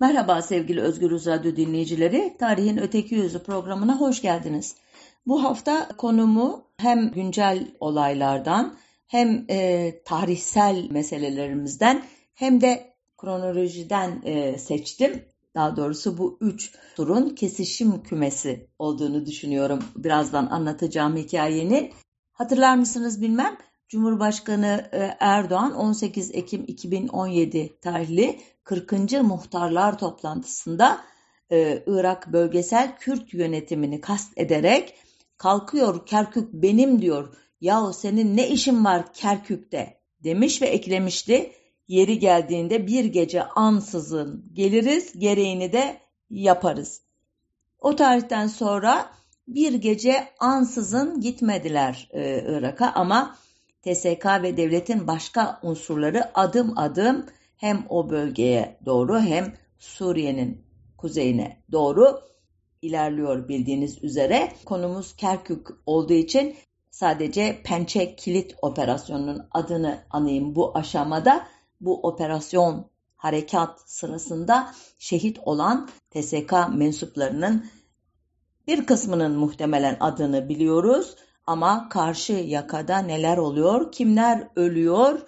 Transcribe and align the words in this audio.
Merhaba 0.00 0.42
sevgili 0.42 0.80
Özgür 0.80 1.10
Radyo 1.10 1.56
dinleyicileri. 1.56 2.36
Tarihin 2.38 2.76
Öteki 2.76 3.14
Yüzü 3.14 3.42
programına 3.42 4.00
hoş 4.00 4.22
geldiniz. 4.22 4.76
Bu 5.26 5.44
hafta 5.44 5.88
konumu 5.88 6.64
hem 6.76 7.10
güncel 7.10 7.68
olaylardan 7.80 8.76
hem 9.06 9.44
e, 9.50 9.92
tarihsel 10.04 10.90
meselelerimizden 10.90 12.02
hem 12.34 12.60
de 12.60 12.94
kronolojiden 13.18 14.22
e, 14.24 14.58
seçtim. 14.58 15.24
Daha 15.54 15.76
doğrusu 15.76 16.18
bu 16.18 16.38
üç 16.40 16.72
turun 16.96 17.28
kesişim 17.28 18.02
kümesi 18.02 18.66
olduğunu 18.78 19.26
düşünüyorum. 19.26 19.78
Birazdan 19.96 20.46
anlatacağım 20.46 21.16
hikayenin. 21.16 21.92
Hatırlar 22.32 22.76
mısınız 22.76 23.22
bilmem. 23.22 23.56
Cumhurbaşkanı 23.88 24.88
e, 24.92 25.16
Erdoğan 25.20 25.74
18 25.74 26.34
Ekim 26.34 26.64
2017 26.66 27.80
tarihli 27.80 28.40
40. 28.64 28.92
Muhtarlar 29.22 29.98
toplantısında 29.98 31.00
e, 31.52 31.82
Irak 31.86 32.32
bölgesel 32.32 32.96
Kürt 32.98 33.34
yönetimini 33.34 34.00
kast 34.00 34.38
ederek 34.38 34.94
kalkıyor 35.38 36.06
Kerkük 36.06 36.52
benim 36.52 37.02
diyor. 37.02 37.36
Yahu 37.60 37.92
senin 37.92 38.36
ne 38.36 38.48
işin 38.48 38.84
var 38.84 39.12
Kerkük'te 39.12 40.00
demiş 40.24 40.62
ve 40.62 40.66
eklemişti. 40.66 41.52
Yeri 41.88 42.18
geldiğinde 42.18 42.86
bir 42.86 43.04
gece 43.04 43.44
ansızın 43.44 44.50
geliriz 44.52 45.18
gereğini 45.18 45.72
de 45.72 46.00
yaparız. 46.30 47.02
O 47.78 47.96
tarihten 47.96 48.46
sonra 48.46 49.10
bir 49.48 49.74
gece 49.74 50.28
ansızın 50.40 51.20
gitmediler 51.20 52.08
e, 52.12 52.44
Irak'a 52.48 52.92
ama 52.92 53.36
TSK 53.82 54.26
ve 54.42 54.56
devletin 54.56 55.06
başka 55.06 55.60
unsurları 55.62 56.38
adım 56.38 56.78
adım 56.78 57.26
hem 57.56 57.86
o 57.88 58.10
bölgeye 58.10 58.78
doğru 58.86 59.20
hem 59.20 59.54
Suriye'nin 59.78 60.64
kuzeyine 60.98 61.62
doğru 61.72 62.20
ilerliyor 62.82 63.48
bildiğiniz 63.48 64.04
üzere. 64.04 64.52
Konumuz 64.64 65.16
Kerkük 65.16 65.68
olduğu 65.86 66.12
için 66.12 66.56
sadece 66.90 67.62
Pençe 67.64 68.16
Kilit 68.16 68.54
Operasyonu'nun 68.62 69.46
adını 69.50 69.98
anayım 70.10 70.54
bu 70.54 70.78
aşamada. 70.78 71.46
Bu 71.80 72.00
operasyon 72.02 72.90
harekat 73.16 73.90
sırasında 73.90 74.74
şehit 74.98 75.38
olan 75.44 75.88
TSK 76.10 76.52
mensuplarının 76.74 77.66
bir 78.66 78.86
kısmının 78.86 79.38
muhtemelen 79.38 79.96
adını 80.00 80.48
biliyoruz 80.48 81.16
ama 81.46 81.88
karşı 81.88 82.32
yakada 82.32 82.98
neler 82.98 83.36
oluyor, 83.36 83.92
kimler 83.92 84.48
ölüyor, 84.56 85.20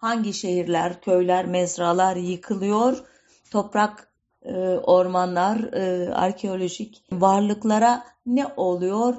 hangi 0.00 0.32
şehirler, 0.32 1.00
köyler, 1.00 1.46
mezralar 1.46 2.16
yıkılıyor, 2.16 3.04
toprak, 3.50 4.12
e, 4.42 4.52
ormanlar, 4.78 5.72
e, 5.72 6.14
arkeolojik 6.14 7.02
varlıklara 7.12 8.04
ne 8.26 8.46
oluyor 8.56 9.14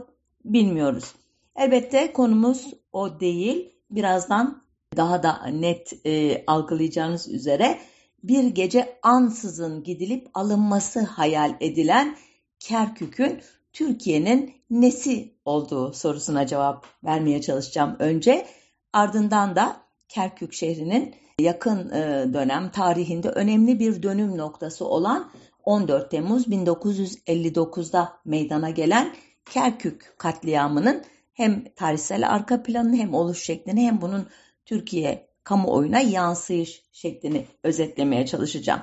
bilmiyoruz. 0.45 1.15
Elbette 1.55 2.13
konumuz 2.13 2.73
o 2.93 3.19
değil. 3.19 3.75
Birazdan 3.91 4.63
daha 4.97 5.23
da 5.23 5.45
net 5.47 6.05
e, 6.05 6.43
algılayacağınız 6.47 7.29
üzere 7.29 7.79
bir 8.23 8.43
gece 8.43 8.99
ansızın 9.03 9.83
gidilip 9.83 10.29
alınması 10.33 10.99
hayal 10.99 11.55
edilen 11.59 12.17
Kerkük'ün 12.59 13.41
Türkiye'nin 13.73 14.53
nesi 14.69 15.33
olduğu 15.45 15.93
sorusuna 15.93 16.47
cevap 16.47 16.85
vermeye 17.03 17.41
çalışacağım 17.41 17.95
önce. 17.99 18.47
Ardından 18.93 19.55
da 19.55 19.90
Kerkük 20.11 20.53
şehrinin 20.53 21.15
yakın 21.39 21.89
e, 21.89 22.33
dönem 22.33 22.71
tarihinde 22.71 23.29
önemli 23.29 23.79
bir 23.79 24.03
dönüm 24.03 24.37
noktası 24.37 24.85
olan 24.85 25.31
14 25.63 26.11
Temmuz 26.11 26.47
1959'da 26.47 28.13
meydana 28.25 28.69
gelen 28.69 29.15
Kerkük 29.45 30.13
katliamının 30.17 31.03
hem 31.33 31.63
tarihsel 31.75 32.29
arka 32.29 32.63
planını 32.63 32.95
hem 32.95 33.13
oluş 33.13 33.43
şeklini 33.43 33.81
hem 33.81 34.01
bunun 34.01 34.27
Türkiye 34.65 35.27
kamuoyuna 35.43 35.99
yansıyış 35.99 36.85
şeklini 36.91 37.45
özetlemeye 37.63 38.25
çalışacağım. 38.25 38.81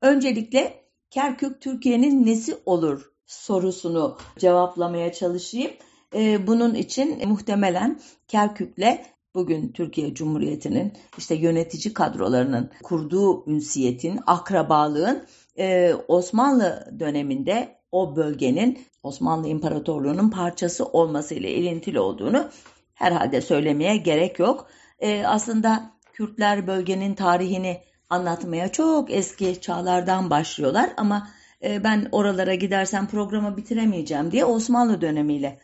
Öncelikle 0.00 0.84
Kerkük 1.10 1.60
Türkiye'nin 1.60 2.26
nesi 2.26 2.56
olur 2.66 3.12
sorusunu 3.26 4.18
cevaplamaya 4.38 5.12
çalışayım. 5.12 5.70
Ee, 6.14 6.46
bunun 6.46 6.74
için 6.74 7.28
muhtemelen 7.28 8.00
Kerkük'le 8.28 9.13
bugün 9.34 9.72
Türkiye 9.72 10.14
Cumhuriyeti'nin 10.14 10.92
işte 11.18 11.34
yönetici 11.34 11.94
kadrolarının 11.94 12.70
kurduğu 12.82 13.50
ünsiyetin, 13.50 14.20
akrabalığın 14.26 15.24
e, 15.58 15.94
Osmanlı 16.08 16.94
döneminde 17.00 17.78
o 17.92 18.16
bölgenin 18.16 18.78
Osmanlı 19.02 19.48
İmparatorluğu'nun 19.48 20.30
parçası 20.30 20.84
olmasıyla 20.84 21.48
ilintili 21.48 22.00
olduğunu 22.00 22.48
herhalde 22.94 23.40
söylemeye 23.40 23.96
gerek 23.96 24.38
yok. 24.38 24.68
E, 24.98 25.26
aslında 25.26 25.94
Kürtler 26.12 26.66
bölgenin 26.66 27.14
tarihini 27.14 27.80
anlatmaya 28.10 28.72
çok 28.72 29.10
eski 29.10 29.60
çağlardan 29.60 30.30
başlıyorlar 30.30 30.90
ama 30.96 31.28
e, 31.62 31.84
ben 31.84 32.08
oralara 32.12 32.54
gidersem 32.54 33.06
programı 33.06 33.56
bitiremeyeceğim 33.56 34.32
diye 34.32 34.44
Osmanlı 34.44 35.00
dönemiyle 35.00 35.60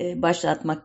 başlatmak 0.00 0.82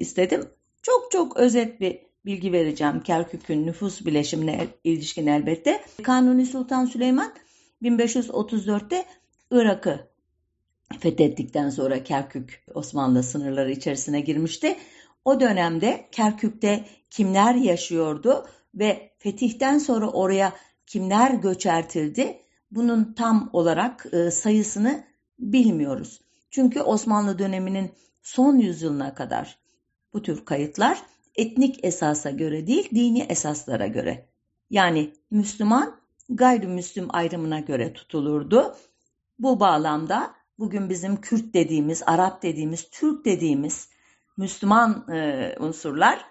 istedim. 0.00 0.44
Çok 0.84 1.10
çok 1.10 1.36
özet 1.36 1.80
bir 1.80 2.00
bilgi 2.26 2.52
vereceğim 2.52 3.00
Kerkük'ün 3.00 3.66
nüfus 3.66 4.06
bileşimine 4.06 4.66
ilişkin 4.84 5.26
elbette. 5.26 5.80
Kanuni 6.02 6.46
Sultan 6.46 6.84
Süleyman 6.84 7.32
1534'te 7.82 9.04
Irak'ı 9.50 10.08
fethettikten 11.00 11.70
sonra 11.70 12.04
Kerkük 12.04 12.64
Osmanlı 12.74 13.22
sınırları 13.22 13.72
içerisine 13.72 14.20
girmişti. 14.20 14.76
O 15.24 15.40
dönemde 15.40 16.08
Kerkük'te 16.12 16.84
kimler 17.10 17.54
yaşıyordu 17.54 18.46
ve 18.74 19.10
fetihten 19.18 19.78
sonra 19.78 20.10
oraya 20.10 20.52
kimler 20.86 21.30
göçertildi 21.30 22.40
bunun 22.70 23.12
tam 23.12 23.50
olarak 23.52 24.06
e, 24.12 24.30
sayısını 24.30 25.04
bilmiyoruz. 25.38 26.20
Çünkü 26.50 26.80
Osmanlı 26.80 27.38
döneminin 27.38 27.92
son 28.22 28.58
yüzyılına 28.58 29.14
kadar 29.14 29.63
bu 30.14 30.22
tür 30.22 30.44
kayıtlar 30.44 31.02
etnik 31.34 31.84
esasa 31.84 32.30
göre 32.30 32.66
değil 32.66 32.90
dini 32.90 33.20
esaslara 33.22 33.86
göre 33.86 34.28
yani 34.70 35.12
Müslüman 35.30 35.96
gayrimüslim 36.28 37.06
ayrımına 37.08 37.60
göre 37.60 37.92
tutulurdu. 37.92 38.76
Bu 39.38 39.60
bağlamda 39.60 40.34
bugün 40.58 40.90
bizim 40.90 41.20
Kürt 41.20 41.54
dediğimiz, 41.54 42.02
Arap 42.06 42.42
dediğimiz, 42.42 42.90
Türk 42.90 43.24
dediğimiz 43.24 43.88
Müslüman 44.36 45.06
e, 45.12 45.54
unsurlar 45.60 46.24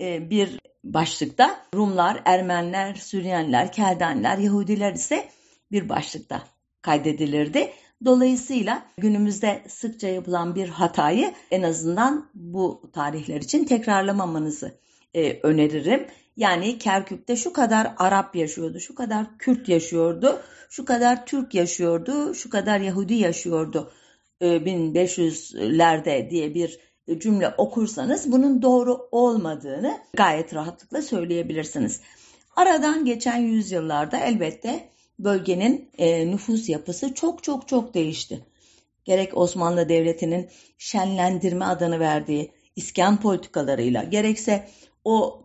e, 0.00 0.30
bir 0.30 0.58
başlıkta 0.84 1.66
Rumlar, 1.74 2.22
Ermeniler, 2.24 2.94
Süryaniler, 2.94 3.72
Keldanlar, 3.72 4.38
Yahudiler 4.38 4.92
ise 4.92 5.28
bir 5.72 5.88
başlıkta 5.88 6.42
kaydedilirdi. 6.82 7.72
Dolayısıyla 8.04 8.82
günümüzde 8.98 9.62
sıkça 9.68 10.08
yapılan 10.08 10.54
bir 10.54 10.68
hatayı 10.68 11.34
en 11.50 11.62
azından 11.62 12.30
bu 12.34 12.90
tarihler 12.92 13.40
için 13.40 13.64
tekrarlamamanızı 13.64 14.78
e, 15.14 15.40
öneririm. 15.42 16.06
Yani 16.36 16.78
Kerkük'te 16.78 17.36
şu 17.36 17.52
kadar 17.52 17.94
Arap 17.98 18.36
yaşıyordu, 18.36 18.80
şu 18.80 18.94
kadar 18.94 19.38
Kürt 19.38 19.68
yaşıyordu, 19.68 20.40
şu 20.70 20.84
kadar 20.84 21.26
Türk 21.26 21.54
yaşıyordu, 21.54 22.34
şu 22.34 22.50
kadar 22.50 22.80
Yahudi 22.80 23.14
yaşıyordu 23.14 23.92
e, 24.40 24.46
1500'lerde 24.46 26.30
diye 26.30 26.54
bir 26.54 26.78
cümle 27.18 27.48
okursanız 27.48 28.32
bunun 28.32 28.62
doğru 28.62 29.08
olmadığını 29.10 29.98
gayet 30.16 30.54
rahatlıkla 30.54 31.02
söyleyebilirsiniz. 31.02 32.00
Aradan 32.56 33.04
geçen 33.04 33.36
yüzyıllarda 33.36 34.16
elbette 34.18 34.88
bölgenin 35.18 35.90
e, 35.98 36.30
nüfus 36.30 36.68
yapısı 36.68 37.14
çok 37.14 37.42
çok 37.42 37.68
çok 37.68 37.94
değişti. 37.94 38.40
Gerek 39.04 39.36
Osmanlı 39.36 39.88
Devleti'nin 39.88 40.48
şenlendirme 40.78 41.64
adını 41.64 42.00
verdiği 42.00 42.52
iskan 42.76 43.20
politikalarıyla 43.20 44.04
gerekse 44.04 44.68
o 45.04 45.44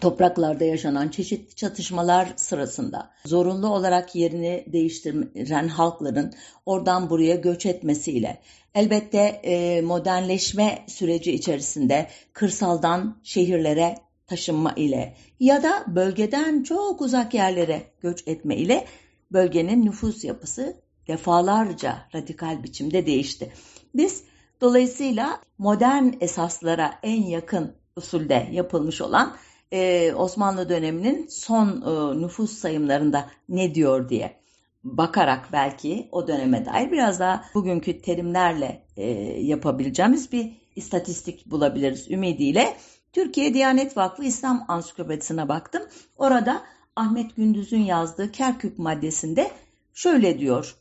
topraklarda 0.00 0.64
yaşanan 0.64 1.08
çeşitli 1.08 1.54
çatışmalar 1.54 2.28
sırasında 2.36 3.10
zorunlu 3.26 3.68
olarak 3.68 4.14
yerini 4.14 4.64
değiştiren 4.66 5.68
halkların 5.68 6.34
oradan 6.66 7.10
buraya 7.10 7.36
göç 7.36 7.66
etmesiyle 7.66 8.40
elbette 8.74 9.18
e, 9.18 9.80
modernleşme 9.80 10.84
süreci 10.86 11.32
içerisinde 11.32 12.08
kırsaldan 12.32 13.20
şehirlere 13.22 13.96
taşınma 14.26 14.72
ile 14.72 15.16
ya 15.40 15.62
da 15.62 15.84
bölgeden 15.86 16.62
çok 16.62 17.00
uzak 17.00 17.34
yerlere 17.34 17.82
göç 18.00 18.28
etme 18.28 18.56
ile 18.56 18.86
bölgenin 19.32 19.86
nüfus 19.86 20.24
yapısı 20.24 20.76
defalarca 21.08 22.08
radikal 22.14 22.62
biçimde 22.62 23.06
değişti. 23.06 23.52
Biz 23.94 24.24
dolayısıyla 24.60 25.40
modern 25.58 26.12
esaslara 26.20 26.98
en 27.02 27.22
yakın 27.22 27.72
usulde 27.96 28.48
yapılmış 28.52 29.00
olan 29.00 29.36
e, 29.72 30.12
Osmanlı 30.14 30.68
döneminin 30.68 31.26
son 31.26 31.68
e, 31.68 32.20
nüfus 32.22 32.52
sayımlarında 32.52 33.30
ne 33.48 33.74
diyor 33.74 34.08
diye 34.08 34.36
bakarak 34.84 35.48
belki 35.52 36.08
o 36.12 36.28
döneme 36.28 36.66
dair 36.66 36.92
biraz 36.92 37.20
daha 37.20 37.44
bugünkü 37.54 38.02
terimlerle 38.02 38.82
e, 38.96 39.10
yapabileceğimiz 39.40 40.32
bir 40.32 40.52
istatistik 40.76 41.46
bulabiliriz 41.46 42.10
ümidiyle. 42.10 42.76
Türkiye 43.14 43.54
Diyanet 43.54 43.96
Vakfı 43.96 44.24
İslam 44.24 44.64
Ansiklopedisine 44.68 45.48
baktım. 45.48 45.82
Orada 46.16 46.62
Ahmet 46.96 47.36
Gündüz'ün 47.36 47.80
yazdığı 47.80 48.32
Kerkük 48.32 48.78
maddesinde 48.78 49.50
şöyle 49.92 50.38
diyor 50.38 50.76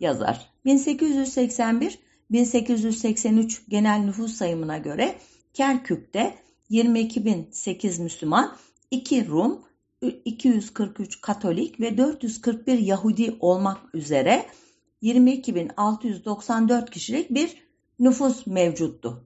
yazar. 0.00 0.50
1881-1883 0.66 3.58
genel 3.68 3.98
nüfus 3.98 4.34
sayımına 4.34 4.78
göre 4.78 5.18
Kerkük'te 5.54 6.38
22.008 6.70 8.02
Müslüman, 8.02 8.56
2 8.90 9.28
Rum, 9.28 9.62
243 10.24 11.20
Katolik 11.20 11.80
ve 11.80 11.98
441 11.98 12.78
Yahudi 12.78 13.36
olmak 13.40 13.94
üzere 13.94 14.46
22.694 15.02 16.90
kişilik 16.90 17.30
bir 17.30 17.62
nüfus 17.98 18.46
mevcuttu. 18.46 19.24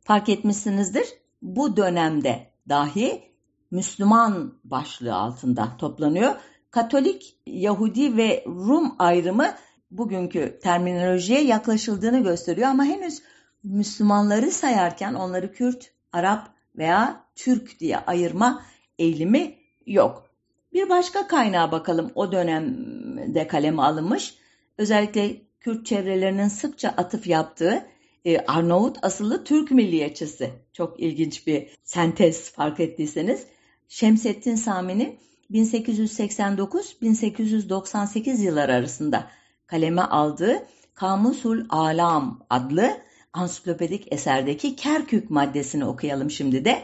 Fark 0.00 0.28
etmişsinizdir 0.28 1.20
bu 1.42 1.76
dönemde 1.76 2.50
dahi 2.68 3.22
Müslüman 3.70 4.54
başlığı 4.64 5.14
altında 5.14 5.76
toplanıyor. 5.78 6.34
Katolik, 6.70 7.36
Yahudi 7.46 8.16
ve 8.16 8.44
Rum 8.46 8.94
ayrımı 8.98 9.54
bugünkü 9.90 10.58
terminolojiye 10.62 11.42
yaklaşıldığını 11.44 12.22
gösteriyor 12.22 12.68
ama 12.68 12.84
henüz 12.84 13.22
Müslümanları 13.62 14.50
sayarken 14.50 15.14
onları 15.14 15.52
Kürt, 15.52 15.92
Arap 16.12 16.48
veya 16.76 17.24
Türk 17.36 17.80
diye 17.80 17.98
ayırma 17.98 18.62
eğilimi 18.98 19.54
yok. 19.86 20.30
Bir 20.72 20.88
başka 20.88 21.26
kaynağa 21.26 21.72
bakalım 21.72 22.10
o 22.14 22.32
dönemde 22.32 23.46
kaleme 23.46 23.82
alınmış. 23.82 24.34
Özellikle 24.78 25.36
Kürt 25.60 25.86
çevrelerinin 25.86 26.48
sıkça 26.48 26.88
atıf 26.88 27.26
yaptığı 27.26 27.86
e, 28.24 28.38
Arnavut 28.38 28.96
asıllı 29.02 29.44
Türk 29.44 29.70
milliyetçisi. 29.70 30.50
Çok 30.72 31.00
ilginç 31.00 31.46
bir 31.46 31.68
sentez 31.84 32.52
fark 32.52 32.80
ettiyseniz. 32.80 33.46
Şemsettin 33.88 34.54
Sami'nin 34.54 35.18
1889-1898 35.50 38.42
yıllar 38.42 38.68
arasında 38.68 39.30
kaleme 39.66 40.02
aldığı 40.02 40.66
Kamusul 40.94 41.64
Alam 41.68 42.46
adlı 42.50 42.96
ansiklopedik 43.32 44.12
eserdeki 44.12 44.76
Kerkük 44.76 45.30
maddesini 45.30 45.84
okuyalım 45.84 46.30
şimdi 46.30 46.64
de. 46.64 46.82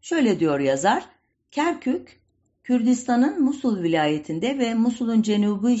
Şöyle 0.00 0.40
diyor 0.40 0.60
yazar, 0.60 1.04
Kerkük, 1.50 2.20
Kürdistan'ın 2.64 3.42
Musul 3.42 3.82
vilayetinde 3.82 4.58
ve 4.58 4.74
Musul'un 4.74 5.22
cenubi 5.22 5.78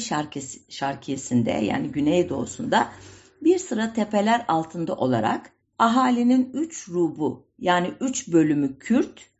şarkiyesinde 0.68 1.50
yani 1.50 1.88
güneydoğusunda 1.88 2.88
bir 3.42 3.58
sıra 3.58 3.92
tepeler 3.92 4.44
altında 4.48 4.94
olarak 4.94 5.52
ahalinin 5.78 6.50
üç 6.52 6.88
rubu 6.88 7.46
yani 7.58 7.94
üç 8.00 8.28
bölümü 8.28 8.78
Kürt 8.78 9.30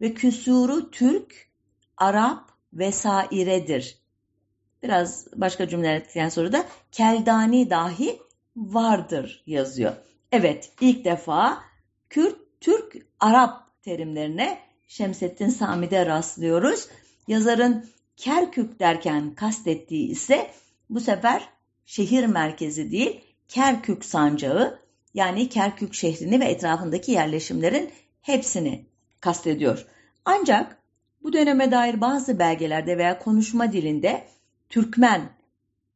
ve 0.00 0.14
küsuru 0.14 0.90
Türk, 0.90 1.48
Arap 1.96 2.50
vesairedir. 2.72 3.98
Biraz 4.82 5.26
başka 5.36 5.68
cümleler 5.68 5.96
ettikten 5.96 6.28
sonra 6.28 6.52
da 6.52 6.64
Keldani 6.92 7.70
dahi 7.70 8.18
vardır 8.56 9.42
yazıyor. 9.46 9.92
Evet 10.32 10.72
ilk 10.80 11.04
defa 11.04 11.62
Kürt, 12.10 12.36
Türk, 12.60 12.96
Arap 13.20 13.82
terimlerine 13.82 14.58
Şemsettin 14.88 15.48
Sami'de 15.48 16.06
rastlıyoruz. 16.06 16.88
Yazarın 17.28 17.86
Kerkük 18.16 18.80
derken 18.80 19.34
kastettiği 19.34 20.08
ise 20.08 20.50
bu 20.90 21.00
sefer 21.00 21.48
şehir 21.86 22.26
merkezi 22.26 22.90
değil 22.90 23.20
Kerkük 23.48 24.04
sancağı 24.04 24.78
yani 25.14 25.48
Kerkük 25.48 25.94
şehrini 25.94 26.40
ve 26.40 26.44
etrafındaki 26.44 27.12
yerleşimlerin 27.12 27.90
hepsini 28.22 28.86
kastediyor. 29.20 29.86
Ancak 30.24 30.78
bu 31.22 31.32
döneme 31.32 31.70
dair 31.70 32.00
bazı 32.00 32.38
belgelerde 32.38 32.98
veya 32.98 33.18
konuşma 33.18 33.72
dilinde 33.72 34.28
Türkmen, 34.68 35.30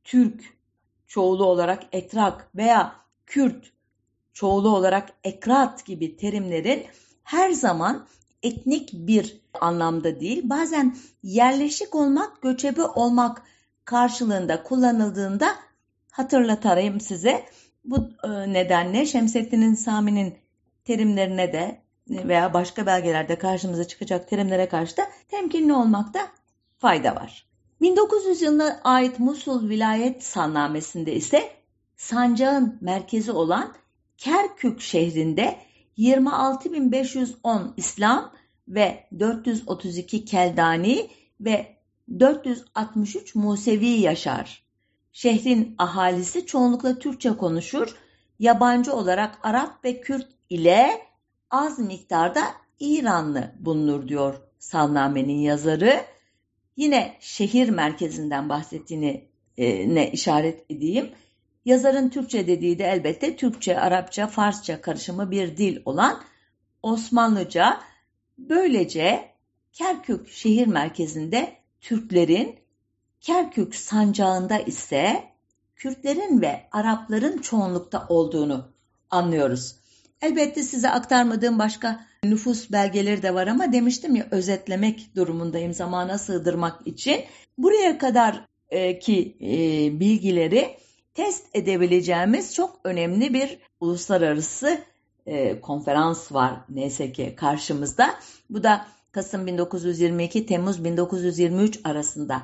Türk, 0.04 0.44
çoğulu 1.06 1.44
olarak 1.44 1.82
Etrak 1.92 2.56
veya 2.56 2.96
Kürt, 3.26 3.72
çoğulu 4.32 4.76
olarak 4.76 5.08
Ekrat 5.24 5.86
gibi 5.86 6.16
terimlerin 6.16 6.86
her 7.24 7.50
zaman 7.50 8.06
etnik 8.42 8.92
bir 8.92 9.40
anlamda 9.60 10.20
değil, 10.20 10.42
bazen 10.44 10.96
yerleşik 11.22 11.94
olmak, 11.94 12.42
göçebe 12.42 12.82
olmak 12.82 13.42
karşılığında 13.84 14.62
kullanıldığında 14.62 15.56
hatırlatayım 16.10 17.00
size. 17.00 17.44
Bu 17.84 17.96
e, 18.24 18.52
nedenle 18.52 19.06
Şemsettin'in 19.06 19.74
Sami'nin 19.74 20.34
terimlerine 20.84 21.52
de 21.52 21.82
veya 22.08 22.54
başka 22.54 22.86
belgelerde 22.86 23.38
karşımıza 23.38 23.84
çıkacak 23.84 24.28
terimlere 24.28 24.68
karşı 24.68 24.96
da 24.96 25.02
temkinli 25.28 25.72
olmakta 25.72 26.28
fayda 26.78 27.14
var. 27.16 27.46
1900 27.80 28.42
yılına 28.42 28.80
ait 28.84 29.18
Musul 29.18 29.68
Vilayet 29.68 30.24
Sannamesi'nde 30.24 31.14
ise 31.14 31.50
sancağın 31.96 32.78
merkezi 32.80 33.32
olan 33.32 33.74
Kerkük 34.18 34.80
şehrinde 34.80 35.58
26.510 35.98 37.72
İslam 37.76 38.32
ve 38.68 39.06
432 39.18 40.24
Keldani 40.24 41.10
ve 41.40 41.76
463 42.18 43.34
Musevi 43.34 43.86
yaşar. 43.86 44.69
Şehrin 45.12 45.74
ahalisi 45.78 46.46
çoğunlukla 46.46 46.98
Türkçe 46.98 47.30
konuşur, 47.36 47.96
yabancı 48.38 48.92
olarak 48.92 49.38
Arap 49.42 49.84
ve 49.84 50.00
Kürt 50.00 50.28
ile 50.50 51.02
az 51.50 51.78
miktarda 51.78 52.42
İranlı 52.80 53.54
bulunur 53.58 54.08
diyor 54.08 54.40
Salname'nin 54.58 55.38
yazarı. 55.38 56.04
Yine 56.76 57.16
şehir 57.20 57.68
merkezinden 57.68 58.48
bahsettiğini 58.48 59.28
e, 59.56 59.94
ne 59.94 60.10
işaret 60.10 60.70
edeyim. 60.70 61.10
Yazarın 61.64 62.08
Türkçe 62.08 62.46
dediği 62.46 62.78
de 62.78 62.84
elbette 62.84 63.36
Türkçe, 63.36 63.80
Arapça, 63.80 64.26
Farsça 64.26 64.80
karışımı 64.80 65.30
bir 65.30 65.56
dil 65.56 65.82
olan 65.84 66.22
Osmanlıca. 66.82 67.80
Böylece 68.38 69.30
Kerkük 69.72 70.28
şehir 70.28 70.66
merkezinde 70.66 71.56
Türklerin, 71.80 72.58
Kerkük 73.20 73.74
sancağında 73.74 74.58
ise 74.58 75.24
Kürtlerin 75.76 76.40
ve 76.40 76.60
Arapların 76.72 77.38
çoğunlukta 77.38 78.06
olduğunu 78.08 78.72
anlıyoruz. 79.10 79.76
Elbette 80.22 80.62
size 80.62 80.90
aktarmadığım 80.90 81.58
başka 81.58 82.06
nüfus 82.24 82.72
belgeleri 82.72 83.22
de 83.22 83.34
var 83.34 83.46
ama 83.46 83.72
demiştim 83.72 84.16
ya 84.16 84.26
özetlemek 84.30 85.16
durumundayım 85.16 85.74
zamana 85.74 86.18
sığdırmak 86.18 86.86
için. 86.86 87.24
Buraya 87.58 87.98
kadar 87.98 88.44
e, 88.70 88.98
ki 88.98 89.36
e, 89.40 89.50
bilgileri 90.00 90.76
test 91.14 91.46
edebileceğimiz 91.54 92.54
çok 92.54 92.80
önemli 92.84 93.34
bir 93.34 93.58
uluslararası 93.80 94.78
e, 95.26 95.60
konferans 95.60 96.32
var 96.32 96.54
neyse 96.68 97.12
ki 97.12 97.34
karşımızda. 97.36 98.14
Bu 98.50 98.62
da 98.62 98.86
Kasım 99.12 99.46
1922 99.46 100.46
Temmuz 100.46 100.84
1923 100.84 101.80
arasında 101.84 102.42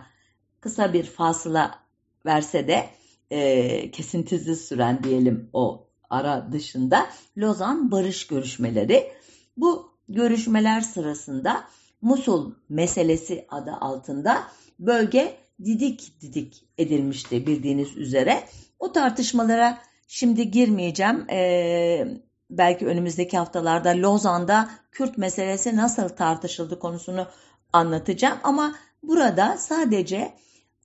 kısa 0.66 0.92
bir 0.92 1.04
fasıla 1.04 1.78
verse 2.24 2.68
de 2.68 2.86
e, 3.30 3.90
kesintisiz 3.90 4.60
süren 4.60 5.02
diyelim 5.02 5.50
o 5.52 5.86
ara 6.10 6.52
dışında 6.52 7.06
Lozan 7.38 7.90
Barış 7.90 8.26
Görüşmeleri. 8.26 9.12
Bu 9.56 9.90
görüşmeler 10.08 10.80
sırasında 10.80 11.64
Musul 12.02 12.54
meselesi 12.68 13.46
adı 13.50 13.72
altında 13.72 14.42
bölge 14.78 15.36
didik 15.64 16.20
didik 16.20 16.64
edilmişti 16.78 17.46
bildiğiniz 17.46 17.96
üzere. 17.96 18.44
O 18.78 18.92
tartışmalara 18.92 19.78
şimdi 20.08 20.50
girmeyeceğim. 20.50 21.30
Ee, 21.30 22.08
belki 22.50 22.86
önümüzdeki 22.86 23.38
haftalarda 23.38 23.88
Lozan'da 23.90 24.70
Kürt 24.92 25.18
meselesi 25.18 25.76
nasıl 25.76 26.08
tartışıldı 26.08 26.78
konusunu 26.78 27.26
anlatacağım. 27.72 28.38
Ama 28.44 28.74
burada 29.02 29.56
sadece 29.58 30.32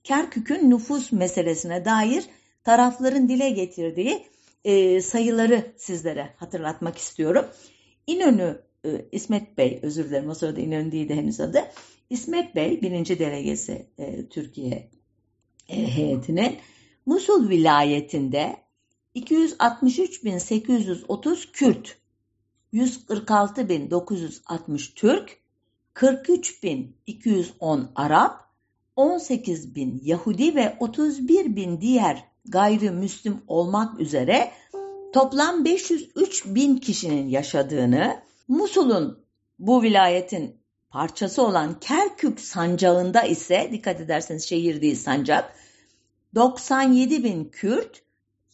Kerkük'ün 0.04 0.70
nüfus 0.70 1.12
meselesine 1.12 1.84
dair 1.84 2.24
tarafların 2.64 3.28
dile 3.28 3.50
getirdiği 3.50 4.26
e, 4.64 5.00
sayıları 5.00 5.72
sizlere 5.76 6.34
hatırlatmak 6.36 6.98
istiyorum. 6.98 7.46
İnönü 8.06 8.62
e, 8.84 9.04
İsmet 9.12 9.58
Bey, 9.58 9.78
özür 9.82 10.04
dilerim 10.04 10.30
o 10.30 10.34
sırada 10.34 10.60
İnönü 10.60 10.92
değildi 10.92 11.14
henüz 11.14 11.40
adı. 11.40 11.64
İsmet 12.10 12.54
Bey, 12.54 12.82
birinci 12.82 13.18
delegesi 13.18 13.86
e, 13.98 14.28
Türkiye 14.28 14.90
e, 15.68 15.96
heyetinin 15.96 16.56
Musul 17.06 17.48
vilayetinde 17.48 18.56
263.830 19.16 21.52
Kürt, 21.52 21.98
146.960 22.72 24.94
Türk, 24.94 25.38
43.210 25.94 27.86
Arap, 27.94 28.51
18 28.96 29.74
bin 29.74 30.00
Yahudi 30.04 30.54
ve 30.54 30.76
31 30.80 31.56
bin 31.56 31.80
diğer 31.80 32.24
gayrimüslim 32.44 33.42
olmak 33.46 34.00
üzere 34.00 34.52
toplam 35.12 35.64
503 35.64 36.46
bin 36.46 36.76
kişinin 36.76 37.28
yaşadığını, 37.28 38.22
Musul'un 38.48 39.24
bu 39.58 39.82
vilayetin 39.82 40.56
parçası 40.90 41.42
olan 41.42 41.80
Kerkük 41.80 42.40
sancağında 42.40 43.22
ise 43.22 43.68
dikkat 43.72 44.00
ederseniz 44.00 44.48
şehir 44.48 44.80
değil 44.82 44.96
sancak 44.96 45.54
97 46.34 47.24
bin 47.24 47.44
Kürt, 47.44 48.02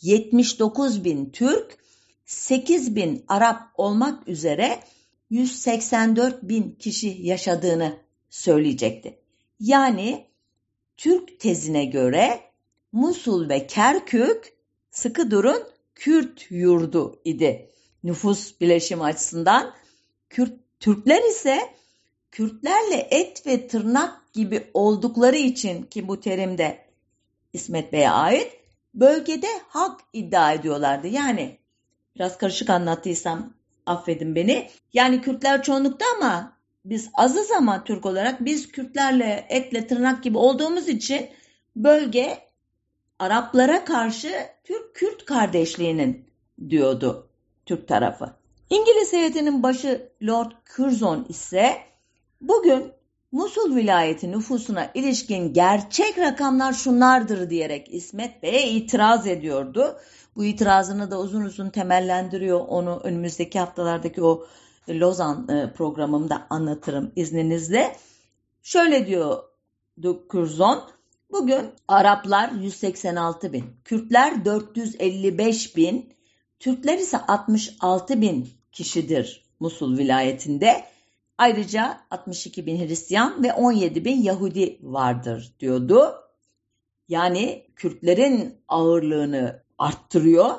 79 0.03 1.05
bin 1.05 1.31
Türk, 1.31 1.79
8 2.25 2.97
bin 2.97 3.25
Arap 3.29 3.61
olmak 3.75 4.29
üzere 4.29 4.81
184 5.31 6.43
bin 6.43 6.71
kişi 6.71 7.17
yaşadığını 7.21 7.97
söyleyecekti. 8.31 9.19
Yani 9.61 10.28
Türk 10.99 11.41
tezine 11.41 11.85
göre 11.85 12.41
Musul 12.93 13.49
ve 13.49 13.67
Kerkük 13.67 14.53
sıkı 14.91 15.31
durun 15.31 15.63
Kürt 15.95 16.51
yurdu 16.51 17.21
idi. 17.25 17.71
Nüfus 18.05 18.61
bileşimi 18.61 19.03
açısından 19.03 19.75
Kürt, 20.31 20.53
Türkler 20.81 21.23
ise 21.31 21.61
Kürtlerle 22.31 23.09
et 23.11 23.47
ve 23.47 23.69
tırnak 23.69 24.33
gibi 24.33 24.71
oldukları 24.75 25.37
için 25.37 25.83
ki 25.83 26.09
bu 26.09 26.21
terim 26.21 26.59
de 26.59 26.87
İsmet 27.53 27.93
Bey'e 27.93 28.11
ait 28.11 28.53
bölgede 28.95 29.49
hak 29.69 30.01
iddia 30.13 30.53
ediyorlardı. 30.53 31.07
Yani 31.07 31.59
biraz 32.17 32.39
karışık 32.39 32.71
anlattıysam 32.71 33.55
affedin 33.87 34.35
beni. 34.35 34.71
Yani 34.93 35.21
Kürtler 35.23 35.63
çoğunlukta 35.63 36.05
ama 36.17 36.58
biz 36.85 37.11
azız 37.15 37.51
ama 37.51 37.85
Türk 37.85 38.07
olarak 38.07 38.45
biz 38.45 38.69
Kürtlerle 38.69 39.47
etle 39.49 39.87
tırnak 39.87 40.23
gibi 40.23 40.39
olduğumuz 40.39 40.89
için 40.89 41.29
bölge 41.77 42.39
Araplara 43.19 43.85
karşı 43.85 44.33
Türk-Kürt 44.65 45.25
kardeşliğinin 45.25 46.31
diyordu 46.69 47.29
Türk 47.67 47.89
tarafı. 47.89 48.35
İngiliz 48.71 49.13
heyetinin 49.13 49.63
başı 49.63 50.13
Lord 50.23 50.53
Curzon 50.77 51.27
ise 51.29 51.77
bugün 52.41 52.93
Musul 53.33 53.77
vilayeti 53.77 54.33
nüfusuna 54.33 54.91
ilişkin 54.95 55.53
gerçek 55.53 56.19
rakamlar 56.19 56.73
şunlardır 56.73 57.51
diyerek 57.51 57.95
İsmet 57.95 58.43
Bey'e 58.43 58.71
itiraz 58.71 59.27
ediyordu. 59.27 59.97
Bu 60.37 60.45
itirazını 60.45 61.11
da 61.11 61.21
uzun 61.21 61.45
uzun 61.45 61.71
temellendiriyor. 61.71 62.61
Onu 62.69 63.01
önümüzdeki 63.05 63.59
haftalardaki 63.59 64.23
o 64.23 64.47
Lozan 64.89 65.49
e, 65.49 65.73
programımda 65.73 66.47
anlatırım 66.51 67.13
izninizle. 67.17 67.97
Şöyle 68.63 69.07
diyordu 69.07 70.27
Curzon. 70.31 70.83
Bugün 71.31 71.71
Araplar 71.89 72.51
186 72.51 73.53
bin, 73.53 73.65
Kürtler 73.85 74.45
455 74.45 75.77
bin, 75.77 76.13
Türkler 76.61 76.99
ise 76.99 77.19
66 77.19 78.21
bin 78.21 78.49
kişidir 78.73 79.45
Musul 79.61 79.99
vilayetinde. 79.99 80.85
Ayrıca 81.39 82.01
62 82.11 82.67
bin 82.67 82.87
Hristiyan 82.87 83.43
ve 83.43 83.53
17 83.53 84.05
bin 84.05 84.23
Yahudi 84.23 84.79
vardır 84.83 85.53
diyordu. 85.61 86.15
Yani 87.09 87.67
Kürtlerin 87.77 88.61
ağırlığını 88.69 89.63
arttırıyor, 89.79 90.55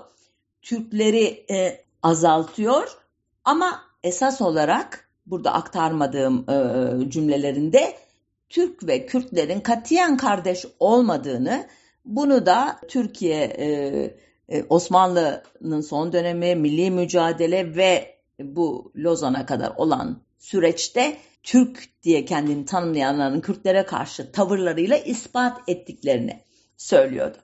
Türkleri 0.62 1.46
e, 1.50 1.86
azaltıyor 2.04 2.98
ama 3.44 3.89
esas 4.04 4.42
olarak 4.42 5.10
burada 5.26 5.54
aktarmadığım 5.54 6.46
e, 6.50 7.10
cümlelerinde 7.10 7.96
Türk 8.50 8.88
ve 8.88 9.06
Kürtlerin 9.06 9.60
katiyen 9.60 10.18
kardeş 10.18 10.66
olmadığını, 10.80 11.68
bunu 12.06 12.46
da 12.46 12.80
Türkiye 12.88 13.44
e, 13.44 13.68
e, 14.50 14.64
Osmanlı'nın 14.70 15.82
son 15.82 16.14
dönemi, 16.14 16.56
milli 16.56 16.92
mücadele 16.92 17.76
ve 17.76 18.16
bu 18.40 18.92
Lozan'a 18.96 19.46
kadar 19.46 19.74
olan 19.78 20.22
süreçte 20.38 21.18
Türk 21.44 22.04
diye 22.04 22.26
kendini 22.26 22.66
tanımlayanların 22.66 23.42
Kürtlere 23.42 23.86
karşı 23.86 24.32
tavırlarıyla 24.32 24.98
ispat 24.98 25.62
ettiklerini 25.68 26.44
söylüyordu. 26.78 27.38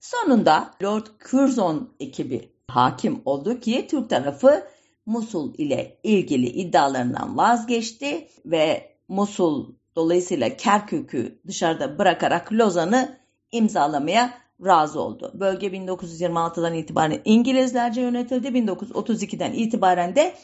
Sonunda 0.00 0.74
Lord 0.82 1.06
Curzon 1.30 1.94
ekibi 2.00 2.52
hakim 2.68 3.22
oldu 3.24 3.60
ki 3.60 3.86
Türk 3.90 4.10
tarafı 4.10 4.66
Musul 5.10 5.54
ile 5.58 5.98
ilgili 6.02 6.46
iddialarından 6.46 7.36
vazgeçti 7.36 8.28
ve 8.46 8.94
Musul 9.08 9.74
dolayısıyla 9.96 10.56
Kerkük'ü 10.56 11.40
dışarıda 11.46 11.98
bırakarak 11.98 12.52
Lozan'ı 12.52 13.18
imzalamaya 13.52 14.34
razı 14.64 15.00
oldu. 15.00 15.32
Bölge 15.34 15.66
1926'dan 15.66 16.74
itibaren 16.74 17.20
İngilizlerce 17.24 18.00
yönetildi. 18.00 18.48
1932'den 18.48 19.52
itibaren 19.52 20.16
de 20.16 20.34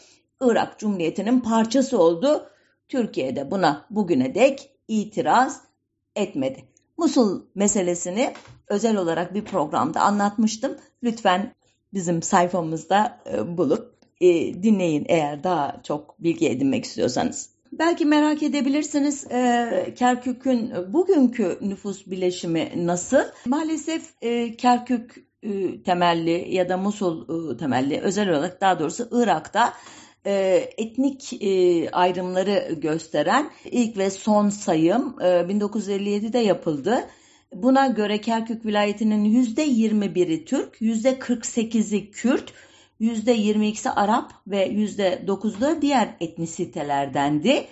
Irak 0.41 0.79
Cumhuriyeti'nin 0.79 1.39
parçası 1.39 1.99
oldu. 1.99 2.49
Türkiye'de 2.89 3.51
buna 3.51 3.85
bugüne 3.89 4.35
dek 4.35 4.71
itiraz 4.87 5.61
etmedi. 6.15 6.65
Musul 6.97 7.41
meselesini 7.55 8.33
özel 8.67 8.97
olarak 8.97 9.33
bir 9.33 9.45
programda 9.45 10.01
anlatmıştım. 10.01 10.77
Lütfen 11.03 11.55
bizim 11.93 12.21
sayfamızda 12.21 13.19
e, 13.33 13.57
bulup 13.57 13.96
e, 14.21 14.63
dinleyin 14.63 15.05
eğer 15.09 15.43
daha 15.43 15.81
çok 15.83 16.23
bilgi 16.23 16.49
edinmek 16.49 16.85
istiyorsanız. 16.85 17.49
Belki 17.71 18.05
merak 18.05 18.43
edebilirsiniz 18.43 19.31
e, 19.31 19.93
Kerkük'ün 19.95 20.71
bugünkü 20.93 21.57
nüfus 21.61 22.07
bileşimi 22.07 22.71
nasıl? 22.75 23.23
Maalesef 23.45 24.03
e, 24.21 24.55
Kerkük 24.55 25.27
e, 25.43 25.83
temelli 25.83 26.55
ya 26.55 26.69
da 26.69 26.77
Musul 26.77 27.51
e, 27.53 27.57
temelli 27.57 27.99
özel 27.99 28.29
olarak 28.29 28.61
daha 28.61 28.79
doğrusu 28.79 29.07
Irak'ta 29.11 29.73
e, 30.25 30.63
etnik 30.77 31.43
e, 31.43 31.89
ayrımları 31.89 32.73
gösteren 32.77 33.49
ilk 33.65 33.97
ve 33.97 34.09
son 34.09 34.49
sayım 34.49 35.15
e, 35.21 35.25
1957'de 35.25 36.39
yapıldı. 36.39 37.07
Buna 37.53 37.87
göre 37.87 38.21
Kerkük 38.21 38.65
vilayetinin 38.65 39.43
%21'i 39.43 40.45
Türk, 40.45 40.81
%48'i 40.81 42.11
Kürt, 42.11 42.53
%22'si 43.01 43.89
Arap 43.89 44.33
ve 44.47 44.67
%9'u 44.67 45.61
da 45.61 45.81
diğer 45.81 46.15
etnisitelerdendi. 46.19 47.67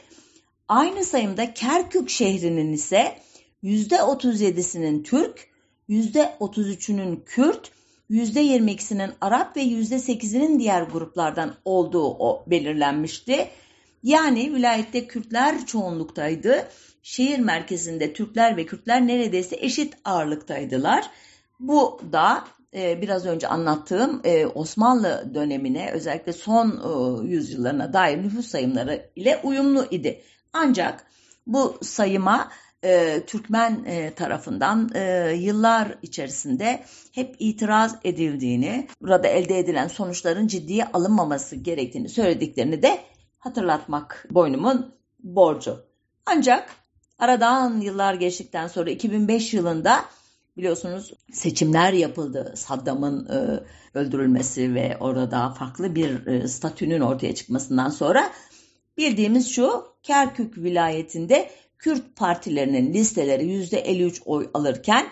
Aynı 0.68 1.04
sayımda 1.04 1.54
Kerkük 1.54 2.10
şehrinin 2.10 2.74
ise 2.74 3.20
%37'sinin 3.64 5.04
Türk, 5.04 5.48
%33'ünün 5.90 7.24
Kürt, 7.26 7.72
%22'sinin 8.10 9.12
Arap 9.22 9.58
ve 9.58 9.64
%8'inin 9.64 10.60
diğer 10.60 10.82
gruplardan 10.82 11.56
olduğu 11.66 12.08
o 12.08 12.44
belirlenmişti. 12.48 13.48
Yani 14.04 14.56
vilayette 14.56 15.08
Kürtler 15.08 15.66
çoğunluktaydı. 15.66 16.68
Şehir 17.04 17.40
merkezinde 17.40 18.14
Türkler 18.14 18.58
ve 18.58 18.66
Kürtler 18.66 19.08
neredeyse 19.08 19.56
eşit 19.60 19.94
ağırlıktaydılar. 20.06 21.10
Bu 21.60 22.02
da 22.12 22.44
e, 22.76 23.02
biraz 23.02 23.26
önce 23.26 23.48
anlattığım 23.48 24.22
e, 24.24 24.46
Osmanlı 24.46 25.32
dönemine 25.34 25.92
özellikle 25.92 26.34
son 26.34 26.70
e, 26.70 27.28
yüzyıllarına 27.28 27.94
dair 27.94 28.18
nüfus 28.18 28.48
sayımları 28.48 29.10
ile 29.16 29.40
uyumlu 29.44 29.86
idi. 29.92 30.22
Ancak 30.54 31.06
bu 31.48 31.78
sayıma 31.82 32.52
e, 32.84 33.22
Türkmen 33.28 33.84
e, 33.86 34.14
tarafından 34.14 34.90
yıllar 35.34 35.98
içerisinde 36.02 36.84
hep 37.12 37.36
itiraz 37.40 37.96
edildiğini, 38.04 38.88
burada 39.02 39.28
elde 39.28 39.60
edilen 39.60 39.88
sonuçların 39.88 40.48
ciddiye 40.48 40.86
alınmaması 40.86 41.56
gerektiğini 41.56 42.10
söylediklerini 42.10 42.82
de 42.82 43.00
hatırlatmak 43.40 44.28
boynumun 44.32 44.96
borcu. 45.20 45.86
Ancak 46.26 46.70
aradan 47.20 47.82
yıllar 47.82 48.14
geçtikten 48.14 48.68
sonra 48.68 48.90
2005 48.90 49.54
yılında 49.54 50.06
biliyorsunuz 50.58 51.14
seçimler 51.32 51.94
yapıldı. 51.94 52.54
Saddam'ın 52.56 53.26
e, 53.26 53.60
öldürülmesi 53.98 54.76
ve 54.76 54.98
orada 55.00 55.50
farklı 55.50 55.96
bir 55.96 56.28
e, 56.28 56.48
statünün 56.48 57.02
ortaya 57.02 57.36
çıkmasından 57.36 57.90
sonra 57.90 58.32
bildiğimiz 58.98 59.50
şu 59.50 59.86
Kerkük 60.04 60.58
vilayetinde 60.58 61.50
Kürt 61.80 62.16
partilerinin 62.16 62.94
listeleri 62.94 63.44
%53 63.44 64.22
oy 64.26 64.50
alırken 64.54 65.08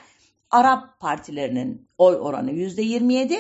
Arap 0.52 1.00
partilerinin 1.00 1.88
oy 1.98 2.16
oranı 2.16 2.52
%27, 2.52 3.38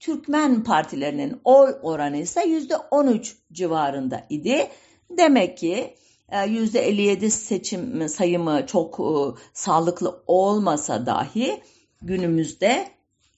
Türkmen 0.00 0.64
partilerinin 0.64 1.40
oy 1.44 1.74
oranı 1.82 2.16
ise 2.16 2.40
%13 2.40 3.32
civarında 3.52 4.26
idi. 4.30 4.68
Demek 5.10 5.58
ki 5.58 5.94
%57 6.32 7.24
e, 7.24 7.30
seçim 7.30 8.08
sayımı 8.08 8.66
çok 8.66 9.00
e, 9.00 9.40
sağlıklı 9.52 10.22
olmasa 10.26 11.06
dahi 11.06 11.62
günümüzde 12.02 12.88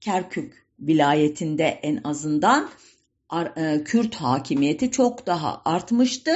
Kerkük 0.01 0.67
vilayetinde 0.81 1.65
en 1.65 2.01
azından 2.05 2.69
e, 3.57 3.85
Kürt 3.85 4.15
hakimiyeti 4.15 4.91
çok 4.91 5.27
daha 5.27 5.63
artmıştı. 5.65 6.31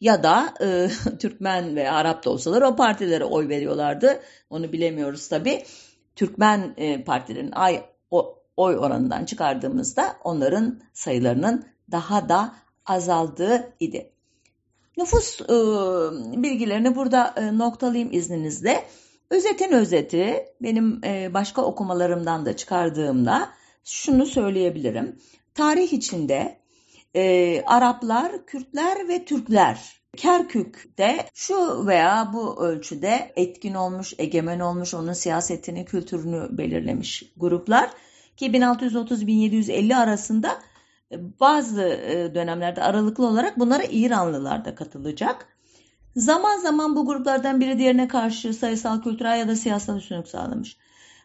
ya 0.00 0.22
da 0.22 0.54
e, 0.60 0.88
Türkmen 1.18 1.76
ve 1.76 1.90
Arap 1.90 2.24
da 2.24 2.30
olsalar 2.30 2.62
o 2.62 2.76
partilere 2.76 3.24
oy 3.24 3.48
veriyorlardı. 3.48 4.22
Onu 4.50 4.72
bilemiyoruz 4.72 5.28
tabii. 5.28 5.64
Türkmen 6.16 6.74
e, 6.76 7.04
partilerin 7.04 7.52
ay, 7.52 7.82
o, 8.10 8.38
oy 8.56 8.78
oranından 8.78 9.24
çıkardığımızda 9.24 10.16
onların 10.24 10.80
sayılarının 10.92 11.66
daha 11.90 12.28
da 12.28 12.54
azaldığı 12.86 13.72
idi. 13.80 14.12
Nüfus 14.96 15.40
e, 15.40 15.54
bilgilerini 16.42 16.96
burada 16.96 17.34
e, 17.36 17.58
noktalayayım 17.58 18.12
izninizle. 18.12 18.84
Özetin 19.30 19.72
özeti 19.72 20.44
benim 20.62 21.00
e, 21.04 21.34
başka 21.34 21.62
okumalarımdan 21.62 22.46
da 22.46 22.56
çıkardığımda 22.56 23.48
şunu 23.84 24.26
söyleyebilirim. 24.26 25.16
Tarih 25.54 25.92
içinde 25.92 26.58
e, 27.14 27.62
Araplar, 27.66 28.46
Kürtler 28.46 29.08
ve 29.08 29.24
Türkler 29.24 30.02
Kerkük'te 30.16 31.26
şu 31.34 31.86
veya 31.86 32.30
bu 32.34 32.64
ölçüde 32.64 33.32
etkin 33.36 33.74
olmuş, 33.74 34.14
egemen 34.18 34.60
olmuş, 34.60 34.94
onun 34.94 35.12
siyasetini, 35.12 35.84
kültürünü 35.84 36.58
belirlemiş 36.58 37.32
gruplar 37.36 37.90
ki 38.36 38.46
1630-1750 38.46 39.96
arasında 39.96 40.58
bazı 41.40 41.82
e, 41.82 42.34
dönemlerde 42.34 42.82
aralıklı 42.82 43.26
olarak 43.26 43.58
bunlara 43.58 43.82
İranlılar 43.90 44.64
da 44.64 44.74
katılacak. 44.74 45.46
Zaman 46.16 46.58
zaman 46.58 46.96
bu 46.96 47.06
gruplardan 47.06 47.60
biri 47.60 47.78
diğerine 47.78 48.08
karşı 48.08 48.54
sayısal, 48.54 49.02
kültürel 49.02 49.38
ya 49.38 49.48
da 49.48 49.56
siyasal 49.56 49.98
üstünlük 49.98 50.28
sağlamış. 50.28 50.76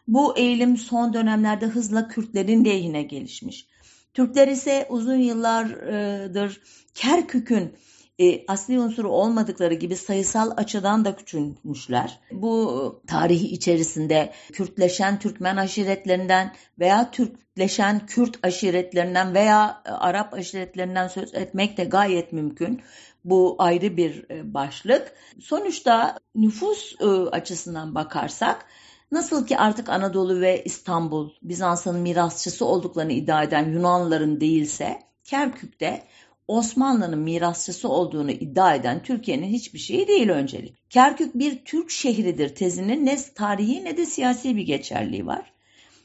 Bu 0.08 0.36
eğilim 0.38 0.76
son 0.76 1.14
dönemlerde 1.14 1.66
hızla 1.66 2.08
Kürtlerin 2.08 2.64
lehine 2.64 3.02
gelişmiş. 3.02 3.66
Türkler 4.14 4.48
ise 4.48 4.86
uzun 4.90 5.16
yıllardır 5.16 6.60
Kerkük'ün 6.94 7.72
e, 8.18 8.46
asli 8.46 8.80
unsuru 8.80 9.08
olmadıkları 9.10 9.74
gibi 9.74 9.96
sayısal 9.96 10.50
açıdan 10.56 11.04
da 11.04 11.16
küçülmüşler. 11.16 12.20
Bu 12.32 13.02
tarihi 13.06 13.46
içerisinde 13.46 14.32
Kürtleşen 14.52 15.18
Türkmen 15.18 15.56
aşiretlerinden 15.56 16.54
veya 16.78 17.10
Türkleşen 17.10 18.06
Kürt 18.06 18.38
aşiretlerinden 18.42 19.34
veya 19.34 19.82
e, 19.86 19.90
Arap 19.90 20.34
aşiretlerinden 20.34 21.08
söz 21.08 21.34
etmek 21.34 21.76
de 21.76 21.84
gayet 21.84 22.32
mümkün. 22.32 22.82
Bu 23.24 23.56
ayrı 23.58 23.96
bir 23.96 24.30
e, 24.30 24.54
başlık. 24.54 25.12
Sonuçta 25.40 26.18
nüfus 26.34 26.94
e, 27.00 27.06
açısından 27.06 27.94
bakarsak 27.94 28.66
Nasıl 29.12 29.46
ki 29.46 29.58
artık 29.58 29.88
Anadolu 29.88 30.40
ve 30.40 30.62
İstanbul 30.64 31.30
Bizans'ın 31.42 31.98
mirasçısı 31.98 32.64
olduklarını 32.64 33.12
iddia 33.12 33.42
eden 33.42 33.72
Yunanlıların 33.72 34.40
değilse 34.40 35.02
Kerkük'te 35.24 36.02
Osmanlı'nın 36.48 37.18
mirasçısı 37.18 37.88
olduğunu 37.88 38.30
iddia 38.30 38.74
eden 38.74 39.02
Türkiye'nin 39.02 39.48
hiçbir 39.48 39.78
şeyi 39.78 40.08
değil 40.08 40.28
öncelik. 40.28 40.90
Kerkük 40.90 41.34
bir 41.34 41.64
Türk 41.64 41.90
şehridir 41.90 42.54
tezinin 42.54 43.06
ne 43.06 43.18
tarihi 43.34 43.84
ne 43.84 43.96
de 43.96 44.06
siyasi 44.06 44.56
bir 44.56 44.62
geçerliği 44.62 45.26
var. 45.26 45.52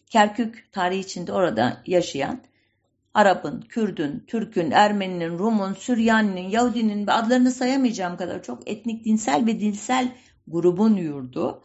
Kerkük 0.10 0.68
tarihi 0.72 1.00
içinde 1.00 1.34
orada 1.34 1.82
yaşayan 1.88 2.42
Arap'ın, 3.14 3.62
Kürdün, 3.62 4.24
Türk'ün, 4.28 4.72
Ermeninin, 4.72 5.40
Rum'un, 5.40 5.74
Süryaninin, 5.74 6.50
Yahudinin 6.50 7.08
ve 7.08 7.12
adlarını 7.12 7.52
sayamayacağım 7.52 8.18
kadar 8.18 8.44
çok 8.44 8.70
etnik, 8.70 9.06
dinsel 9.06 9.46
ve 9.46 9.60
dilsel 9.60 10.16
grubun 10.48 10.96
yurdu. 10.96 11.64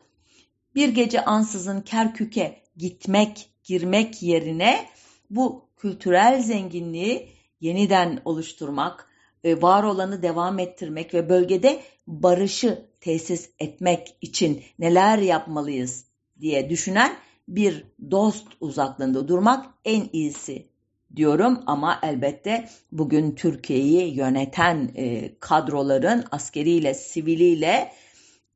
Bir 0.75 0.89
gece 0.89 1.25
ansızın 1.25 1.81
Kerkük'e 1.81 2.63
gitmek, 2.77 3.51
girmek 3.65 4.23
yerine 4.23 4.87
bu 5.31 5.69
kültürel 5.77 6.43
zenginliği 6.43 7.38
yeniden 7.61 8.23
oluşturmak, 8.25 9.09
e, 9.45 9.63
var 9.63 9.83
olanı 9.83 10.23
devam 10.23 10.59
ettirmek 10.59 11.15
ve 11.15 11.29
bölgede 11.29 11.83
barışı 12.07 12.85
tesis 13.01 13.51
etmek 13.59 14.17
için 14.21 14.63
neler 14.79 15.19
yapmalıyız 15.19 16.05
diye 16.41 16.71
düşünen 16.71 17.13
bir 17.49 17.85
dost 18.11 18.47
uzaklığında 18.61 19.29
durmak 19.29 19.67
en 19.85 20.09
iyisi 20.13 20.67
diyorum. 21.17 21.61
Ama 21.67 22.01
elbette 22.03 22.69
bugün 22.93 23.35
Türkiye'yi 23.35 24.17
yöneten 24.17 24.91
e, 24.95 25.35
kadroların 25.41 26.25
askeriyle, 26.31 26.95
siviliyle, 26.95 27.93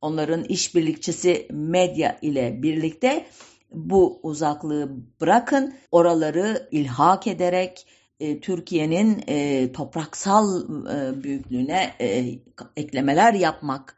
onların 0.01 0.43
işbirlikçisi 0.43 1.47
medya 1.51 2.17
ile 2.21 2.63
birlikte 2.63 3.25
bu 3.71 4.19
uzaklığı 4.23 4.91
bırakın, 5.21 5.73
oraları 5.91 6.67
ilhak 6.71 7.27
ederek 7.27 7.87
e, 8.19 8.39
Türkiye'nin 8.39 9.23
e, 9.27 9.71
topraksal 9.71 10.61
e, 10.63 11.23
büyüklüğüne 11.23 11.93
e, 11.99 12.39
eklemeler 12.77 13.33
yapmak 13.33 13.97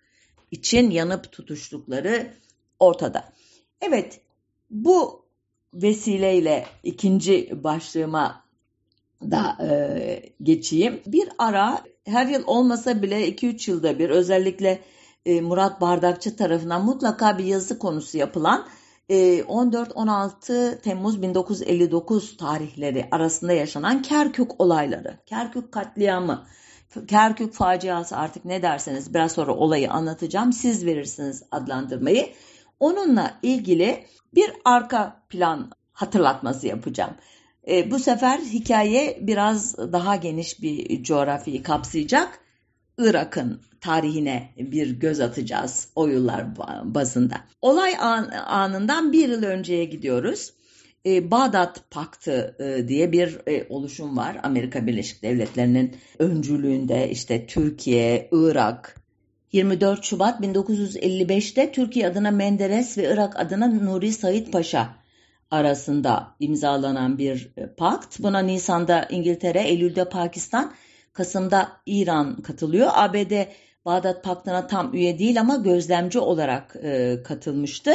için 0.51 0.91
yanıp 0.91 1.31
tutuştukları 1.31 2.33
ortada. 2.79 3.33
Evet, 3.81 4.21
bu 4.69 5.25
vesileyle 5.73 6.65
ikinci 6.83 7.63
başlığıma 7.63 8.45
da 9.21 9.57
e, 9.69 10.21
geçeyim. 10.43 11.01
Bir 11.05 11.29
ara 11.37 11.83
her 12.05 12.27
yıl 12.27 12.43
olmasa 12.47 13.01
bile 13.01 13.29
2-3 13.29 13.71
yılda 13.71 13.99
bir 13.99 14.09
özellikle 14.09 14.79
e, 15.25 15.41
Murat 15.41 15.81
Bardakçı 15.81 16.35
tarafından 16.35 16.85
mutlaka 16.85 17.37
bir 17.37 17.43
yazı 17.43 17.79
konusu 17.79 18.17
yapılan 18.17 18.67
14-16 19.09 20.73
ee, 20.73 20.79
Temmuz 20.79 21.21
1959 21.21 22.37
tarihleri 22.37 23.07
arasında 23.11 23.53
yaşanan 23.53 24.01
Kerkük 24.01 24.61
olayları, 24.61 25.17
Kerkük 25.25 25.71
katliamı, 25.71 26.45
Kerkük 27.07 27.53
faciası 27.53 28.17
artık 28.17 28.45
ne 28.45 28.61
derseniz 28.61 29.13
biraz 29.13 29.31
sonra 29.31 29.55
olayı 29.55 29.91
anlatacağım. 29.91 30.53
Siz 30.53 30.85
verirsiniz 30.85 31.43
adlandırmayı. 31.51 32.29
Onunla 32.79 33.37
ilgili 33.41 34.05
bir 34.35 34.53
arka 34.65 35.23
plan 35.29 35.71
hatırlatması 35.93 36.67
yapacağım. 36.67 37.13
E, 37.67 37.91
bu 37.91 37.99
sefer 37.99 38.39
hikaye 38.39 39.17
biraz 39.21 39.77
daha 39.77 40.15
geniş 40.15 40.61
bir 40.61 41.03
coğrafyayı 41.03 41.63
kapsayacak. 41.63 42.44
Irak'ın 42.97 43.61
tarihine 43.81 44.49
bir 44.57 44.89
göz 44.89 45.19
atacağız 45.19 45.87
o 45.95 46.07
yıllar 46.07 46.45
bazında. 46.83 47.35
Olay 47.61 47.93
an, 47.99 48.29
anından 48.47 49.13
bir 49.13 49.29
yıl 49.29 49.43
önceye 49.43 49.85
gidiyoruz. 49.85 50.53
E, 51.05 51.31
Bağdat 51.31 51.91
Paktı 51.91 52.55
e, 52.59 52.87
diye 52.87 53.11
bir 53.11 53.39
e, 53.47 53.65
oluşum 53.69 54.17
var. 54.17 54.37
Amerika 54.43 54.87
Birleşik 54.87 55.23
Devletleri'nin 55.23 55.95
öncülüğünde 56.19 57.09
işte 57.09 57.45
Türkiye, 57.45 58.29
Irak, 58.31 58.95
24 59.51 60.03
Şubat 60.03 60.41
1955'te 60.41 61.71
Türkiye 61.71 62.07
adına 62.07 62.31
Menderes 62.31 62.97
ve 62.97 63.13
Irak 63.13 63.39
adına 63.39 63.67
Nuri 63.67 64.13
Said 64.13 64.47
Paşa 64.47 64.95
arasında 65.51 66.35
imzalanan 66.39 67.17
bir 67.17 67.53
e, 67.57 67.67
pakt. 67.67 68.19
Buna 68.19 68.39
Nisan'da 68.39 69.07
İngiltere, 69.09 69.61
Eylül'de 69.61 70.09
Pakistan, 70.09 70.73
Kasım'da 71.15 71.71
İran 71.85 72.41
katılıyor. 72.41 72.89
ABD 72.93 73.33
Bağdat 73.85 74.23
Paktı'na 74.23 74.67
tam 74.67 74.93
üye 74.93 75.19
değil 75.19 75.39
ama 75.39 75.55
gözlemci 75.55 76.19
olarak 76.19 76.75
e, 76.83 77.17
katılmıştı. 77.23 77.91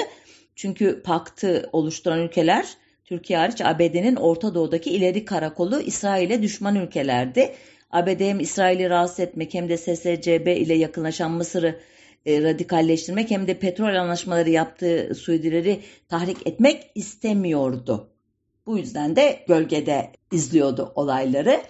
Çünkü 0.57 1.03
paktı 1.03 1.69
oluşturan 1.73 2.19
ülkeler 2.19 2.67
Türkiye 3.05 3.39
hariç 3.39 3.61
ABD'nin 3.61 4.17
Orta 4.17 4.55
Doğu'daki 4.55 4.91
ileri 4.91 5.25
karakolu 5.25 5.81
İsrail'e 5.81 6.43
düşman 6.43 6.77
ülkelerdi. 6.77 7.55
ABD 7.91 8.21
hem 8.21 8.41
İsrail'i 8.41 8.91
rahatsız 8.91 9.21
etmek 9.21 9.55
hem 9.55 9.69
de 9.69 9.77
SSCB 9.77 10.47
ile 10.47 10.75
yakınlaşan 10.75 11.31
Mısır'ı 11.31 11.81
e, 12.27 12.43
radikalleştirmek 12.43 13.31
hem 13.31 13.47
de 13.47 13.59
petrol 13.59 13.95
anlaşmaları 13.95 14.51
yaptığı 14.51 15.15
Suudileri 15.15 15.81
tahrik 16.09 16.47
etmek 16.47 16.91
istemiyordu. 16.95 18.11
Bu 18.67 18.79
yüzden 18.79 19.17
de 19.17 19.45
gölgede 19.49 20.13
izliyordu 20.33 20.93
olayları. 20.95 21.61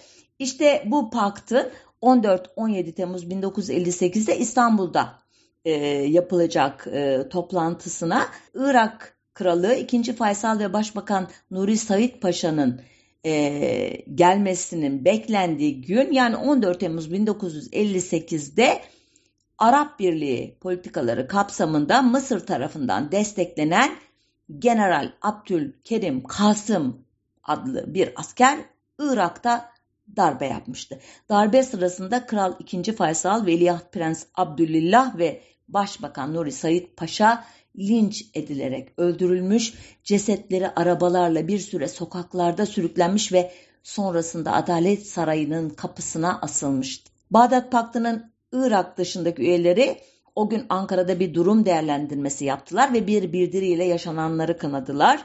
İşte 0.40 0.83
bu 0.87 1.11
paktın 1.11 1.70
14-17 2.03 2.92
Temmuz 2.92 3.24
1958'de 3.24 4.38
İstanbul'da 4.38 5.18
e, 5.64 5.70
yapılacak 5.90 6.87
e, 6.92 7.29
toplantısına 7.31 8.26
Irak 8.55 9.16
Kralı 9.35 9.74
2. 9.74 10.12
Faysal 10.12 10.59
ve 10.59 10.72
Başbakan 10.72 11.29
Nuri 11.50 11.76
Said 11.76 12.20
Paşa'nın 12.20 12.81
e, 13.26 13.33
gelmesinin 14.14 15.05
beklendiği 15.05 15.83
gün 15.83 16.12
yani 16.12 16.37
14 16.37 16.81
Temmuz 16.81 17.12
1958'de 17.12 18.83
Arap 19.59 19.98
Birliği 19.98 20.59
politikaları 20.61 21.29
kapsamında 21.29 22.03
Mısır 22.03 22.46
tarafından 22.46 23.12
desteklenen 23.12 23.90
General 24.59 25.12
Abdülkerim 25.22 26.22
Kasım 26.22 27.05
adlı 27.42 27.94
bir 27.94 28.12
asker 28.16 28.59
Irak'ta 28.98 29.79
darbe 30.16 30.46
yapmıştı. 30.46 31.01
Darbe 31.29 31.62
sırasında 31.62 32.27
Kral 32.27 32.55
II. 32.73 32.92
Faysal, 32.92 33.46
Veliaht 33.46 33.92
Prens 33.92 34.25
Abdülillah 34.35 35.18
ve 35.18 35.40
Başbakan 35.68 36.35
Nuri 36.35 36.53
Said 36.53 36.87
Paşa 36.96 37.44
linç 37.79 38.27
edilerek 38.35 38.88
öldürülmüş, 38.96 39.75
cesetleri 40.05 40.68
arabalarla 40.68 41.49
bir 41.49 41.59
süre 41.59 41.88
sokaklarda 41.88 42.66
sürüklenmiş 42.66 43.33
ve 43.33 43.53
sonrasında 43.83 44.53
Adalet 44.53 45.07
Sarayı'nın 45.07 45.70
kapısına 45.70 46.38
asılmıştı. 46.42 47.11
Bağdat 47.31 47.73
Paktı'nın 47.73 48.33
Irak 48.53 48.99
dışındaki 48.99 49.42
üyeleri 49.42 49.99
o 50.35 50.49
gün 50.49 50.66
Ankara'da 50.68 51.20
bir 51.20 51.35
durum 51.35 51.64
değerlendirmesi 51.64 52.44
yaptılar 52.44 52.92
ve 52.92 53.07
bir 53.07 53.33
bildiriyle 53.33 53.85
yaşananları 53.85 54.59
kınadılar. 54.59 55.25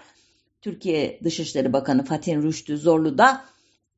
Türkiye 0.62 1.19
Dışişleri 1.24 1.74
Bakanı 1.74 2.06
Fatih 2.06 2.36
Rüştü 2.36 2.78
Zorlu 2.78 3.17
da 3.17 3.45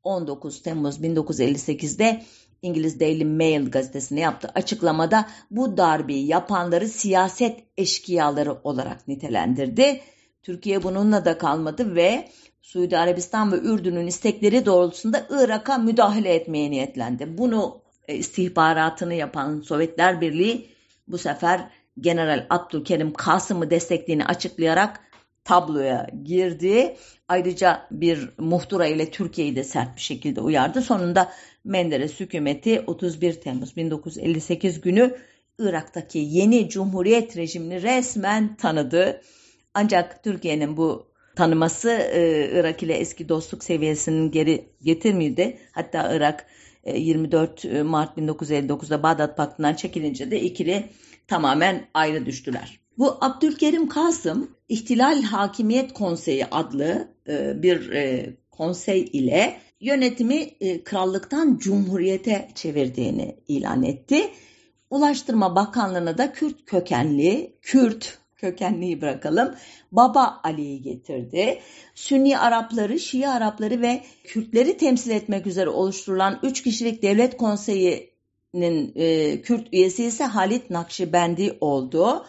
19 0.03 0.61
Temmuz 0.61 0.99
1958'de 0.99 2.23
İngiliz 2.61 2.99
Daily 2.99 3.25
Mail 3.25 3.71
gazetesine 3.71 4.19
yaptığı 4.19 4.51
açıklamada 4.55 5.27
bu 5.51 5.77
darbeyi 5.77 6.27
yapanları 6.27 6.87
siyaset 6.87 7.63
eşkıyaları 7.77 8.57
olarak 8.63 9.07
nitelendirdi. 9.07 10.01
Türkiye 10.43 10.83
bununla 10.83 11.25
da 11.25 11.37
kalmadı 11.37 11.95
ve 11.95 12.27
Suudi 12.61 12.97
Arabistan 12.97 13.51
ve 13.51 13.57
Ürdün'ün 13.57 14.07
istekleri 14.07 14.65
doğrultusunda 14.65 15.25
Irak'a 15.29 15.77
müdahale 15.77 16.33
etmeye 16.33 16.71
niyetlendi. 16.71 17.37
Bunu 17.37 17.81
e, 18.07 18.15
istihbaratını 18.15 19.13
yapan 19.13 19.61
Sovyetler 19.61 20.21
Birliği 20.21 20.69
bu 21.07 21.17
sefer 21.17 21.69
General 21.99 22.45
Abdülkerim 22.49 23.13
Kasım'ı 23.13 23.69
desteklediğini 23.69 24.25
açıklayarak 24.25 25.06
tabloya 25.47 26.07
girdi. 26.23 26.95
Ayrıca 27.27 27.87
bir 27.91 28.29
muhtıra 28.37 28.85
ile 28.85 29.11
Türkiye'yi 29.11 29.55
de 29.55 29.63
sert 29.63 29.95
bir 29.95 30.01
şekilde 30.01 30.41
uyardı. 30.41 30.81
Sonunda 30.81 31.31
Menderes 31.63 32.19
hükümeti 32.19 32.83
31 32.87 33.33
Temmuz 33.33 33.77
1958 33.77 34.81
günü 34.81 35.17
Irak'taki 35.59 36.19
yeni 36.19 36.69
cumhuriyet 36.69 37.37
rejimini 37.37 37.81
resmen 37.81 38.55
tanıdı. 38.55 39.21
Ancak 39.73 40.23
Türkiye'nin 40.23 40.77
bu 40.77 41.07
tanıması 41.35 41.89
e, 41.89 42.49
Irak 42.51 42.83
ile 42.83 42.93
eski 42.93 43.29
dostluk 43.29 43.63
seviyesinin 43.63 44.31
geri 44.31 44.69
getirmedi. 44.81 45.57
Hatta 45.71 46.15
Irak 46.15 46.45
24 46.85 47.65
e, 47.65 47.83
Mart 47.83 48.17
1959'da 48.17 49.03
Bağdat 49.03 49.37
Paktı'ndan 49.37 49.73
çekilince 49.73 50.31
de 50.31 50.41
ikili 50.41 50.89
tamamen 51.27 51.87
ayrı 51.93 52.25
düştüler. 52.25 52.86
Bu 52.97 53.17
Abdülkerim 53.21 53.89
Kasım 53.89 54.51
İhtilal 54.69 55.23
Hakimiyet 55.23 55.93
Konseyi 55.93 56.45
adlı 56.45 57.07
e, 57.27 57.63
bir 57.63 57.91
e, 57.91 58.33
konsey 58.51 59.01
ile 59.13 59.59
yönetimi 59.79 60.49
krallıktan 60.83 61.57
cumhuriyete 61.57 62.49
çevirdiğini 62.55 63.35
ilan 63.47 63.83
etti. 63.83 64.29
Ulaştırma 64.89 65.55
Bakanlığı'na 65.55 66.17
da 66.17 66.31
Kürt 66.31 66.65
kökenli, 66.65 67.57
Kürt 67.61 68.17
kökenliyi 68.35 69.01
bırakalım. 69.01 69.55
Baba 69.91 70.41
Ali'yi 70.43 70.81
getirdi. 70.81 71.59
Sünni 71.95 72.37
Arapları, 72.37 72.99
Şii 72.99 73.27
Arapları 73.27 73.81
ve 73.81 74.03
Kürtleri 74.23 74.77
temsil 74.77 75.11
etmek 75.11 75.47
üzere 75.47 75.69
oluşturulan 75.69 76.39
3 76.43 76.63
kişilik 76.63 77.01
devlet 77.01 77.37
konseyi'nin 77.37 78.91
e, 78.95 79.41
Kürt 79.41 79.67
üyesi 79.73 80.03
ise 80.03 80.23
Halit 80.23 80.69
Nakşibendi 80.69 81.57
oldu. 81.61 82.25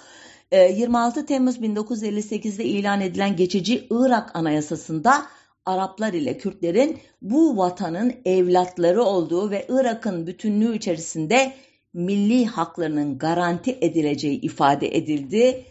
26 0.53 1.21
e, 1.21 1.27
Temmuz 1.27 1.57
1958'de 1.59 2.65
ilan 2.65 3.01
edilen 3.01 3.37
geçici 3.37 3.87
Irak 3.91 4.37
Anayasası'nda 4.37 5.27
Araplar 5.67 6.13
ile 6.13 6.39
Kürtlerin 6.39 6.99
bu 7.23 7.57
vatanın 7.57 8.15
evlatları 8.25 9.03
olduğu 9.03 9.51
ve 9.51 9.67
Irak'ın 9.69 10.27
bütünlüğü 10.27 10.77
içerisinde 10.77 11.53
milli 11.93 12.47
haklarının 12.47 13.19
garanti 13.19 13.79
edileceği 13.81 14.41
ifade 14.41 14.97
edildi 14.97 15.65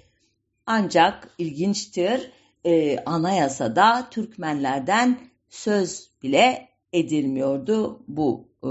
ancak 0.66 1.30
ilginçtir 1.38 2.32
e, 2.66 3.00
anayasada 3.00 4.08
Türkmenlerden 4.12 5.20
söz 5.50 6.10
bile 6.24 6.68
edilmiyordu. 6.94 8.04
Bu 8.08 8.48
e, 8.64 8.70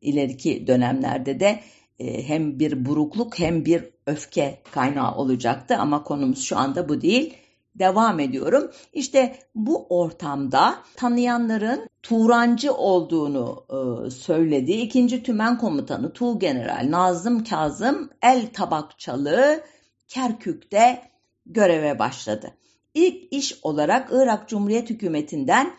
ileriki 0.00 0.66
dönemlerde 0.66 1.40
de 1.40 1.60
hem 2.02 2.58
bir 2.58 2.84
burukluk 2.84 3.38
hem 3.38 3.64
bir 3.64 3.84
öfke 4.06 4.62
kaynağı 4.72 5.14
olacaktı 5.14 5.76
ama 5.76 6.02
konumuz 6.02 6.42
şu 6.42 6.58
anda 6.58 6.88
bu 6.88 7.00
değil. 7.00 7.34
Devam 7.74 8.20
ediyorum. 8.20 8.70
İşte 8.92 9.38
bu 9.54 9.86
ortamda 9.88 10.74
tanıyanların 10.96 11.88
Turancı 12.02 12.74
olduğunu 12.74 13.64
e, 13.70 14.10
söyledi. 14.10 14.72
İkinci 14.72 15.22
Tümen 15.22 15.58
Komutanı 15.58 16.12
Tuğ 16.12 16.38
General 16.38 16.86
Nazım 16.90 17.44
Kazım 17.44 18.10
El 18.22 18.46
Tabakçalı 18.52 19.60
Kerkük'te 20.08 21.02
göreve 21.46 21.98
başladı. 21.98 22.54
İlk 22.94 23.32
iş 23.32 23.58
olarak 23.62 24.08
Irak 24.12 24.48
Cumhuriyet 24.48 24.90
Hükümeti'nden 24.90 25.72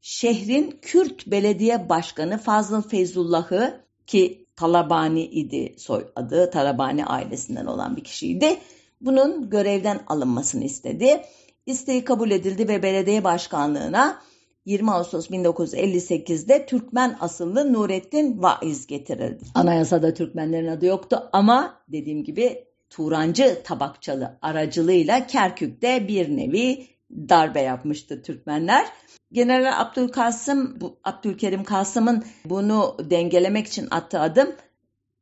şehrin 0.00 0.78
Kürt 0.82 1.26
Belediye 1.26 1.88
Başkanı 1.88 2.38
Fazıl 2.38 2.82
Feyzullah'ı 2.82 3.84
ki 4.06 4.47
Talabani 4.58 5.24
idi 5.24 5.74
soyadı, 5.78 6.50
Talabani 6.50 7.06
ailesinden 7.06 7.66
olan 7.66 7.96
bir 7.96 8.04
kişiydi. 8.04 8.56
Bunun 9.00 9.50
görevden 9.50 10.00
alınmasını 10.06 10.64
istedi. 10.64 11.20
İsteği 11.66 12.04
kabul 12.04 12.30
edildi 12.30 12.68
ve 12.68 12.82
belediye 12.82 13.24
başkanlığına 13.24 14.18
20 14.64 14.90
Ağustos 14.90 15.30
1958'de 15.30 16.66
Türkmen 16.66 17.16
asıllı 17.20 17.72
Nurettin 17.72 18.42
Vaiz 18.42 18.86
getirildi. 18.86 19.44
Anayasada 19.54 20.14
Türkmenlerin 20.14 20.68
adı 20.68 20.86
yoktu 20.86 21.28
ama 21.32 21.80
dediğim 21.88 22.24
gibi 22.24 22.64
Turancı 22.90 23.62
tabakçalı 23.64 24.38
aracılığıyla 24.42 25.26
Kerkük'te 25.26 26.08
bir 26.08 26.36
nevi 26.36 26.86
darbe 27.10 27.60
yapmıştı 27.60 28.22
Türkmenler. 28.22 28.86
General 29.32 29.80
Abdülkasım, 29.80 30.78
Abdülkerim 31.04 31.64
Kasım'ın 31.64 32.24
bunu 32.44 32.96
dengelemek 33.10 33.66
için 33.66 33.88
attığı 33.90 34.20
adım 34.20 34.48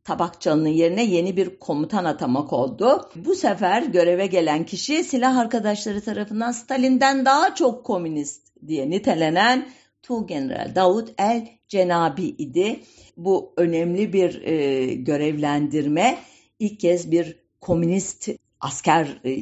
Tabakçalı'nın 0.05 0.69
yerine 0.69 1.05
yeni 1.05 1.37
bir 1.37 1.59
komutan 1.59 2.05
atamak 2.05 2.53
oldu. 2.53 3.11
Bu 3.17 3.35
sefer 3.35 3.83
göreve 3.83 4.27
gelen 4.27 4.65
kişi 4.65 5.05
silah 5.05 5.37
arkadaşları 5.37 6.01
tarafından 6.01 6.53
Stalin'den 6.53 7.25
daha 7.25 7.55
çok 7.55 7.85
komünist 7.85 8.67
diye 8.67 8.91
nitelenen 8.91 9.69
Tuğgeneral 10.03 10.75
Davut 10.75 11.15
El 11.19 11.49
Cenabi 11.69 12.25
idi. 12.25 12.81
Bu 13.17 13.53
önemli 13.57 14.13
bir 14.13 14.43
e, 14.43 14.85
görevlendirme. 14.95 16.19
İlk 16.59 16.81
kez 16.81 17.11
bir 17.11 17.37
komünist 17.61 18.29
asker 18.61 19.21
e, 19.25 19.33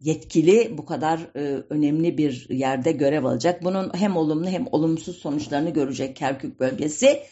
yetkili 0.00 0.78
bu 0.78 0.86
kadar 0.86 1.20
e, 1.36 1.62
önemli 1.70 2.18
bir 2.18 2.46
yerde 2.50 2.92
görev 2.92 3.24
alacak. 3.24 3.64
Bunun 3.64 3.90
hem 3.94 4.16
olumlu 4.16 4.48
hem 4.48 4.66
olumsuz 4.72 5.16
sonuçlarını 5.16 5.70
görecek 5.70 6.16
Kerkük 6.16 6.60
bölgesi. 6.60 7.22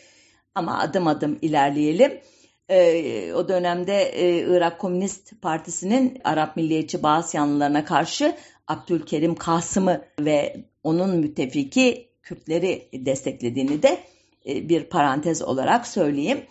Ama 0.55 0.79
adım 0.79 1.07
adım 1.07 1.39
ilerleyelim. 1.43 2.21
E, 2.69 3.33
o 3.33 3.49
dönemde 3.49 4.13
Irak 4.49 4.79
Komünist 4.79 5.43
Partisi'nin 5.43 6.21
Arap 6.25 6.57
Milliyetçi 6.57 7.03
Bağısyanlılarına 7.03 7.85
karşı 7.85 8.37
Abdülkerim 8.69 9.35
Kasım'ı 9.35 10.05
ve 10.21 10.57
onun 10.83 11.17
müttefiki 11.17 12.09
Kürtleri 12.23 12.89
desteklediğini 12.93 13.83
de 13.83 13.99
bir 14.47 14.85
parantez 14.85 15.43
olarak 15.43 15.87
söyleyeyim. 15.87 16.45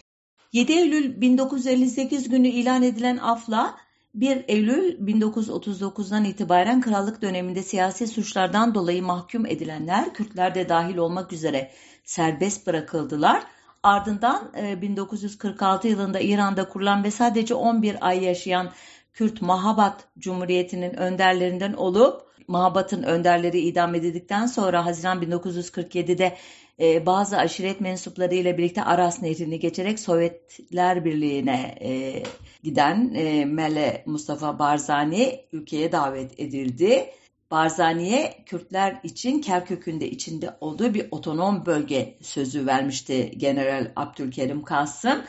7 0.53 0.73
Eylül 0.73 1.21
1958 1.21 2.29
günü 2.29 2.47
ilan 2.47 2.83
edilen 2.83 3.17
afla 3.17 3.75
1 4.15 4.45
Eylül 4.47 4.99
1939'dan 4.99 6.23
itibaren 6.23 6.81
krallık 6.81 7.21
döneminde 7.21 7.63
siyasi 7.63 8.07
suçlardan 8.07 8.75
dolayı 8.75 9.03
mahkum 9.03 9.45
edilenler 9.45 10.13
Kürtler 10.13 10.55
de 10.55 10.69
dahil 10.69 10.97
olmak 10.97 11.33
üzere 11.33 11.71
serbest 12.03 12.67
bırakıldılar. 12.67 13.43
Ardından 13.83 14.51
1946 14.81 15.87
e, 15.87 15.91
yılında 15.91 16.19
İran'da 16.19 16.69
kurulan 16.69 17.03
ve 17.03 17.11
sadece 17.11 17.53
11 17.53 18.07
ay 18.07 18.23
yaşayan 18.23 18.71
Kürt 19.13 19.41
Mahabat 19.41 20.07
Cumhuriyeti'nin 20.19 20.93
önderlerinden 20.93 21.73
olup 21.73 22.21
Mahabat'ın 22.47 23.03
önderleri 23.03 23.59
idam 23.59 23.95
edildikten 23.95 24.45
sonra 24.45 24.85
Haziran 24.85 25.21
1947'de 25.21 26.37
e, 26.79 27.05
bazı 27.05 27.37
aşiret 27.37 27.81
mensupları 27.81 28.35
ile 28.35 28.57
birlikte 28.57 28.83
Aras 28.83 29.21
Nehri'ni 29.21 29.59
geçerek 29.59 29.99
Sovyetler 29.99 31.05
Birliği'ne 31.05 31.75
e, 31.81 32.23
giden 32.65 33.13
e, 33.13 33.45
Mele 33.45 34.03
Mustafa 34.05 34.59
Barzani 34.59 35.45
ülkeye 35.51 35.91
davet 35.91 36.39
edildi. 36.39 37.09
Barzani'ye 37.51 38.43
Kürtler 38.45 38.99
için 39.03 39.41
Kerkük'ün 39.41 39.99
de 39.99 40.09
içinde 40.09 40.57
olduğu 40.61 40.93
bir 40.93 41.07
otonom 41.11 41.65
bölge 41.65 42.17
sözü 42.21 42.65
vermişti 42.65 43.31
General 43.37 43.91
Abdülkerim 43.95 44.63
Kasım. 44.63 45.21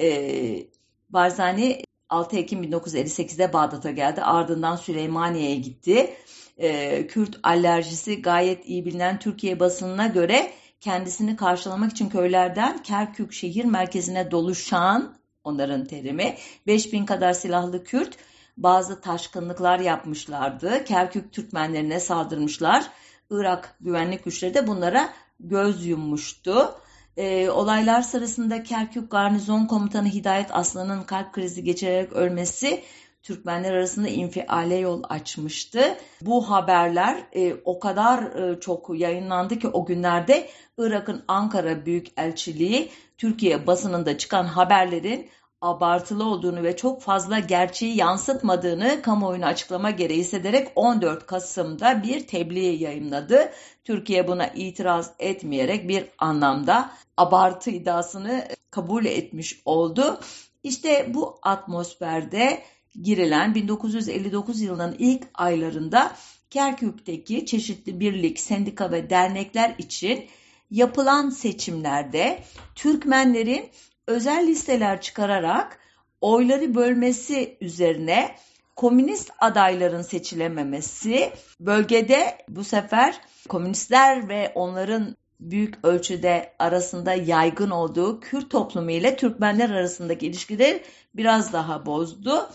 E, 0.00 0.66
Barzani 1.10 1.82
6 2.08 2.36
Ekim 2.36 2.64
1958'de 2.64 3.52
Bağdat'a 3.52 3.90
geldi. 3.90 4.22
Ardından 4.22 4.76
Süleymaniye'ye 4.76 5.56
gitti. 5.56 6.14
E, 6.58 7.06
Kürt 7.06 7.40
alerjisi 7.42 8.22
gayet 8.22 8.68
iyi 8.68 8.84
bilinen 8.84 9.18
Türkiye 9.18 9.60
basınına 9.60 10.06
göre 10.06 10.52
kendisini 10.80 11.36
karşılamak 11.36 11.92
için 11.92 12.08
köylerden 12.08 12.82
Kerkük 12.82 13.32
şehir 13.32 13.64
merkezine 13.64 14.30
doluşan 14.30 15.16
onların 15.46 15.84
terimi 15.84 16.36
5000 16.66 17.06
kadar 17.06 17.32
silahlı 17.32 17.84
Kürt 17.84 18.16
bazı 18.56 19.00
taşkınlıklar 19.00 19.78
yapmışlardı. 19.78 20.84
Kerkük 20.84 21.32
Türkmenlerine 21.32 22.00
saldırmışlar. 22.00 22.84
Irak 23.30 23.76
güvenlik 23.80 24.24
güçleri 24.24 24.54
de 24.54 24.66
bunlara 24.66 25.08
göz 25.40 25.86
yummuştu. 25.86 26.74
e, 27.16 27.50
olaylar 27.50 28.02
sırasında 28.02 28.62
Kerkük 28.62 29.10
Garnizon 29.10 29.66
Komutanı 29.66 30.08
Hidayet 30.08 30.48
Aslan'ın 30.50 31.02
kalp 31.02 31.32
krizi 31.32 31.64
geçirerek 31.64 32.12
ölmesi 32.12 32.82
Türkmenler 33.26 33.72
arasında 33.72 34.08
infiale 34.08 34.76
yol 34.76 35.02
açmıştı. 35.08 35.96
Bu 36.20 36.50
haberler 36.50 37.22
e, 37.32 37.54
o 37.64 37.80
kadar 37.80 38.22
e, 38.22 38.60
çok 38.60 39.00
yayınlandı 39.00 39.58
ki 39.58 39.68
o 39.68 39.86
günlerde 39.86 40.48
Irak'ın 40.78 41.24
Ankara 41.28 41.86
Büyükelçiliği 41.86 42.90
Türkiye 43.18 43.66
basınında 43.66 44.18
çıkan 44.18 44.44
haberlerin 44.44 45.28
abartılı 45.60 46.24
olduğunu 46.24 46.62
ve 46.62 46.76
çok 46.76 47.02
fazla 47.02 47.38
gerçeği 47.38 47.96
yansıtmadığını 47.96 49.02
kamuoyuna 49.02 49.46
açıklama 49.46 49.90
gereği 49.90 50.18
hissederek 50.18 50.68
14 50.74 51.26
Kasım'da 51.26 52.02
bir 52.02 52.26
tebliğ 52.26 52.82
yayınladı. 52.82 53.52
Türkiye 53.84 54.28
buna 54.28 54.46
itiraz 54.46 55.12
etmeyerek 55.18 55.88
bir 55.88 56.04
anlamda 56.18 56.90
abartı 57.16 57.70
iddiasını 57.70 58.44
kabul 58.70 59.04
etmiş 59.04 59.62
oldu. 59.64 60.20
İşte 60.62 61.14
bu 61.14 61.38
atmosferde 61.42 62.62
girilen 63.02 63.54
1959 63.54 64.60
yılının 64.60 64.96
ilk 64.98 65.22
aylarında 65.34 66.12
Kerkük'teki 66.50 67.46
çeşitli 67.46 68.00
birlik, 68.00 68.40
sendika 68.40 68.92
ve 68.92 69.10
dernekler 69.10 69.74
için 69.78 70.24
yapılan 70.70 71.30
seçimlerde 71.30 72.38
Türkmenlerin 72.74 73.70
özel 74.06 74.46
listeler 74.46 75.00
çıkararak 75.00 75.78
oyları 76.20 76.74
bölmesi 76.74 77.56
üzerine 77.60 78.36
komünist 78.76 79.30
adayların 79.38 80.02
seçilememesi 80.02 81.32
bölgede 81.60 82.38
bu 82.48 82.64
sefer 82.64 83.20
komünistler 83.48 84.28
ve 84.28 84.52
onların 84.54 85.16
büyük 85.40 85.84
ölçüde 85.84 86.52
arasında 86.58 87.14
yaygın 87.14 87.70
olduğu 87.70 88.20
Kürt 88.20 88.50
toplumu 88.50 88.90
ile 88.90 89.16
Türkmenler 89.16 89.70
arasındaki 89.70 90.26
ilişkileri 90.26 90.82
biraz 91.14 91.52
daha 91.52 91.86
bozdu 91.86 92.48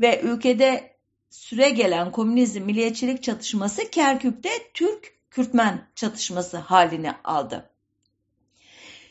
ve 0.00 0.20
ülkede 0.20 0.96
süre 1.30 1.70
gelen 1.70 2.12
komünizm 2.12 2.62
milliyetçilik 2.62 3.22
çatışması 3.22 3.90
Kerkük'te 3.90 4.50
Türk-Kürtmen 4.74 5.88
çatışması 5.94 6.56
halini 6.56 7.12
aldı. 7.24 7.70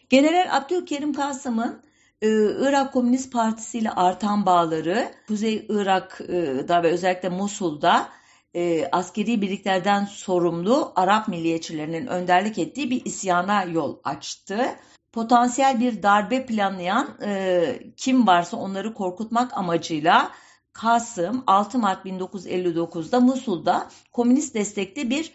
General 0.09 0.57
Abdülkerim 0.57 1.13
Kasım'ın 1.13 1.81
e, 2.21 2.27
Irak 2.59 2.93
Komünist 2.93 3.33
Partisi 3.33 3.77
ile 3.77 3.91
artan 3.91 4.45
bağları 4.45 5.11
Kuzey 5.27 5.65
Irak'da 5.69 6.83
ve 6.83 6.91
özellikle 6.91 7.29
Musul'da 7.29 8.09
e, 8.53 8.89
askeri 8.91 9.41
birliklerden 9.41 10.05
sorumlu 10.05 10.91
Arap 10.95 11.27
milliyetçilerinin 11.27 12.07
önderlik 12.07 12.57
ettiği 12.57 12.89
bir 12.89 13.05
isyana 13.05 13.63
yol 13.63 13.97
açtı. 14.03 14.65
Potansiyel 15.11 15.79
bir 15.79 16.03
darbe 16.03 16.45
planlayan 16.45 17.17
e, 17.25 17.79
kim 17.97 18.27
varsa 18.27 18.57
onları 18.57 18.93
korkutmak 18.93 19.57
amacıyla 19.57 20.31
Kasım 20.77 21.43
6 21.47 21.79
Mart 21.79 22.05
1959'da 22.05 23.19
Musul'da 23.19 23.89
komünist 24.13 24.55
destekli 24.55 25.09
bir 25.09 25.31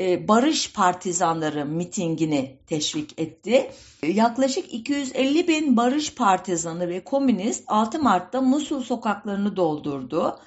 e, 0.00 0.28
barış 0.28 0.72
partizanları 0.72 1.66
mitingini 1.66 2.58
teşvik 2.66 3.20
etti. 3.20 3.70
Yaklaşık 4.02 4.74
250 4.74 5.48
bin 5.48 5.76
barış 5.76 6.14
partizanı 6.14 6.88
ve 6.88 7.04
komünist 7.04 7.64
6 7.66 7.98
Mart'ta 7.98 8.40
Musul 8.40 8.82
sokaklarını 8.82 9.56
doldurdu 9.56 10.38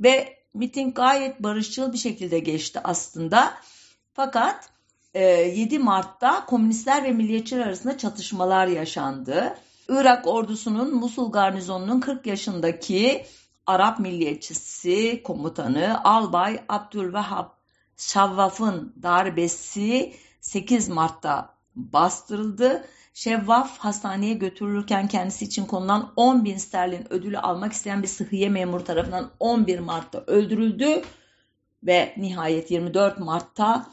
ve 0.00 0.38
miting 0.54 0.94
gayet 0.94 1.42
barışçıl 1.42 1.92
bir 1.92 1.98
şekilde 1.98 2.38
geçti 2.38 2.80
aslında. 2.84 3.54
Fakat 4.14 4.68
7 5.14 5.74
e, 5.74 5.78
Mart'ta 5.78 6.46
komünistler 6.46 7.04
ve 7.04 7.12
milliyetçiler 7.12 7.66
arasında 7.66 7.98
çatışmalar 7.98 8.66
yaşandı. 8.66 9.58
Irak 9.88 10.26
ordusunun 10.26 10.94
Musul 10.94 11.32
garnizonunun 11.32 12.00
40 12.00 12.26
yaşındaki 12.26 13.24
Arap 13.66 14.00
milliyetçisi 14.00 15.22
komutanı 15.22 16.04
Albay 16.04 16.60
Abdülvehhab 16.68 17.48
Şavvaf'ın 17.96 18.94
darbesi 19.02 20.14
8 20.40 20.88
Mart'ta 20.88 21.54
bastırıldı. 21.76 22.84
Şevvaf 23.14 23.78
hastaneye 23.78 24.34
götürülürken 24.34 25.08
kendisi 25.08 25.44
için 25.44 25.64
konulan 25.64 26.12
10 26.16 26.44
bin 26.44 26.56
sterlin 26.56 27.12
ödülü 27.12 27.38
almak 27.38 27.72
isteyen 27.72 28.02
bir 28.02 28.08
sıhhiye 28.08 28.48
memuru 28.48 28.84
tarafından 28.84 29.30
11 29.40 29.78
Mart'ta 29.78 30.24
öldürüldü 30.26 31.02
ve 31.82 32.14
nihayet 32.16 32.70
24 32.70 33.18
Mart'ta 33.18 33.86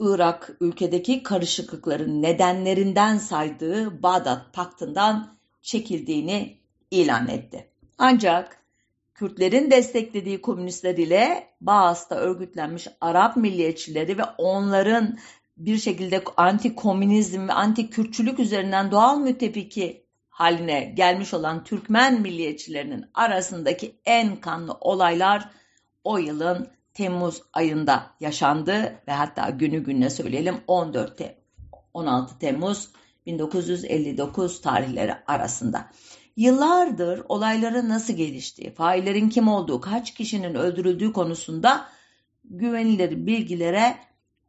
Irak 0.00 0.56
ülkedeki 0.60 1.22
karışıklıkların 1.22 2.22
nedenlerinden 2.22 3.18
saydığı 3.18 4.02
Bağdat 4.02 4.52
Paktı'ndan 4.52 5.38
çekildiğini 5.62 6.58
ilan 6.90 7.28
etti. 7.28 7.70
Ancak 7.98 8.57
Kürtlerin 9.18 9.70
desteklediği 9.70 10.40
komünistler 10.40 10.96
ile 10.96 11.48
Bağız'da 11.60 12.20
örgütlenmiş 12.20 12.88
Arap 13.00 13.36
milliyetçileri 13.36 14.18
ve 14.18 14.22
onların 14.38 15.18
bir 15.56 15.78
şekilde 15.78 16.24
anti-komünizm 16.36 17.48
ve 17.48 17.52
anti-Kürtçülük 17.52 18.38
üzerinden 18.38 18.90
doğal 18.90 19.18
müttefiki 19.18 20.06
haline 20.28 20.80
gelmiş 20.80 21.34
olan 21.34 21.64
Türkmen 21.64 22.20
milliyetçilerinin 22.20 23.04
arasındaki 23.14 23.94
en 24.04 24.36
kanlı 24.36 24.72
olaylar 24.80 25.50
o 26.04 26.18
yılın 26.18 26.68
Temmuz 26.94 27.42
ayında 27.52 28.10
yaşandı 28.20 29.02
ve 29.08 29.12
hatta 29.12 29.50
günü 29.50 29.84
gününe 29.84 30.10
söyleyelim 30.10 30.60
14 30.66 31.22
16 31.94 32.38
Temmuz 32.38 32.88
1959 33.26 34.60
tarihleri 34.60 35.14
arasında. 35.26 35.90
Yıllardır 36.38 37.22
olayların 37.28 37.88
nasıl 37.88 38.12
geliştiği, 38.12 38.74
faillerin 38.74 39.28
kim 39.28 39.48
olduğu, 39.48 39.80
kaç 39.80 40.14
kişinin 40.14 40.54
öldürüldüğü 40.54 41.12
konusunda 41.12 41.88
güvenilir 42.44 43.26
bilgilere 43.26 43.96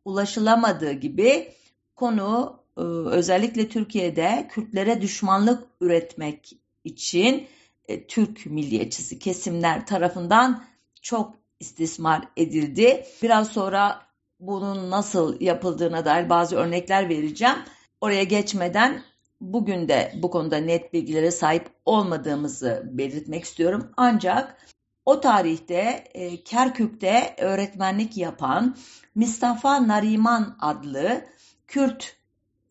ulaşılamadığı 0.05 0.91
gibi 0.91 1.53
konu 1.95 2.59
e, 2.77 2.81
özellikle 2.81 3.69
Türkiye'de 3.69 4.47
Kürtlere 4.51 5.01
düşmanlık 5.01 5.63
üretmek 5.81 6.53
için 6.83 7.47
e, 7.87 8.07
Türk 8.07 8.45
milliyetçisi 8.45 9.19
kesimler 9.19 9.85
tarafından 9.85 10.63
çok 11.01 11.35
istismar 11.59 12.27
edildi. 12.37 13.05
Biraz 13.21 13.47
sonra 13.47 14.01
bunun 14.39 14.91
nasıl 14.91 15.41
yapıldığına 15.41 16.05
dair 16.05 16.29
bazı 16.29 16.55
örnekler 16.55 17.09
vereceğim. 17.09 17.57
Oraya 18.01 18.23
geçmeden 18.23 19.03
bugün 19.41 19.87
de 19.87 20.11
bu 20.15 20.31
konuda 20.31 20.57
net 20.57 20.93
bilgilere 20.93 21.31
sahip 21.31 21.69
olmadığımızı 21.85 22.83
belirtmek 22.91 23.43
istiyorum. 23.43 23.91
Ancak 23.97 24.57
o 25.05 25.21
tarihte 25.21 26.03
e, 26.13 26.43
Kerkük'te 26.43 27.35
öğretmenlik 27.37 28.17
yapan 28.17 28.77
Mustafa 29.15 29.87
Nariman 29.87 30.57
adlı 30.59 31.21
Kürt 31.67 32.15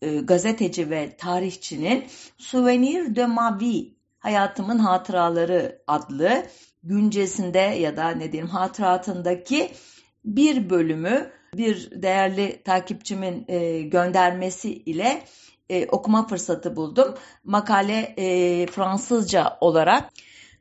e, 0.03 0.17
gazeteci 0.17 0.91
ve 0.91 1.17
tarihçinin 1.17 2.05
Souvenir 2.39 3.17
de 3.17 3.27
Mavi 3.27 3.99
Hayatımın 4.19 4.79
Hatıraları 4.79 5.83
adlı 5.87 6.47
güncesinde 6.83 7.59
ya 7.59 7.97
da 7.97 8.11
ne 8.11 8.33
diyeyim 8.33 8.51
hatıratındaki 8.51 9.73
bir 10.25 10.71
bölümü 10.71 11.31
bir 11.57 12.03
değerli 12.03 12.63
takipçimin 12.63 13.45
e, 13.49 13.83
göndermesi 13.83 14.73
ile 14.73 15.23
e, 15.71 15.87
okuma 15.87 16.27
fırsatı 16.27 16.77
buldum. 16.77 17.15
Makale 17.45 18.15
e, 18.17 18.67
Fransızca 18.67 19.59
olarak 19.61 20.11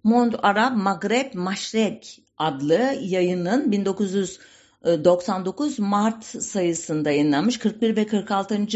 Monde 0.04 0.38
Arab 0.38 0.76
Maghreb 0.76 1.34
Maşrek 1.34 2.24
adlı 2.38 2.93
yayının 3.02 3.72
1999 3.72 5.80
Mart 5.80 6.26
sayısında 6.26 7.12
yayınlanmış 7.12 7.60
41 7.60 7.96
ve 7.96 8.08
46. 8.08 8.67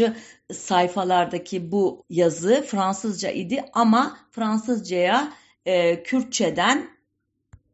sayfalardaki 0.52 1.72
bu 1.72 2.04
yazı 2.10 2.64
Fransızca 2.66 3.30
idi 3.30 3.64
ama 3.72 4.18
Fransızcaya 4.30 5.32
e, 5.66 6.02
Kürtçeden 6.02 6.90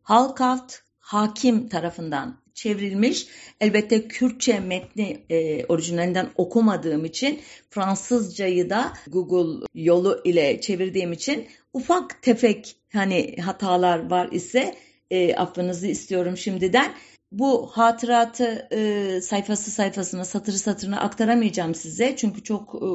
Halkalt 0.02 0.74
Hakim 0.98 1.68
tarafından 1.68 2.36
çevrilmiş. 2.58 3.26
Elbette 3.60 4.08
Kürtçe 4.08 4.60
metni 4.60 5.18
e, 5.30 5.64
orijinalinden 5.64 6.30
okumadığım 6.36 7.04
için 7.04 7.40
Fransızcayı 7.70 8.70
da 8.70 8.92
Google 9.06 9.66
yolu 9.74 10.20
ile 10.24 10.60
çevirdiğim 10.60 11.12
için 11.12 11.46
ufak 11.72 12.22
tefek 12.22 12.76
hani 12.92 13.36
hatalar 13.36 14.10
var 14.10 14.28
ise 14.32 14.74
e, 15.10 15.34
affınızı 15.34 15.86
istiyorum 15.86 16.36
şimdiden. 16.36 16.92
Bu 17.32 17.66
hatıratı 17.66 18.68
e, 18.72 19.20
sayfası 19.20 19.70
sayfasına 19.70 20.24
satırı 20.24 20.58
satırına 20.58 21.00
aktaramayacağım 21.00 21.74
size 21.74 22.16
çünkü 22.16 22.42
çok 22.42 22.74
e, 22.74 22.88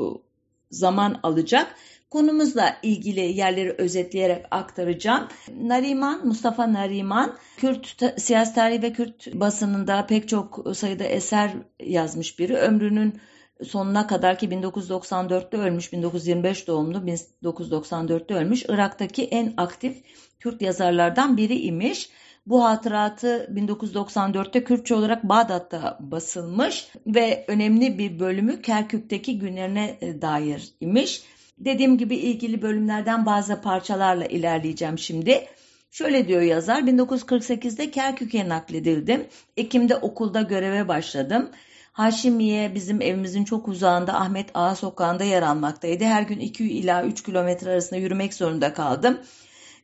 zaman 0.71 1.19
alacak 1.23 1.76
konumuzla 2.13 2.78
ilgili 2.84 3.19
yerleri 3.19 3.76
özetleyerek 3.78 4.45
aktaracağım. 4.52 5.28
Nariman, 5.62 6.28
Mustafa 6.28 6.73
Nariman, 6.73 7.36
Kürt 7.58 8.21
siyasi 8.21 8.56
tarihi 8.56 8.82
ve 8.82 8.93
Kürt 8.93 9.34
basınında 9.34 10.06
pek 10.06 10.30
çok 10.30 10.65
sayıda 10.73 11.04
eser 11.04 11.52
yazmış 11.80 12.39
biri. 12.39 12.58
Ömrünün 12.58 13.19
sonuna 13.63 14.08
kadar 14.08 14.38
ki 14.38 14.49
1994'te 14.49 15.58
ölmüş, 15.58 15.93
1925 15.93 16.67
doğumlu, 16.67 16.97
1994'te 17.43 18.34
ölmüş. 18.34 18.65
Irak'taki 18.69 19.23
en 19.23 19.54
aktif 19.58 19.97
Kürt 20.39 20.62
yazarlardan 20.62 21.38
biri 21.38 21.60
imiş. 21.60 22.10
Bu 22.45 22.63
hatıratı 22.63 23.49
1994'te 23.56 24.63
Kürtçe 24.63 24.95
olarak 24.95 25.23
Bağdat'ta 25.23 25.97
basılmış 25.99 26.88
ve 27.08 27.45
önemli 27.47 27.97
bir 27.97 28.19
bölümü 28.19 28.62
Kerkük'teki 28.62 29.39
günlerine 29.39 29.97
e, 30.02 30.21
dair 30.21 30.73
imiş. 30.82 31.23
Dediğim 31.58 31.98
gibi 31.98 32.16
ilgili 32.16 32.62
bölümlerden 32.62 33.26
bazı 33.26 33.62
parçalarla 33.62 34.26
ilerleyeceğim 34.26 35.00
şimdi. 35.00 35.46
Şöyle 35.92 36.28
diyor 36.28 36.42
yazar, 36.42 36.82
1948'de 36.82 37.92
Kerkük'e 37.92 38.50
nakledildim. 38.50 39.28
Ekim'de 39.58 39.96
okulda 39.96 40.42
göreve 40.42 40.88
başladım. 40.88 41.50
Haşimiye 41.92 42.76
bizim 42.76 43.02
evimizin 43.02 43.44
çok 43.44 43.68
uzağında 43.68 44.13
Ahmet 44.13 44.50
Ağa 44.54 44.76
sokağında 44.76 45.24
yer 45.24 45.42
almaktaydı. 45.42 46.04
Her 46.04 46.22
gün 46.22 46.39
2 46.39 46.63
ila 46.63 47.04
3 47.04 47.24
kilometre 47.24 47.70
arasında 47.70 48.00
yürümek 48.00 48.34
zorunda 48.34 48.74
kaldım. 48.74 49.20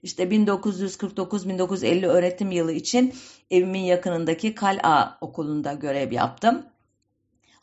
İşte 0.03 0.23
1949-1950 0.23 2.07
öğretim 2.07 2.51
yılı 2.51 2.71
için 2.71 3.13
evimin 3.51 3.83
yakınındaki 3.83 4.55
Kal'a 4.55 5.17
okulunda 5.21 5.73
görev 5.73 6.11
yaptım. 6.11 6.65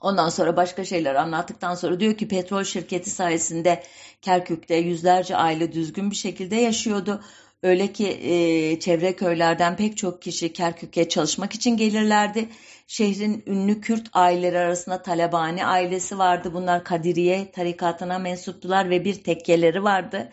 Ondan 0.01 0.29
sonra 0.29 0.57
başka 0.57 0.85
şeyler 0.85 1.15
anlattıktan 1.15 1.75
sonra 1.75 2.01
diyor 2.01 2.15
ki 2.15 2.29
petrol 2.29 2.65
şirketi 2.65 3.11
sayesinde 3.11 3.83
Kerkük'te 4.23 4.75
yüzlerce 4.75 5.37
aile 5.37 5.73
düzgün 5.73 6.11
bir 6.11 6.17
şekilde 6.17 6.57
yaşıyordu. 6.57 7.21
Öyle 7.63 7.93
ki 7.93 8.09
e, 8.09 8.81
çevre 8.81 9.17
köylerden 9.17 9.77
pek 9.77 9.97
çok 9.97 10.23
kişi 10.23 10.53
Kerkük'e 10.53 11.09
çalışmak 11.09 11.55
için 11.55 11.77
gelirlerdi. 11.77 12.49
Şehrin 12.87 13.43
ünlü 13.47 13.81
Kürt 13.81 14.07
aileleri 14.13 14.59
arasında 14.59 15.03
Talebani 15.03 15.67
ailesi 15.67 16.19
vardı. 16.19 16.51
Bunlar 16.55 16.85
Kadiriye 16.85 17.51
tarikatına 17.51 18.19
mensuptular 18.19 18.91
ve 18.91 19.05
bir 19.05 19.25
tekkeleri 19.25 19.85
vardı. 19.85 20.33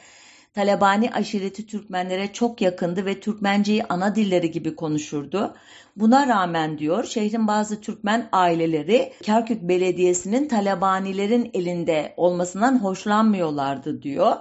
Talebani 0.53 1.11
aşireti 1.11 1.67
Türkmenlere 1.67 2.33
çok 2.33 2.61
yakındı 2.61 3.05
ve 3.05 3.19
Türkmenceyi 3.19 3.83
ana 3.83 4.15
dilleri 4.15 4.51
gibi 4.51 4.75
konuşurdu. 4.75 5.55
Buna 5.95 6.27
rağmen 6.27 6.77
diyor 6.77 7.03
şehrin 7.03 7.47
bazı 7.47 7.81
Türkmen 7.81 8.29
aileleri 8.31 9.13
Kerkük 9.23 9.61
Belediyesi'nin 9.61 10.47
Talebanilerin 10.47 11.51
elinde 11.53 12.13
olmasından 12.17 12.83
hoşlanmıyorlardı 12.83 14.01
diyor. 14.01 14.35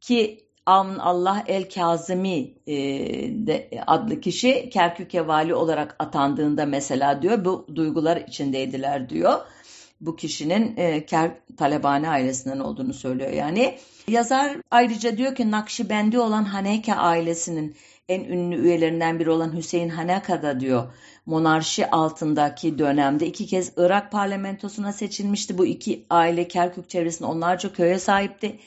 Ki 0.00 0.48
Avn 0.66 0.98
Allah 0.98 1.44
el 1.46 1.70
Kazimi 1.70 2.54
e, 2.66 3.80
adlı 3.86 4.20
kişi 4.20 4.70
Kerkük'e 4.70 5.26
vali 5.26 5.54
olarak 5.54 5.96
atandığında 5.98 6.66
mesela 6.66 7.22
diyor 7.22 7.44
bu 7.44 7.66
duygular 7.74 8.16
içindeydiler 8.16 9.08
diyor. 9.08 9.40
Bu 10.00 10.16
kişinin 10.16 10.76
e, 10.76 11.06
Ker 11.06 11.30
Talebani 11.56 12.08
ailesinden 12.08 12.58
olduğunu 12.58 12.94
söylüyor 12.94 13.30
yani. 13.30 13.78
Yazar 14.08 14.56
ayrıca 14.70 15.16
diyor 15.16 15.34
ki 15.34 15.50
Nakşibendi 15.50 16.18
olan 16.18 16.44
Haneke 16.44 16.94
ailesinin 16.94 17.76
en 18.08 18.24
ünlü 18.24 18.56
üyelerinden 18.56 19.20
biri 19.20 19.30
olan 19.30 19.56
Hüseyin 19.56 19.88
Haneka 19.88 20.42
da 20.42 20.60
diyor 20.60 20.92
monarşi 21.26 21.90
altındaki 21.90 22.78
dönemde 22.78 23.26
iki 23.26 23.46
kez 23.46 23.72
Irak 23.76 24.12
parlamentosuna 24.12 24.92
seçilmişti. 24.92 25.58
Bu 25.58 25.66
iki 25.66 26.06
aile 26.10 26.48
Kerkük 26.48 26.90
çevresinde 26.90 27.28
onlarca 27.28 27.72
köye 27.72 27.98
sahipti. 27.98 28.58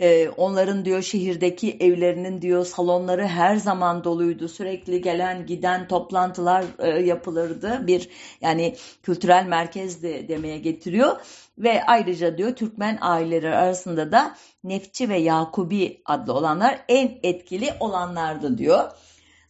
Ee, 0.00 0.28
onların 0.28 0.84
diyor 0.84 1.02
şehirdeki 1.02 1.76
evlerinin 1.80 2.42
diyor 2.42 2.64
salonları 2.66 3.26
her 3.26 3.56
zaman 3.56 4.04
doluydu. 4.04 4.48
Sürekli 4.48 5.02
gelen 5.02 5.46
giden 5.46 5.88
toplantılar 5.88 6.64
e, 6.78 6.88
yapılırdı. 6.88 7.86
Bir 7.86 8.08
yani 8.40 8.76
kültürel 9.02 9.46
merkezdi 9.46 10.28
demeye 10.28 10.58
getiriyor. 10.58 11.16
Ve 11.58 11.84
ayrıca 11.84 12.38
diyor 12.38 12.56
Türkmen 12.56 12.98
aileleri 13.00 13.56
arasında 13.56 14.12
da 14.12 14.36
Nefçi 14.64 15.08
ve 15.08 15.18
Yakubi 15.18 16.02
adlı 16.04 16.32
olanlar 16.32 16.84
en 16.88 17.18
etkili 17.22 17.70
olanlardı 17.80 18.58
diyor. 18.58 18.90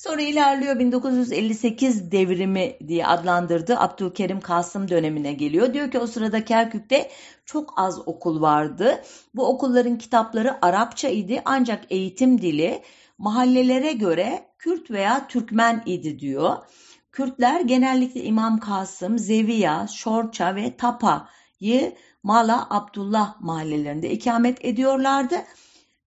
Sonra 0.03 0.23
ilerliyor 0.23 0.79
1958 0.79 2.13
devrimi 2.13 2.77
diye 2.89 3.07
adlandırdığı 3.07 3.79
Abdülkerim 3.79 4.41
Kasım 4.41 4.89
dönemine 4.89 5.33
geliyor. 5.33 5.75
Diyor 5.75 5.91
ki 5.91 5.99
o 5.99 6.07
sırada 6.07 6.45
Kerkük'te 6.45 7.11
çok 7.45 7.75
az 7.77 8.09
okul 8.09 8.41
vardı. 8.41 9.03
Bu 9.35 9.47
okulların 9.47 9.99
kitapları 9.99 10.67
Arapça 10.67 11.09
idi 11.09 11.43
ancak 11.45 11.85
eğitim 11.91 12.43
dili 12.43 12.83
mahallelere 13.19 13.93
göre 13.93 14.47
Kürt 14.59 14.91
veya 14.91 15.29
Türkmen 15.29 15.83
idi 15.87 16.19
diyor. 16.19 16.57
Kürtler 17.13 17.61
genellikle 17.61 18.25
İmam 18.25 18.59
Kasım, 18.59 19.19
Zeviya, 19.19 19.87
Şorça 19.89 20.55
ve 20.55 20.77
Tapa'yı 20.77 21.95
Mala 22.23 22.67
Abdullah 22.71 23.41
mahallelerinde 23.41 24.11
ikamet 24.11 24.65
ediyorlardı. 24.65 25.37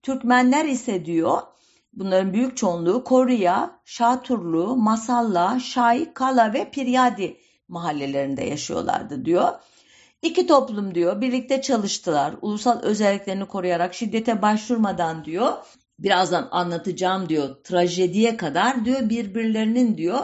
Türkmenler 0.03 0.65
ise 0.65 1.05
diyor 1.05 1.41
bunların 1.95 2.33
büyük 2.33 2.57
çoğunluğu 2.57 3.03
Koruya, 3.03 3.79
Şaturlu, 3.85 4.75
Masalla, 4.75 5.59
Şay, 5.59 6.13
Kala 6.13 6.53
ve 6.53 6.69
Piryadi 6.71 7.37
mahallelerinde 7.67 8.43
yaşıyorlardı 8.43 9.25
diyor. 9.25 9.49
İki 10.21 10.47
toplum 10.47 10.95
diyor 10.95 11.21
birlikte 11.21 11.61
çalıştılar. 11.61 12.35
Ulusal 12.41 12.81
özelliklerini 12.81 13.45
koruyarak 13.45 13.93
şiddete 13.93 14.41
başvurmadan 14.41 15.25
diyor. 15.25 15.53
Birazdan 15.99 16.47
anlatacağım 16.51 17.29
diyor. 17.29 17.55
Trajediye 17.63 18.37
kadar 18.37 18.85
diyor 18.85 19.09
birbirlerinin 19.09 19.97
diyor 19.97 20.19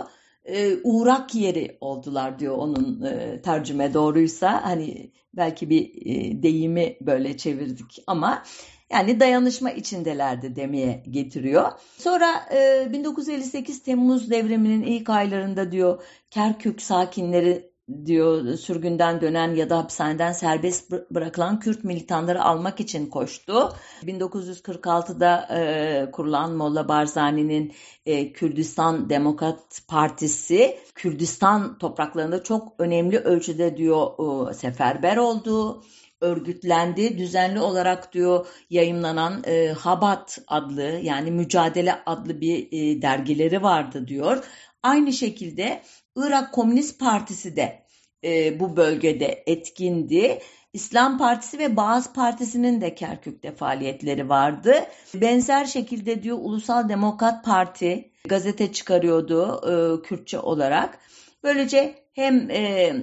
e, 0.46 0.78
uğrak 0.84 1.36
yeri 1.36 1.78
oldular 1.82 2.40
diyor 2.40 2.58
onun 2.58 3.02
e, 3.02 3.42
tercüme 3.42 3.94
doğruysa. 3.94 4.64
Hani 4.64 5.12
belki 5.34 5.70
bir 5.70 5.92
e, 6.06 6.44
deyimi 6.44 6.98
böyle 7.02 7.38
çevirdik 7.38 8.04
ama 8.08 8.44
yani 8.92 9.20
dayanışma 9.20 9.72
içindelerdi 9.72 10.56
demeye 10.56 11.04
getiriyor. 11.10 11.72
Sonra 11.98 12.32
e, 12.54 12.88
1958 12.94 13.84
Temmuz 13.84 14.30
devriminin 14.30 14.84
ilk 14.84 15.10
aylarında 15.10 15.72
diyor 15.72 16.04
Kerkük 16.30 16.82
sakinleri 16.82 17.72
diyor 18.06 18.58
sürgünden 18.58 19.22
dönen 19.22 19.56
ya 19.56 19.70
da 19.70 19.78
hapishaneden 19.78 20.32
serbest 20.32 20.92
bırakılan 21.12 21.60
Kürt 21.60 21.84
militanları 21.84 22.44
almak 22.44 22.80
için 22.80 23.06
koştu. 23.06 23.74
1946'da 24.04 25.48
e, 25.56 26.12
kurulan 26.12 26.52
Molla 26.52 26.88
Barzani'nin 26.88 27.74
e, 28.06 28.34
Kürdistan 28.34 29.10
Demokrat 29.10 29.82
Partisi 29.88 30.78
Kürdistan 30.96 31.78
topraklarında 31.78 32.44
çok 32.44 32.74
önemli 32.80 33.18
ölçüde 33.20 33.78
diyor 33.78 34.08
e, 34.50 34.54
seferber 34.54 35.18
oldu 35.18 35.84
örgütlendi. 36.22 37.18
Düzenli 37.18 37.60
olarak 37.60 38.14
diyor 38.14 38.48
yayımlanan 38.70 39.44
e, 39.48 39.68
Habat 39.68 40.40
adlı 40.48 41.00
yani 41.04 41.32
Mücadele 41.32 41.96
adlı 42.06 42.42
bir 42.42 42.68
e, 42.72 43.02
dergileri 43.02 43.64
vardı 43.64 44.08
diyor. 44.08 44.44
Aynı 44.84 45.14
şekilde 45.14 45.82
Irak 46.16 46.54
Komünist 46.54 47.00
Partisi 47.00 47.56
de 47.56 47.84
e, 48.24 48.60
bu 48.60 48.78
bölgede 48.78 49.44
etkindi. 49.46 50.40
İslam 50.74 51.18
Partisi 51.18 51.60
ve 51.60 51.76
Bağız 51.76 52.14
Partisi'nin 52.14 52.82
de 52.82 52.96
Kerkük'te 52.96 53.52
faaliyetleri 53.52 54.30
vardı. 54.30 54.74
Benzer 55.14 55.66
şekilde 55.66 56.24
diyor 56.24 56.38
Ulusal 56.42 56.90
Demokrat 56.90 57.46
Parti 57.46 58.12
gazete 58.28 58.74
çıkarıyordu 58.74 59.62
e, 59.66 60.02
Kürtçe 60.02 60.40
olarak. 60.40 61.00
Böylece 61.44 61.96
hem 62.14 62.50
e, 62.50 62.94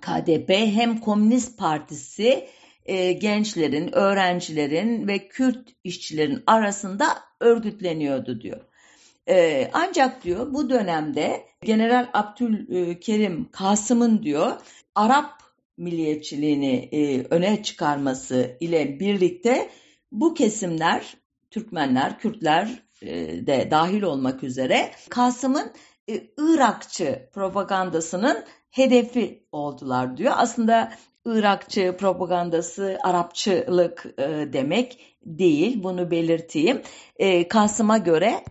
KDP 0.00 0.50
hem 0.50 1.00
Komünist 1.00 1.58
Partisi 1.58 2.48
e, 2.86 3.12
gençlerin, 3.12 3.94
öğrencilerin 3.94 5.08
ve 5.08 5.28
Kürt 5.28 5.68
işçilerin 5.84 6.42
arasında 6.46 7.18
örgütleniyordu 7.40 8.40
diyor. 8.40 8.60
E, 9.28 9.70
ancak 9.72 10.24
diyor 10.24 10.54
bu 10.54 10.70
dönemde 10.70 11.44
General 11.64 12.08
Abdülkerim 12.12 13.48
Kasım'ın 13.52 14.22
diyor 14.22 14.52
Arap 14.94 15.42
milliyetçiliğini 15.76 16.88
e, 16.92 17.24
öne 17.30 17.62
çıkarması 17.62 18.56
ile 18.60 19.00
birlikte 19.00 19.70
bu 20.12 20.34
kesimler 20.34 21.16
Türkmenler, 21.50 22.18
Kürtler 22.18 22.82
e, 23.02 23.08
de 23.46 23.68
dahil 23.70 24.02
olmak 24.02 24.42
üzere 24.42 24.90
Kasım'ın 25.08 25.72
Irakçı 26.38 27.28
propagandasının 27.32 28.44
hedefi 28.70 29.46
oldular 29.52 30.16
diyor. 30.16 30.32
Aslında 30.36 30.92
Irakçı 31.24 31.96
propagandası 31.98 32.98
Arapçılık 33.02 34.06
e, 34.18 34.52
demek 34.52 35.16
değil. 35.26 35.82
Bunu 35.82 36.10
belirteyim. 36.10 36.82
E, 37.16 37.48
Kasım'a 37.48 37.98
göre 37.98 38.44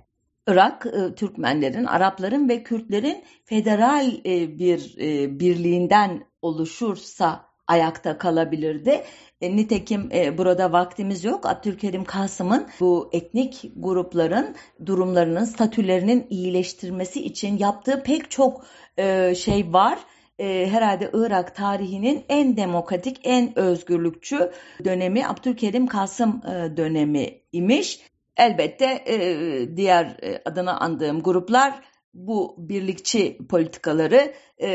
Irak 0.48 0.86
e, 0.86 1.16
Türkmenlerin, 1.16 1.86
Arapların 1.86 2.50
ve 2.50 2.64
Kürtlerin 2.64 3.24
federal 3.46 4.14
e, 4.26 4.60
bir 4.60 4.96
e, 5.00 5.40
birliğinden 5.40 6.24
oluşursa 6.42 7.49
ayakta 7.70 8.18
kalabilirdi. 8.18 9.04
E, 9.42 9.56
nitekim 9.56 10.10
e, 10.14 10.38
burada 10.38 10.72
vaktimiz 10.72 11.24
yok. 11.24 11.46
Abdülkerim 11.46 12.04
Kasım'ın 12.04 12.68
bu 12.80 13.10
etnik 13.14 13.72
grupların 13.76 14.56
durumlarının, 14.86 15.46
statülerinin 15.46 16.28
iyileştirmesi 16.30 17.26
için 17.26 17.58
yaptığı 17.58 18.04
pek 18.04 18.32
çok 18.32 18.66
e, 18.98 19.36
şey 19.36 19.74
var. 19.74 20.00
e, 20.40 20.68
herhalde 20.72 21.10
Irak 21.14 21.56
tarihinin 21.56 22.26
en 22.30 22.58
demokratik, 22.58 23.20
en 23.24 23.60
özgürlükçü 23.60 24.52
dönemi 24.86 25.28
Abdülkerim 25.28 25.88
Kasım 25.88 26.42
e, 26.46 26.78
dönemi 26.78 27.30
imiş. 27.52 28.00
Elbette 28.38 28.86
e, 28.86 29.18
diğer 29.78 30.06
e, 30.06 30.42
adını 30.46 30.80
andığım 30.80 31.24
gruplar 31.24 31.82
bu 32.14 32.56
birlikçi 32.58 33.38
politikaları 33.50 34.34
e, 34.62 34.70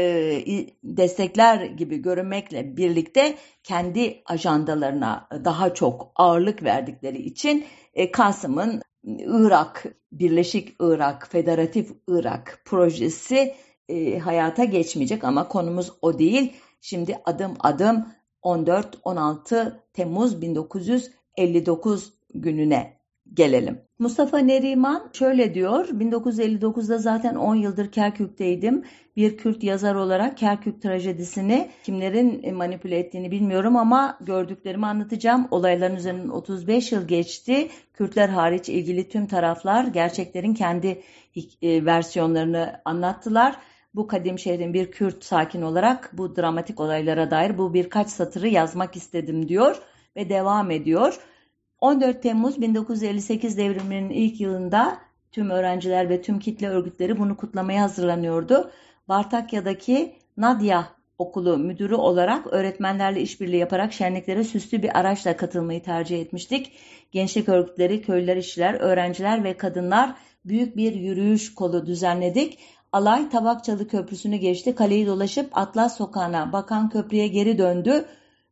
destekler 0.84 1.64
gibi 1.64 1.96
görünmekle 1.98 2.76
birlikte 2.76 3.34
kendi 3.62 4.22
ajandalarına 4.26 5.28
daha 5.44 5.74
çok 5.74 6.12
ağırlık 6.16 6.62
verdikleri 6.62 7.22
için 7.22 7.64
e, 7.94 8.10
Kasım'ın 8.10 8.82
Irak, 9.18 9.84
Birleşik 10.12 10.76
Irak, 10.80 11.28
Federatif 11.30 11.90
Irak 12.08 12.62
projesi 12.64 13.54
e, 13.88 14.18
hayata 14.18 14.64
geçmeyecek 14.64 15.24
ama 15.24 15.48
konumuz 15.48 15.92
o 16.02 16.18
değil. 16.18 16.52
Şimdi 16.80 17.18
adım 17.24 17.54
adım 17.60 18.06
14-16 18.42 19.72
Temmuz 19.92 20.42
1959 20.42 22.12
gününe 22.34 23.03
gelelim. 23.32 23.80
Mustafa 23.98 24.38
Neriman 24.38 25.10
şöyle 25.12 25.54
diyor, 25.54 25.88
1959'da 25.88 26.98
zaten 26.98 27.34
10 27.34 27.54
yıldır 27.54 27.92
Kerkük'teydim. 27.92 28.84
Bir 29.16 29.36
Kürt 29.36 29.62
yazar 29.62 29.94
olarak 29.94 30.38
Kerkük 30.38 30.82
trajedisini 30.82 31.70
kimlerin 31.84 32.54
manipüle 32.54 32.98
ettiğini 32.98 33.30
bilmiyorum 33.30 33.76
ama 33.76 34.18
gördüklerimi 34.20 34.86
anlatacağım. 34.86 35.48
Olayların 35.50 35.96
üzerinden 35.96 36.28
35 36.28 36.92
yıl 36.92 37.08
geçti. 37.08 37.68
Kürtler 37.94 38.28
hariç 38.28 38.68
ilgili 38.68 39.08
tüm 39.08 39.26
taraflar 39.26 39.84
gerçeklerin 39.84 40.54
kendi 40.54 41.02
e, 41.62 41.84
versiyonlarını 41.84 42.80
anlattılar. 42.84 43.56
Bu 43.94 44.06
kadim 44.06 44.38
şehrin 44.38 44.74
bir 44.74 44.90
Kürt 44.90 45.24
sakin 45.24 45.62
olarak 45.62 46.10
bu 46.12 46.36
dramatik 46.36 46.80
olaylara 46.80 47.30
dair 47.30 47.58
bu 47.58 47.74
birkaç 47.74 48.08
satırı 48.08 48.48
yazmak 48.48 48.96
istedim 48.96 49.48
diyor 49.48 49.82
ve 50.16 50.28
devam 50.28 50.70
ediyor. 50.70 51.18
14 51.84 52.22
Temmuz 52.22 52.60
1958 52.60 53.58
devriminin 53.58 54.10
ilk 54.10 54.40
yılında 54.40 54.98
tüm 55.32 55.50
öğrenciler 55.50 56.08
ve 56.08 56.22
tüm 56.22 56.38
kitle 56.38 56.68
örgütleri 56.68 57.18
bunu 57.18 57.36
kutlamaya 57.36 57.82
hazırlanıyordu. 57.82 58.70
Bartakya'daki 59.08 60.16
Nadia 60.36 60.84
Okulu 61.18 61.58
müdürü 61.58 61.94
olarak 61.94 62.46
öğretmenlerle 62.46 63.20
işbirliği 63.20 63.56
yaparak 63.56 63.92
şenliklere 63.92 64.44
süslü 64.44 64.82
bir 64.82 64.98
araçla 64.98 65.36
katılmayı 65.36 65.82
tercih 65.82 66.20
etmiştik. 66.20 66.72
Gençlik 67.12 67.48
örgütleri, 67.48 68.02
köylüler, 68.02 68.36
işçiler, 68.36 68.74
öğrenciler 68.74 69.44
ve 69.44 69.56
kadınlar 69.56 70.14
büyük 70.44 70.76
bir 70.76 70.94
yürüyüş 70.94 71.54
kolu 71.54 71.86
düzenledik. 71.86 72.58
Alay 72.92 73.28
Tabakçalı 73.28 73.88
Köprüsü'nü 73.88 74.36
geçti. 74.36 74.74
Kaleyi 74.74 75.06
dolaşıp 75.06 75.58
Atlas 75.58 75.96
Sokağı'na 75.96 76.52
bakan 76.52 76.88
köprüye 76.88 77.28
geri 77.28 77.58
döndü. 77.58 78.04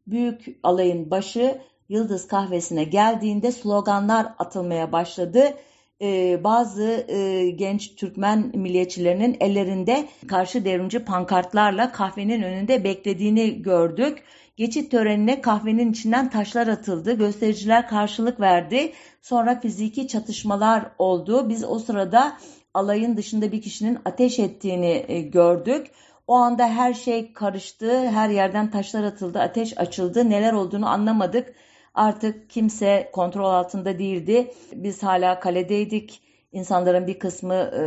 Büyük 0.06 0.58
alayın 0.62 1.10
başı 1.10 1.60
Yıldız 1.92 2.26
kahvesine 2.26 2.84
geldiğinde 2.84 3.52
sloganlar 3.52 4.26
atılmaya 4.38 4.92
başladı. 4.92 5.54
Ee, 6.02 6.44
bazı 6.44 7.04
e, 7.08 7.50
genç 7.50 7.96
Türkmen 7.96 8.52
milliyetçilerinin 8.54 9.36
ellerinde 9.40 10.08
karşı 10.28 10.64
devrimci 10.64 10.98
pankartlarla 10.98 11.92
kahvenin 11.92 12.42
önünde 12.42 12.84
beklediğini 12.84 13.62
gördük. 13.62 14.22
Geçit 14.56 14.90
törenine 14.90 15.40
kahvenin 15.40 15.92
içinden 15.92 16.30
taşlar 16.30 16.66
atıldı. 16.66 17.18
Göstericiler 17.18 17.88
karşılık 17.88 18.40
verdi. 18.40 18.92
Sonra 19.22 19.60
fiziki 19.60 20.08
çatışmalar 20.08 20.84
oldu. 20.98 21.48
Biz 21.48 21.64
o 21.64 21.78
sırada 21.78 22.38
alayın 22.74 23.16
dışında 23.16 23.52
bir 23.52 23.62
kişinin 23.62 23.98
ateş 24.04 24.38
ettiğini 24.38 25.04
e, 25.08 25.20
gördük. 25.20 25.86
O 26.26 26.34
anda 26.34 26.68
her 26.68 26.94
şey 26.94 27.32
karıştı. 27.32 28.08
Her 28.10 28.28
yerden 28.28 28.70
taşlar 28.70 29.04
atıldı. 29.04 29.40
Ateş 29.40 29.78
açıldı. 29.78 30.30
Neler 30.30 30.52
olduğunu 30.52 30.88
anlamadık. 30.88 31.54
Artık 31.94 32.50
kimse 32.50 33.10
kontrol 33.12 33.44
altında 33.44 33.98
değildi. 33.98 34.50
Biz 34.72 35.02
hala 35.02 35.40
kaledeydik. 35.40 36.22
İnsanların 36.52 37.06
bir 37.06 37.18
kısmı 37.18 37.54
e, 37.54 37.84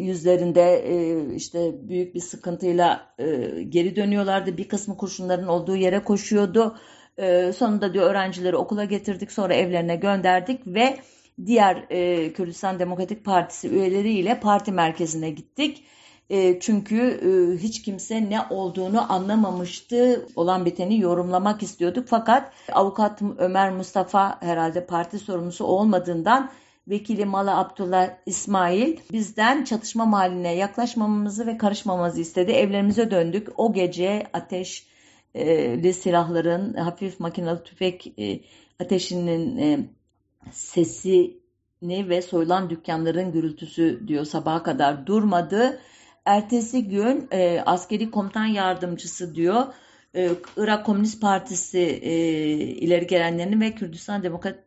yüzlerinde 0.00 0.88
e, 0.88 1.26
işte 1.34 1.88
büyük 1.88 2.14
bir 2.14 2.20
sıkıntıyla 2.20 3.14
e, 3.18 3.62
geri 3.68 3.96
dönüyorlardı. 3.96 4.56
Bir 4.56 4.68
kısmı 4.68 4.96
kurşunların 4.96 5.48
olduğu 5.48 5.76
yere 5.76 6.04
koşuyordu. 6.04 6.76
E, 7.18 7.52
sonunda 7.52 7.94
diyor 7.94 8.10
öğrencileri 8.10 8.56
okula 8.56 8.84
getirdik 8.84 9.32
sonra 9.32 9.54
evlerine 9.54 9.96
gönderdik 9.96 10.66
ve 10.66 10.98
diğer 11.46 11.86
e, 11.90 12.32
Kürdistan 12.32 12.78
Demokratik 12.78 13.24
Partisi 13.24 13.68
üyeleriyle 13.68 14.40
parti 14.40 14.72
merkezine 14.72 15.30
gittik. 15.30 15.84
E, 16.30 16.60
çünkü 16.60 17.00
e, 17.00 17.58
hiç 17.58 17.82
kimse 17.82 18.30
ne 18.30 18.40
olduğunu 18.50 19.12
anlamamıştı. 19.12 20.26
Olan 20.36 20.64
biteni 20.64 21.00
yorumlamak 21.00 21.62
istiyorduk. 21.62 22.08
Fakat 22.08 22.52
avukat 22.72 23.22
Ömer 23.38 23.72
Mustafa 23.72 24.42
herhalde 24.42 24.86
parti 24.86 25.18
sorumlusu 25.18 25.64
olmadığından 25.64 26.50
vekili 26.88 27.24
Mala 27.24 27.58
Abdullah 27.58 28.10
İsmail 28.26 28.98
bizden 29.12 29.64
çatışma 29.64 30.06
mahalline 30.06 30.54
yaklaşmamamızı 30.54 31.46
ve 31.46 31.58
karışmamamızı 31.58 32.20
istedi. 32.20 32.50
Evlerimize 32.50 33.10
döndük. 33.10 33.48
O 33.56 33.72
gece 33.72 34.26
ateşli 34.32 35.92
silahların, 35.94 36.74
hafif 36.74 37.20
makinalı 37.20 37.62
tüfek 37.62 38.14
e, 38.18 38.40
ateşinin 38.80 39.90
sesini 40.50 42.08
ve 42.08 42.22
soyulan 42.22 42.70
dükkanların 42.70 43.32
gürültüsü 43.32 44.08
diyor 44.08 44.24
sabaha 44.24 44.62
kadar 44.62 45.06
durmadı. 45.06 45.80
Ertesi 46.24 46.88
gün 46.88 47.28
e, 47.32 47.62
askeri 47.66 48.10
komutan 48.10 48.44
yardımcısı 48.44 49.34
diyor 49.34 49.66
e, 50.14 50.30
Irak 50.56 50.86
Komünist 50.86 51.20
Partisi 51.20 51.78
e, 51.78 52.12
ileri 52.56 53.06
gelenlerini 53.06 53.60
ve 53.60 53.74
Kürdistan 53.74 54.22
Demokrat 54.22 54.58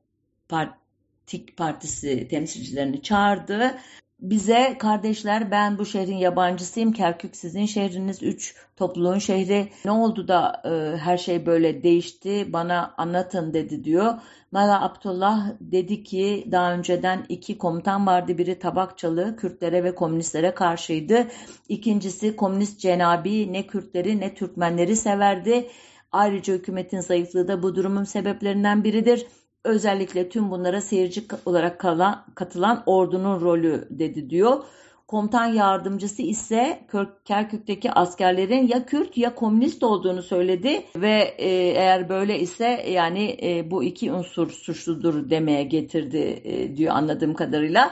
Partik 0.49 1.57
Partisi 1.57 2.27
temsilcilerini 2.27 3.01
çağırdı. 3.01 3.77
Bize 4.19 4.77
kardeşler 4.79 5.51
ben 5.51 5.77
bu 5.77 5.85
şehrin 5.85 6.17
yabancısıyım. 6.17 6.91
Kerkük 6.91 7.35
sizin 7.35 7.65
şehriniz. 7.65 8.23
Üç 8.23 8.55
topluluğun 8.75 9.19
şehri. 9.19 9.71
Ne 9.85 9.91
oldu 9.91 10.27
da 10.27 10.61
e, 10.65 10.97
her 10.97 11.17
şey 11.17 11.45
böyle 11.45 11.83
değişti? 11.83 12.53
Bana 12.53 12.93
anlatın 12.97 13.53
dedi 13.53 13.83
diyor. 13.83 14.13
Mala 14.51 14.85
Abdullah 14.85 15.51
dedi 15.59 16.03
ki 16.03 16.47
daha 16.51 16.73
önceden 16.73 17.25
iki 17.29 17.57
komutan 17.57 18.07
vardı. 18.07 18.37
Biri 18.37 18.59
Tabakçalı 18.59 19.35
Kürtlere 19.35 19.83
ve 19.83 19.95
komünistlere 19.95 20.53
karşıydı. 20.53 21.27
İkincisi 21.69 22.35
komünist 22.35 22.79
cenabi 22.79 23.53
ne 23.53 23.67
Kürtleri 23.67 24.19
ne 24.19 24.35
Türkmenleri 24.35 24.95
severdi. 24.95 25.69
Ayrıca 26.11 26.53
hükümetin 26.53 26.99
zayıflığı 26.99 27.47
da 27.47 27.63
bu 27.63 27.75
durumun 27.75 28.03
sebeplerinden 28.03 28.83
biridir. 28.83 29.27
Özellikle 29.65 30.29
tüm 30.29 30.51
bunlara 30.51 30.81
seyirci 30.81 31.23
olarak 31.45 31.79
kalan, 31.79 32.25
katılan 32.35 32.83
ordunun 32.85 33.41
rolü 33.41 33.87
dedi 33.89 34.29
diyor. 34.29 34.63
Komutan 35.07 35.45
yardımcısı 35.45 36.21
ise 36.21 36.87
Kerkük'teki 37.25 37.91
askerlerin 37.91 38.67
ya 38.67 38.85
Kürt 38.85 39.17
ya 39.17 39.35
komünist 39.35 39.83
olduğunu 39.83 40.21
söyledi 40.21 40.83
ve 40.95 41.35
e, 41.37 41.49
eğer 41.49 42.09
böyle 42.09 42.39
ise 42.39 42.85
yani 42.89 43.37
e, 43.43 43.71
bu 43.71 43.83
iki 43.83 44.11
unsur 44.11 44.51
suçludur 44.51 45.29
demeye 45.29 45.63
getirdi 45.63 46.41
e, 46.43 46.77
diyor 46.77 46.93
anladığım 46.95 47.33
kadarıyla 47.33 47.91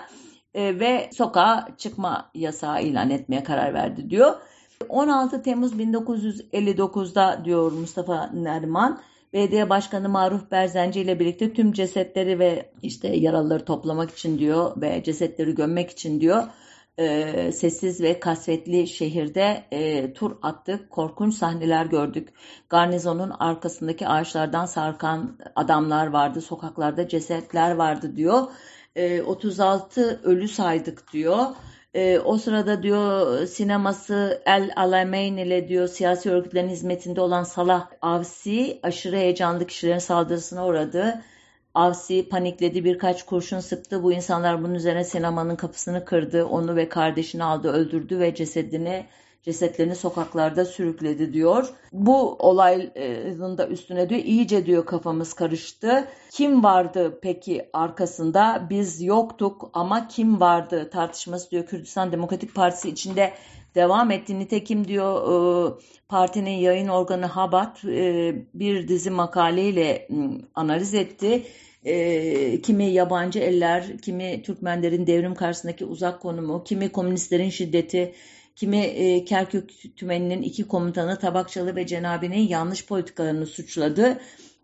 e, 0.54 0.80
ve 0.80 1.10
sokağa 1.14 1.68
çıkma 1.78 2.30
yasağı 2.34 2.84
ilan 2.84 3.10
etmeye 3.10 3.44
karar 3.44 3.74
verdi 3.74 4.10
diyor. 4.10 4.34
16 4.90 5.42
Temmuz 5.42 5.74
1959'da 5.74 7.42
diyor 7.46 7.72
Mustafa 7.72 8.30
Nerman 8.34 9.00
Belediye 9.34 9.70
Başkanı 9.70 10.10
Maruf 10.10 10.52
Berzenci 10.52 11.02
ile 11.02 11.20
birlikte 11.20 11.54
tüm 11.54 11.72
cesetleri 11.74 12.40
ve 12.40 12.72
işte 12.82 13.08
yaralıları 13.08 13.66
toplamak 13.66 14.12
için 14.12 14.40
diyor 14.40 14.82
ve 14.82 15.04
cesetleri 15.04 15.56
gömmek 15.56 15.90
için 15.90 16.22
diyor 16.22 16.44
e, 16.98 17.52
sessiz 17.52 18.02
ve 18.02 18.20
kasvetli 18.20 18.88
şehirde 18.88 19.64
e, 19.72 20.14
tur 20.14 20.38
attık. 20.42 20.90
Korkunç 20.90 21.36
sahneler 21.36 21.86
gördük. 21.86 22.30
Garnizonun 22.70 23.30
arkasındaki 23.40 24.08
ağaçlardan 24.08 24.66
sarkan 24.66 25.38
adamlar 25.56 26.08
vardı. 26.08 26.42
Sokaklarda 26.42 27.08
cesetler 27.08 27.72
vardı 27.72 28.16
diyor. 28.16 28.48
E, 28.96 29.22
36 29.22 30.22
ölü 30.24 30.48
saydık 30.48 31.14
diyor. 31.14 31.46
E, 31.94 32.20
o 32.20 32.38
sırada 32.38 32.84
diyor 32.84 33.46
sineması 33.48 34.42
El 34.46 34.72
Alameyn 34.76 35.38
ile 35.38 35.68
diyor 35.68 35.88
siyasi 35.88 36.32
örgütlerin 36.32 36.70
hizmetinde 36.70 37.22
olan 37.22 37.44
Salah 37.44 37.88
Avsi 38.02 38.80
aşırı 38.84 39.16
heyecanlı 39.16 39.68
kişilerin 39.68 40.00
saldırısına 40.00 40.68
uğradı. 40.68 41.22
Avsi 41.74 42.30
panikledi 42.30 42.86
birkaç 42.86 43.26
kurşun 43.26 43.60
sıktı. 43.60 44.04
Bu 44.04 44.14
insanlar 44.14 44.64
bunun 44.64 44.76
üzerine 44.76 45.04
sinemanın 45.04 45.56
kapısını 45.56 46.06
kırdı. 46.06 46.46
Onu 46.46 46.76
ve 46.76 46.90
kardeşini 46.90 47.44
aldı 47.44 47.72
öldürdü 47.72 48.20
ve 48.20 48.36
cesedini 48.36 49.06
cesetlerini 49.44 49.96
sokaklarda 49.96 50.66
sürükledi 50.66 51.34
diyor. 51.34 51.70
Bu 51.92 52.34
olayın 52.34 53.58
da 53.58 53.68
üstüne 53.68 54.10
diyor 54.10 54.22
iyice 54.22 54.66
diyor 54.66 54.86
kafamız 54.86 55.34
karıştı. 55.34 56.08
Kim 56.32 56.64
vardı 56.64 57.20
peki 57.22 57.70
arkasında? 57.74 58.68
Biz 58.70 59.02
yoktuk 59.02 59.70
ama 59.74 60.08
kim 60.08 60.40
vardı 60.40 60.90
tartışması 60.90 61.52
diyor 61.52 61.66
Kürdistan 61.66 62.12
Demokratik 62.12 62.56
Partisi 62.56 62.90
içinde 62.90 63.34
devam 63.76 64.12
etti. 64.12 64.40
Nitekim 64.40 64.88
diyor 64.88 65.16
e, 65.28 65.74
partinin 66.08 66.58
yayın 66.58 66.88
organı 66.88 67.26
Habat 67.26 67.86
e, 67.86 68.36
bir 68.54 68.88
dizi 68.88 69.10
makaleyle 69.10 70.08
analiz 70.56 70.94
etti. 70.94 71.44
E, 71.86 72.62
kimi 72.62 72.86
yabancı 72.86 73.40
eller, 73.40 73.98
kimi 73.98 74.42
Türkmenlerin 74.44 75.08
devrim 75.08 75.36
karşısındaki 75.36 75.86
uzak 75.86 76.22
konumu, 76.22 76.64
kimi 76.64 76.90
komünistlerin 76.90 77.50
şiddeti, 77.50 78.14
kimi 78.56 78.78
e, 78.78 79.26
Kerkük 79.26 79.98
tümeninin 79.98 80.42
iki 80.42 80.68
komutanı 80.68 81.20
Tabakçalı 81.20 81.76
ve 81.76 81.88
Cenabi'nin 81.88 82.48
yanlış 82.48 82.86
politikalarını 82.86 83.46
suçladı. 83.46 84.20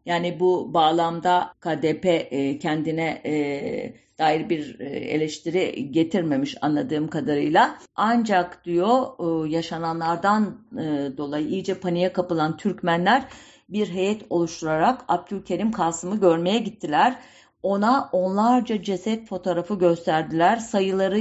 Yani 0.06 0.40
bu 0.40 0.74
bağlamda 0.74 1.54
KDP 1.60 2.06
e, 2.06 2.60
kendine 2.60 3.22
e, 3.26 3.94
dair 4.20 4.50
bir 4.50 4.80
e, 4.80 4.86
eleştiri 4.86 5.92
getirmemiş 5.92 6.56
anladığım 6.62 7.08
kadarıyla. 7.08 7.78
Ancak 7.96 8.66
diyor 8.66 9.08
e, 9.20 9.50
yaşananlardan 9.50 10.58
e, 10.74 11.18
dolayı 11.18 11.48
iyice 11.48 11.74
paniğe 11.74 12.14
kapılan 12.14 12.58
Türkmenler 12.58 13.26
bir 13.70 13.90
heyet 13.90 14.22
oluşturarak 14.30 15.02
Abdülkerim 15.08 15.72
Kasım'ı 15.72 16.20
görmeye 16.20 16.60
gittiler. 16.60 17.20
Ona 17.64 18.10
onlarca 18.12 18.84
ceset 18.84 19.28
fotoğrafı 19.28 19.80
gösterdiler. 19.80 20.58
Sayıları 20.58 21.20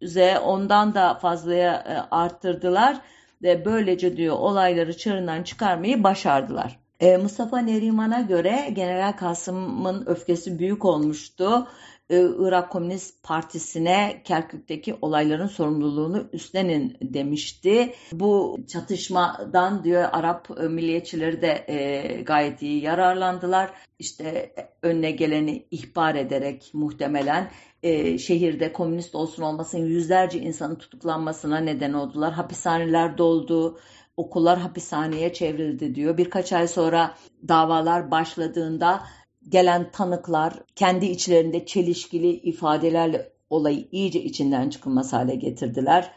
yüze 0.00 0.38
ondan 0.38 0.94
da 0.94 1.14
fazlaya 1.14 2.06
arttırdılar 2.10 2.96
ve 3.42 3.64
böylece 3.64 4.16
diyor 4.16 4.36
olayları 4.36 4.96
çığırından 4.96 5.42
çıkarmayı 5.42 6.04
başardılar. 6.04 6.78
Mustafa 7.22 7.58
Neriman'a 7.58 8.20
göre 8.20 8.70
General 8.72 9.12
Kasım'ın 9.12 10.06
öfkesi 10.06 10.58
büyük 10.58 10.84
olmuştu 10.84 11.44
e, 11.54 11.66
Irak 12.10 12.72
Komünist 12.72 13.22
Partisi'ne 13.22 14.22
Kerkük'teki 14.24 14.96
olayların 15.02 15.46
sorumluluğunu 15.46 16.28
üstlenin 16.32 16.96
demişti. 17.02 17.94
Bu 18.12 18.58
çatışmadan 18.68 19.84
diyor 19.84 20.08
Arap 20.12 20.48
e, 20.60 20.68
milliyetçileri 20.68 21.42
de 21.42 21.64
e, 21.68 22.22
gayet 22.22 22.62
iyi 22.62 22.82
yararlandılar. 22.82 23.70
İşte 23.98 24.54
önüne 24.82 25.10
geleni 25.10 25.66
ihbar 25.70 26.14
ederek 26.14 26.70
muhtemelen 26.72 27.50
e, 27.82 28.18
şehirde 28.18 28.72
komünist 28.72 29.14
olsun 29.14 29.42
olmasın 29.42 29.78
yüzlerce 29.78 30.38
insanın 30.38 30.74
tutuklanmasına 30.76 31.58
neden 31.58 31.92
oldular. 31.92 32.32
Hapishaneler 32.32 33.18
doldu 33.18 33.78
okullar 34.16 34.58
hapishaneye 34.58 35.32
çevrildi 35.32 35.94
diyor. 35.94 36.16
Birkaç 36.16 36.52
ay 36.52 36.68
sonra 36.68 37.14
davalar 37.48 38.10
başladığında 38.10 39.02
gelen 39.48 39.90
tanıklar 39.90 40.54
kendi 40.74 41.06
içlerinde 41.06 41.66
çelişkili 41.66 42.30
ifadelerle 42.30 43.32
olayı 43.50 43.88
iyice 43.92 44.22
içinden 44.22 44.70
çıkılmaz 44.70 45.12
hale 45.12 45.34
getirdiler. 45.34 46.10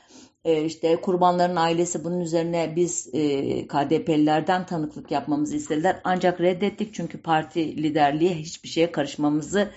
E, 0.45 0.63
işte 0.65 0.95
kurbanların 0.95 1.55
ailesi 1.55 2.03
bunun 2.03 2.19
üzerine 2.19 2.73
biz 2.75 3.09
e, 3.13 3.67
KDP'lilerden 3.67 4.65
tanıklık 4.65 5.11
yapmamızı 5.11 5.55
istediler. 5.55 6.01
Ancak 6.03 6.41
reddettik 6.41 6.93
çünkü 6.93 7.21
parti 7.21 7.84
liderliği 7.84 8.36
hiçbir 8.36 8.69
şeye 8.69 8.91
karışmamızı 8.91 9.71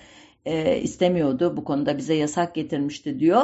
e, 0.45 0.77
istemiyordu. 0.77 1.57
Bu 1.57 1.63
konuda 1.63 1.97
bize 1.97 2.13
yasak 2.13 2.55
getirmişti 2.55 3.19
diyor. 3.19 3.43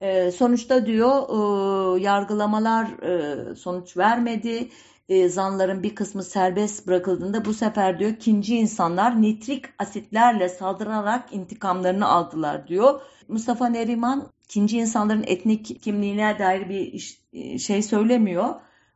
E, 0.00 0.30
sonuçta 0.30 0.86
diyor 0.86 1.22
e, 1.28 2.00
yargılamalar 2.02 2.86
e, 3.02 3.54
sonuç 3.54 3.96
vermedi 3.96 4.68
e, 5.08 5.28
zanların 5.28 5.82
bir 5.82 5.94
kısmı 5.94 6.22
serbest 6.22 6.86
bırakıldığında 6.86 7.44
bu 7.44 7.54
sefer 7.54 7.98
diyor 7.98 8.10
ikinci 8.10 8.56
insanlar 8.56 9.22
nitrik 9.22 9.64
asitlerle 9.78 10.48
saldırarak 10.48 11.32
intikamlarını 11.32 12.08
aldılar 12.08 12.68
diyor. 12.68 13.00
Mustafa 13.28 13.66
Neriman 13.66 14.26
ikinci 14.44 14.78
insanların 14.78 15.24
etnik 15.26 15.82
kimliğine 15.82 16.38
dair 16.38 16.68
bir 16.68 16.80
iş, 16.80 17.22
e, 17.32 17.58
şey 17.58 17.82
söylemiyor. 17.82 18.54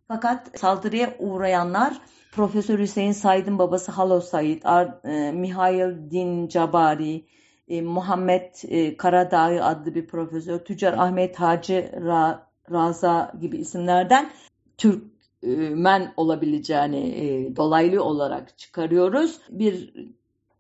Fakat 0.09 0.59
saldırıya 0.59 1.15
uğrayanlar 1.19 2.01
Profesör 2.33 2.79
Hüseyin 2.79 3.13
Said'in 3.13 3.59
babası 3.59 3.93
Halo 3.93 4.21
Said, 4.21 4.63
Ar, 4.65 5.01
e, 5.05 5.33
Mihail 5.33 6.11
Din 6.11 6.49
Cabari, 6.49 7.27
e, 7.69 7.83
Muhammed 7.83 8.55
e, 8.69 8.97
Karadağ 8.97 9.65
adlı 9.65 9.95
bir 9.95 10.07
profesör, 10.07 10.59
Tüccar 10.59 10.93
Ahmet 10.93 11.41
Hacı 11.41 11.93
Ra, 12.05 12.47
Raza 12.71 13.33
gibi 13.41 13.57
isimlerden 13.57 14.31
Türk 14.79 15.12
men 15.43 16.13
olabileceğini 16.17 17.09
e, 17.09 17.57
dolaylı 17.57 18.05
olarak 18.05 18.59
çıkarıyoruz. 18.59 19.39
Bir 19.51 19.95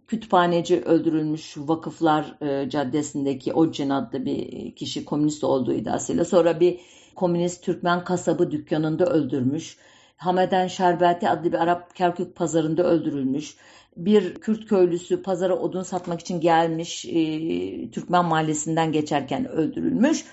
kütüphaneci 0.07 0.80
öldürülmüş 0.80 1.55
Vakıflar 1.57 2.37
e, 2.41 2.70
Caddesi'ndeki 2.70 3.53
Ocin 3.53 3.91
adlı 3.91 4.24
bir 4.24 4.74
kişi 4.74 5.05
komünist 5.05 5.45
olduğu 5.45 5.72
iddiasıyla 5.72 6.24
sonra 6.24 6.61
bir 6.61 6.80
komünist 7.14 7.64
Türkmen 7.64 8.05
kasabı 8.05 8.51
dükkanında 8.51 9.07
öldürmüş. 9.07 9.76
Hameden 10.16 10.66
Şerbeti 10.66 11.28
adlı 11.28 11.53
bir 11.53 11.59
Arap 11.59 11.95
Kerkük 11.95 12.37
pazarında 12.37 12.83
öldürülmüş. 12.85 13.57
Bir 13.97 14.35
Kürt 14.35 14.68
köylüsü 14.68 15.22
pazara 15.22 15.59
odun 15.59 15.83
satmak 15.83 16.20
için 16.20 16.41
gelmiş 16.41 17.05
e, 17.05 17.91
Türkmen 17.91 18.24
mahallesinden 18.24 18.93
geçerken 18.93 19.49
öldürülmüş. 19.49 20.24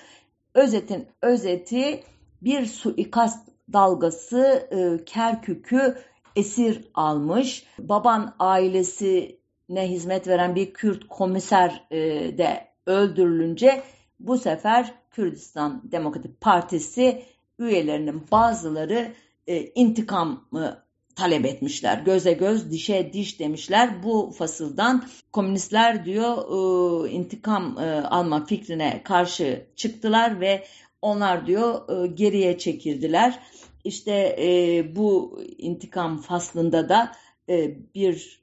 Özetin 0.54 1.06
özeti 1.22 2.00
bir 2.42 2.66
suikast 2.66 3.48
dalgası 3.72 4.68
e, 4.70 5.04
Kerkük'ü 5.04 5.98
esir 6.36 6.84
almış. 6.94 7.66
Baban 7.78 8.34
ailesine 8.38 9.90
hizmet 9.90 10.28
veren 10.28 10.54
bir 10.54 10.74
Kürt 10.74 11.08
komiser 11.08 11.86
e, 11.90 11.98
de 12.38 12.68
öldürülünce 12.86 13.82
bu 14.20 14.38
sefer 14.38 14.94
Kürdistan 15.10 15.82
Demokratik 15.92 16.40
Partisi 16.40 17.22
üyelerinin 17.58 18.22
bazıları 18.32 19.12
e, 19.46 19.64
intikamı 19.64 20.84
talep 21.16 21.44
etmişler. 21.44 21.98
Göze 21.98 22.32
göz, 22.32 22.70
dişe 22.70 23.12
diş 23.12 23.40
demişler. 23.40 24.02
Bu 24.02 24.32
fasıldan 24.38 25.04
komünistler 25.32 26.04
diyor 26.04 26.36
e, 26.36 27.10
intikam 27.10 27.78
e, 27.78 28.00
alma 28.00 28.44
fikrine 28.44 29.00
karşı 29.04 29.66
çıktılar 29.76 30.40
ve 30.40 30.64
onlar 31.02 31.46
diyor 31.46 32.02
e, 32.04 32.06
geriye 32.06 32.58
çekildiler. 32.58 33.38
İşte 33.84 34.36
e, 34.38 34.82
bu 34.96 35.40
intikam 35.58 36.18
faslında 36.18 36.88
da 36.88 37.12
e, 37.48 37.76
bir 37.94 38.40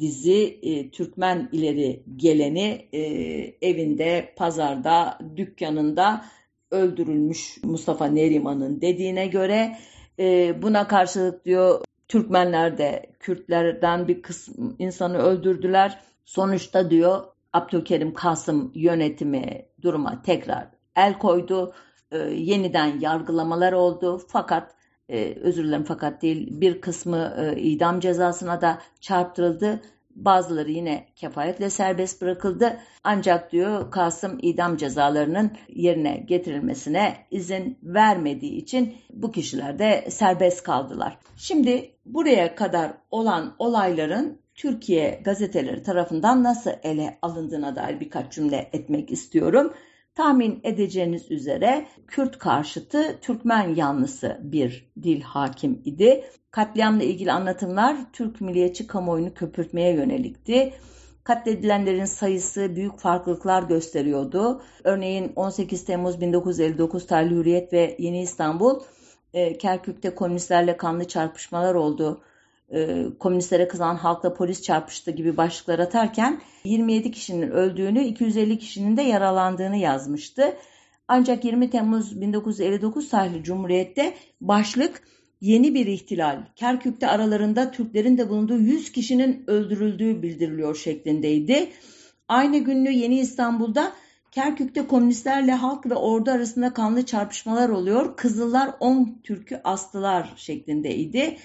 dizi 0.00 0.60
Türkmen 0.92 1.48
ileri 1.52 2.02
geleni 2.16 2.88
evinde, 3.62 4.34
pazarda, 4.36 5.18
dükkanında 5.36 6.24
öldürülmüş 6.70 7.58
Mustafa 7.64 8.06
Neriman'ın 8.06 8.80
dediğine 8.80 9.26
göre 9.26 9.76
buna 10.62 10.88
karşılık 10.88 11.44
diyor 11.44 11.80
Türkmenler 12.08 12.78
de 12.78 13.06
Kürtlerden 13.20 14.08
bir 14.08 14.22
kısım 14.22 14.76
insanı 14.78 15.18
öldürdüler. 15.18 16.00
Sonuçta 16.24 16.90
diyor 16.90 17.24
Abdülkerim 17.52 18.14
Kasım 18.14 18.72
yönetimi 18.74 19.66
duruma 19.82 20.22
tekrar 20.22 20.68
el 20.96 21.18
koydu 21.18 21.74
e, 22.12 22.18
yeniden 22.18 23.00
yargılamalar 23.00 23.72
oldu. 23.72 24.20
Fakat 24.28 24.74
e, 25.08 25.34
özür 25.34 25.64
dilerim 25.64 25.84
fakat 25.84 26.22
değil 26.22 26.60
bir 26.60 26.80
kısmı 26.80 27.34
e, 27.38 27.60
idam 27.60 28.00
cezasına 28.00 28.60
da 28.60 28.78
çarptırıldı. 29.00 29.80
Bazıları 30.16 30.70
yine 30.70 31.06
kefaretle 31.16 31.70
serbest 31.70 32.22
bırakıldı. 32.22 32.76
Ancak 33.04 33.52
diyor 33.52 33.90
Kasım 33.90 34.38
idam 34.42 34.76
cezalarının 34.76 35.52
yerine 35.68 36.16
getirilmesine 36.16 37.16
izin 37.30 37.78
vermediği 37.82 38.56
için 38.56 38.94
bu 39.12 39.32
kişiler 39.32 39.78
de 39.78 40.10
serbest 40.10 40.62
kaldılar. 40.62 41.18
Şimdi 41.36 41.90
buraya 42.06 42.54
kadar 42.54 42.92
olan 43.10 43.54
olayların 43.58 44.38
Türkiye 44.54 45.20
gazeteleri 45.24 45.82
tarafından 45.82 46.42
nasıl 46.42 46.70
ele 46.82 47.18
alındığına 47.22 47.76
dair 47.76 48.00
birkaç 48.00 48.32
cümle 48.32 48.70
etmek 48.72 49.10
istiyorum. 49.10 49.72
Tahmin 50.14 50.60
edeceğiniz 50.62 51.30
üzere 51.30 51.86
Kürt 52.06 52.38
karşıtı 52.38 53.18
Türkmen 53.20 53.74
yanlısı 53.74 54.40
bir 54.42 54.92
dil 55.02 55.20
hakim 55.20 55.82
idi. 55.84 56.24
Katliamla 56.50 57.02
ilgili 57.02 57.32
anlatımlar 57.32 57.96
Türk 58.12 58.40
milliyetçi 58.40 58.86
kamuoyunu 58.86 59.34
köpürtmeye 59.34 59.94
yönelikti. 59.94 60.74
Katledilenlerin 61.24 62.04
sayısı 62.04 62.76
büyük 62.76 62.98
farklılıklar 62.98 63.62
gösteriyordu. 63.62 64.62
Örneğin 64.84 65.32
18 65.36 65.84
Temmuz 65.84 66.20
1959 66.20 67.06
tarihli 67.06 67.34
Hürriyet 67.34 67.72
ve 67.72 67.96
Yeni 67.98 68.22
İstanbul, 68.22 68.80
e, 69.34 69.58
Kerkük'te 69.58 70.14
komünistlerle 70.14 70.76
kanlı 70.76 71.08
çarpışmalar 71.08 71.74
oldu 71.74 72.22
e, 72.72 73.06
komünistlere 73.18 73.68
kızan 73.68 73.96
halkla 73.96 74.34
polis 74.34 74.62
çarpıştı 74.62 75.10
gibi 75.10 75.36
başlıklar 75.36 75.78
atarken 75.78 76.40
27 76.64 77.10
kişinin 77.10 77.50
öldüğünü, 77.50 78.04
250 78.04 78.58
kişinin 78.58 78.96
de 78.96 79.02
yaralandığını 79.02 79.76
yazmıştı. 79.76 80.56
Ancak 81.08 81.44
20 81.44 81.70
Temmuz 81.70 82.20
1959 82.20 83.08
tarihli 83.08 83.44
Cumhuriyet'te 83.44 84.14
başlık 84.40 85.02
yeni 85.40 85.74
bir 85.74 85.86
ihtilal, 85.86 86.42
Kerkük'te 86.56 87.08
aralarında 87.08 87.70
Türklerin 87.70 88.18
de 88.18 88.28
bulunduğu 88.28 88.58
100 88.58 88.92
kişinin 88.92 89.44
öldürüldüğü 89.46 90.22
bildiriliyor 90.22 90.76
şeklindeydi. 90.76 91.68
Aynı 92.28 92.58
günlü 92.58 92.90
Yeni 92.90 93.18
İstanbul'da 93.18 93.92
Kerkük'te 94.30 94.86
komünistlerle 94.86 95.52
halk 95.52 95.86
ve 95.86 95.94
ordu 95.94 96.30
arasında 96.30 96.72
kanlı 96.72 97.06
çarpışmalar 97.06 97.68
oluyor. 97.68 98.16
Kızıllar 98.16 98.70
10 98.80 99.20
Türk'ü 99.22 99.60
astılar 99.64 100.32
şeklindeydi. 100.36 101.38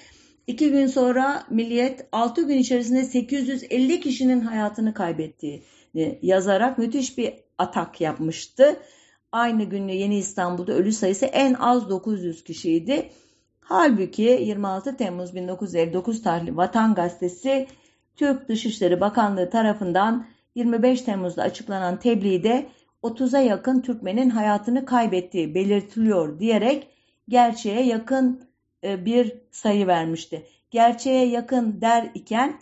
İki 0.47 0.71
gün 0.71 0.87
sonra 0.87 1.43
Milliyet 1.49 2.07
6 2.11 2.47
gün 2.47 2.57
içerisinde 2.57 3.03
850 3.03 3.99
kişinin 3.99 4.41
hayatını 4.41 4.93
kaybettiğini 4.93 6.19
yazarak 6.21 6.77
müthiş 6.77 7.17
bir 7.17 7.33
atak 7.57 8.01
yapmıştı. 8.01 8.79
Aynı 9.31 9.63
günde 9.63 9.93
Yeni 9.93 10.17
İstanbul'da 10.17 10.73
ölü 10.73 10.91
sayısı 10.91 11.25
en 11.25 11.53
az 11.53 11.89
900 11.89 12.43
kişiydi. 12.43 13.09
Halbuki 13.59 14.21
26 14.21 14.97
Temmuz 14.97 15.35
1959 15.35 16.21
tarihli 16.21 16.57
Vatan 16.57 16.95
Gazetesi 16.95 17.67
Türk 18.15 18.49
Dışişleri 18.49 19.01
Bakanlığı 19.01 19.49
tarafından 19.49 20.27
25 20.55 21.01
Temmuz'da 21.01 21.43
açıklanan 21.43 21.99
tebliğde 21.99 22.69
30'a 23.03 23.39
yakın 23.39 23.81
Türkmenin 23.81 24.29
hayatını 24.29 24.85
kaybettiği 24.85 25.55
belirtiliyor 25.55 26.39
diyerek 26.39 26.87
gerçeğe 27.29 27.85
yakın 27.85 28.46
bir 28.83 29.33
sayı 29.51 29.87
vermişti. 29.87 30.47
Gerçeğe 30.71 31.27
yakın 31.27 31.81
der 31.81 32.11
iken 32.13 32.59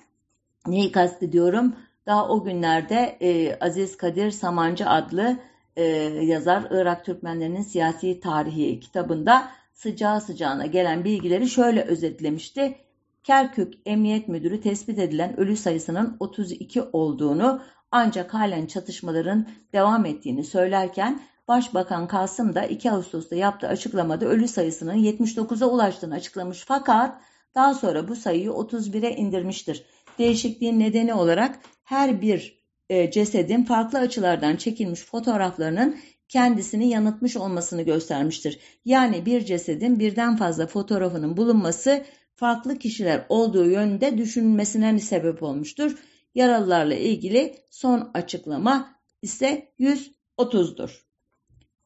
neyi 0.68 0.92
kastediyorum? 0.92 1.76
Daha 2.06 2.30
o 2.30 2.44
günlerde 2.44 3.18
e, 3.22 3.60
Aziz 3.60 3.98
Kadir 3.98 4.32
Samancı 4.32 4.90
adlı 4.90 5.38
e, 5.76 5.84
yazar 6.24 6.68
Irak 6.72 7.06
Türkmenlerinin 7.06 7.62
Siyasi 7.62 8.20
Tarihi 8.20 8.80
kitabında 8.80 9.52
sıcağı 9.74 10.22
sıcağına 10.22 10.66
gelen 10.66 11.04
bilgileri 11.04 11.50
şöyle 11.50 11.82
özetlemişti. 11.82 12.76
Kerkük 13.24 13.74
Emniyet 13.86 14.28
Müdürü 14.28 14.62
tespit 14.62 15.00
edilen 15.00 15.40
ölü 15.40 15.58
sayısının 15.58 16.18
32 16.20 16.82
olduğunu 16.82 17.62
ancak 17.92 18.34
halen 18.34 18.66
çatışmaların 18.66 19.48
devam 19.74 20.06
ettiğini 20.06 20.44
söylerken 20.44 21.22
Başbakan 21.48 22.08
Kasım 22.08 22.56
da 22.56 22.66
2 22.66 22.92
Ağustos'ta 22.92 23.36
yaptığı 23.36 23.68
açıklamada 23.68 24.26
ölü 24.26 24.48
sayısının 24.48 24.98
79'a 24.98 25.68
ulaştığını 25.68 26.14
açıklamış 26.14 26.64
fakat 26.68 27.22
daha 27.56 27.74
sonra 27.74 28.08
bu 28.08 28.16
sayıyı 28.16 28.50
31'e 28.50 29.16
indirmiştir. 29.16 29.86
Değişikliğin 30.20 30.80
nedeni 30.80 31.14
olarak 31.14 31.60
her 31.84 32.22
bir 32.22 32.60
e, 32.90 33.12
cesedin 33.12 33.64
farklı 33.64 34.00
açılardan 34.00 34.56
çekilmiş 34.56 35.02
fotoğraflarının 35.02 35.98
kendisini 36.30 36.90
yanıtmış 36.90 37.38
olmasını 37.38 37.82
göstermiştir. 37.82 38.60
Yani 38.86 39.26
bir 39.26 39.46
cesedin 39.46 40.00
birden 40.00 40.38
fazla 40.38 40.68
fotoğrafının 40.68 41.38
bulunması 41.38 42.06
farklı 42.36 42.80
kişiler 42.80 43.26
olduğu 43.30 43.66
yönünde 43.66 44.18
düşünülmesine 44.18 45.00
sebep 45.00 45.44
olmuştur. 45.44 45.98
Yaralılarla 46.36 46.96
ilgili 46.96 47.56
son 47.70 48.12
açıklama 48.14 48.96
ise 49.22 49.74
130'dur. 49.80 51.05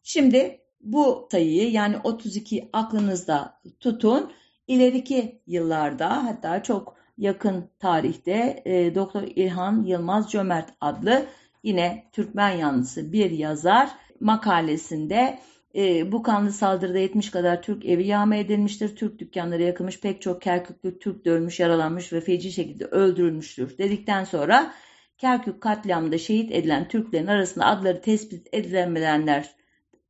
Şimdi 0.04 0.62
bu 0.82 1.28
sayıyı 1.32 1.72
yani 1.72 1.98
32 2.04 2.70
aklınızda 2.74 3.62
tutun. 3.80 4.32
İleriki 4.68 5.42
yıllarda 5.48 6.24
hatta 6.24 6.64
çok 6.64 6.96
yakın 7.18 7.70
tarihte 7.80 8.62
e, 8.66 8.96
Doktor 8.96 9.24
İlhan 9.24 9.84
Yılmaz 9.84 10.32
Cömert 10.32 10.70
adlı 10.82 11.26
yine 11.64 12.10
Türkmen 12.12 12.52
yanlısı 12.52 13.12
bir 13.12 13.32
yazar 13.32 13.90
makalesinde 14.20 15.40
e, 15.76 16.12
bu 16.12 16.24
kanlı 16.24 16.52
saldırıda 16.52 16.98
70 16.98 17.32
kadar 17.32 17.62
Türk 17.62 17.86
evi 17.86 18.08
yağma 18.08 18.36
edilmiştir. 18.36 18.96
Türk 18.96 19.20
dükkanları 19.20 19.64
yakılmış, 19.64 20.00
pek 20.00 20.22
çok 20.22 20.42
Kerküklü 20.42 21.00
Türk 21.00 21.26
de 21.26 21.32
ölmüş, 21.32 21.60
yaralanmış 21.60 22.14
ve 22.14 22.22
feci 22.22 22.52
şekilde 22.52 22.86
öldürülmüştür 22.86 23.78
dedikten 23.78 24.24
sonra 24.24 24.74
Kerkük 25.18 25.62
katliamında 25.62 26.18
şehit 26.18 26.52
edilen 26.52 26.88
Türklerin 26.88 27.28
arasında 27.28 27.66
adları 27.66 28.02
tespit 28.02 28.48
edilemeyenler 28.52 29.59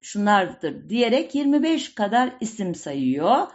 şunlardır 0.02 0.90
diyerek 0.90 1.36
25 1.36 1.96
kadar 1.96 2.34
isim 2.40 2.76
sayıyor. 2.76 3.48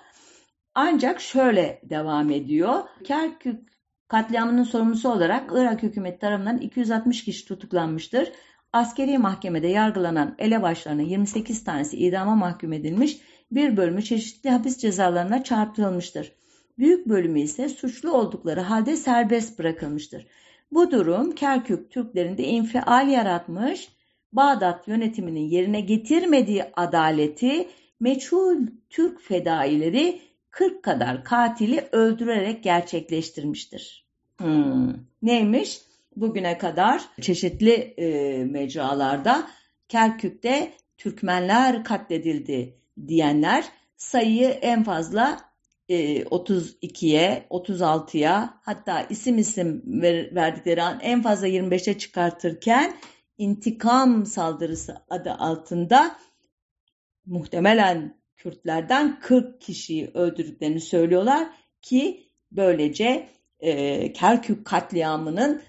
Ancak 0.75 1.21
şöyle 1.21 1.81
devam 1.83 2.31
ediyor. 2.31 2.83
Kerkük 3.05 3.69
katliamının 4.09 4.65
sorumlusu 4.65 5.13
olarak 5.13 5.51
Irak 5.55 5.83
hükümeti 5.83 6.19
tarafından 6.19 6.59
260 6.59 7.25
kişi 7.25 7.45
tutuklanmıştır. 7.45 8.33
Askeri 8.73 9.19
mahkemede 9.19 9.67
yargılanan 9.67 10.35
elebaşlarının 10.39 11.03
28 11.03 11.65
tanesi 11.65 11.97
idama 11.97 12.35
mahkum 12.35 12.73
edilmiş, 12.73 13.21
bir 13.51 13.77
bölümü 13.77 14.03
çeşitli 14.03 14.51
hapis 14.51 14.79
cezalarına 14.79 15.45
çarptırılmıştır. 15.45 16.33
Büyük 16.79 17.09
bölümü 17.09 17.41
ise 17.41 17.69
suçlu 17.69 18.13
oldukları 18.13 18.61
halde 18.61 18.97
serbest 18.97 19.59
bırakılmıştır. 19.59 20.27
Bu 20.73 20.91
durum 20.91 21.35
Kerkük 21.35 21.91
Türklerinde 21.91 22.43
infial 22.43 23.09
yaratmış, 23.09 23.89
Bağdat 24.35 24.89
yönetiminin 24.89 25.49
yerine 25.49 25.81
getirmediği 25.81 26.65
adaleti 26.77 27.69
meçhul 28.01 28.67
Türk 28.91 29.21
fedaileri 29.21 30.21
40 30.51 30.83
kadar 30.83 31.25
katili 31.25 31.89
öldürerek 31.93 32.63
gerçekleştirmiştir. 32.63 34.05
Hmm. 34.37 34.93
Neymiş? 35.23 35.81
Bugüne 36.17 36.59
kadar 36.59 37.03
çeşitli 37.21 37.73
e, 37.73 38.39
mecralarda 38.45 39.47
Kerkük'te 39.89 40.73
Türkmenler 40.99 41.85
katledildi 41.85 42.75
diyenler 43.07 43.65
sayıyı 43.97 44.49
en 44.49 44.85
fazla 44.85 45.41
e, 45.89 46.23
32'ye, 46.23 47.47
36'ya 47.51 48.61
hatta 48.63 49.07
isim 49.11 49.39
isim 49.39 49.83
ver, 49.87 50.35
verdikleri 50.35 50.83
an 50.83 51.01
en 51.03 51.23
fazla 51.23 51.49
25'e 51.49 51.99
çıkartırken 51.99 52.95
intikam 53.39 54.27
saldırısı 54.27 54.97
adı 55.11 55.33
altında 55.33 56.17
muhtemelen 57.27 58.25
Kürtlerden 58.37 59.21
40 59.21 59.61
kişiyi 59.61 60.11
öldürdüklerini 60.15 60.81
söylüyorlar 60.81 61.49
ki 61.83 62.31
böylece 62.53 63.29
e, 63.61 64.13
Kerkük 64.13 64.67
katliamının 64.67 65.63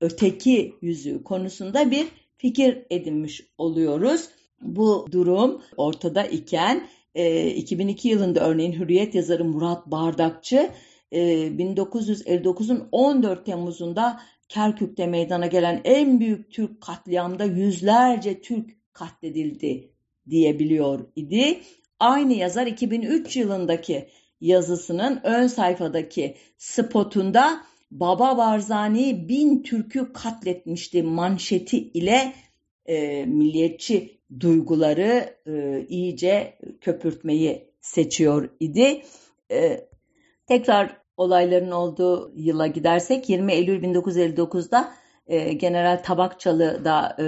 öteki 0.00 0.74
yüzü 0.82 1.24
konusunda 1.24 1.90
bir 1.90 2.08
fikir 2.36 2.86
edinmiş 2.90 3.46
oluyoruz. 3.58 4.28
Bu 4.62 5.06
durum 5.12 5.62
ortada 5.76 6.26
iken 6.26 6.88
e, 7.14 7.46
2002 7.50 8.08
yılında 8.08 8.48
örneğin 8.48 8.72
Hürriyet 8.72 9.14
yazarı 9.14 9.44
Murat 9.44 9.86
Bardakçı 9.86 10.70
e, 11.12 11.20
1959'un 11.48 12.88
14 12.92 13.46
Temmuz'unda 13.46 14.20
Kerkük'te 14.50 15.06
meydana 15.06 15.46
gelen 15.46 15.80
en 15.84 16.20
büyük 16.20 16.52
Türk 16.52 16.80
katliamda 16.80 17.44
yüzlerce 17.44 18.40
Türk 18.40 18.92
katledildi 18.92 19.90
diyebiliyor 20.30 21.06
idi. 21.16 21.60
Aynı 21.98 22.32
yazar 22.32 22.66
2003 22.66 23.36
yılındaki 23.36 24.08
yazısının 24.40 25.20
ön 25.24 25.46
sayfadaki 25.46 26.36
spotunda 26.58 27.62
Baba 27.90 28.38
Barzani 28.38 29.28
bin 29.28 29.62
Türk'ü 29.62 30.12
katletmişti 30.12 31.02
manşeti 31.02 31.78
ile 31.78 32.32
e, 32.86 33.24
milliyetçi 33.24 34.20
duyguları 34.40 35.36
e, 35.46 35.86
iyice 35.88 36.58
köpürtmeyi 36.80 37.70
seçiyor 37.80 38.48
idi. 38.60 39.02
E, 39.50 39.88
tekrar 40.46 40.99
olayların 41.20 41.70
olduğu 41.70 42.32
yıla 42.34 42.66
gidersek 42.66 43.28
20 43.28 43.52
Eylül 43.52 43.82
1959'da 43.82 44.92
e, 45.26 45.52
General 45.52 46.02
Tabakçalı 46.04 46.80
e, 47.18 47.24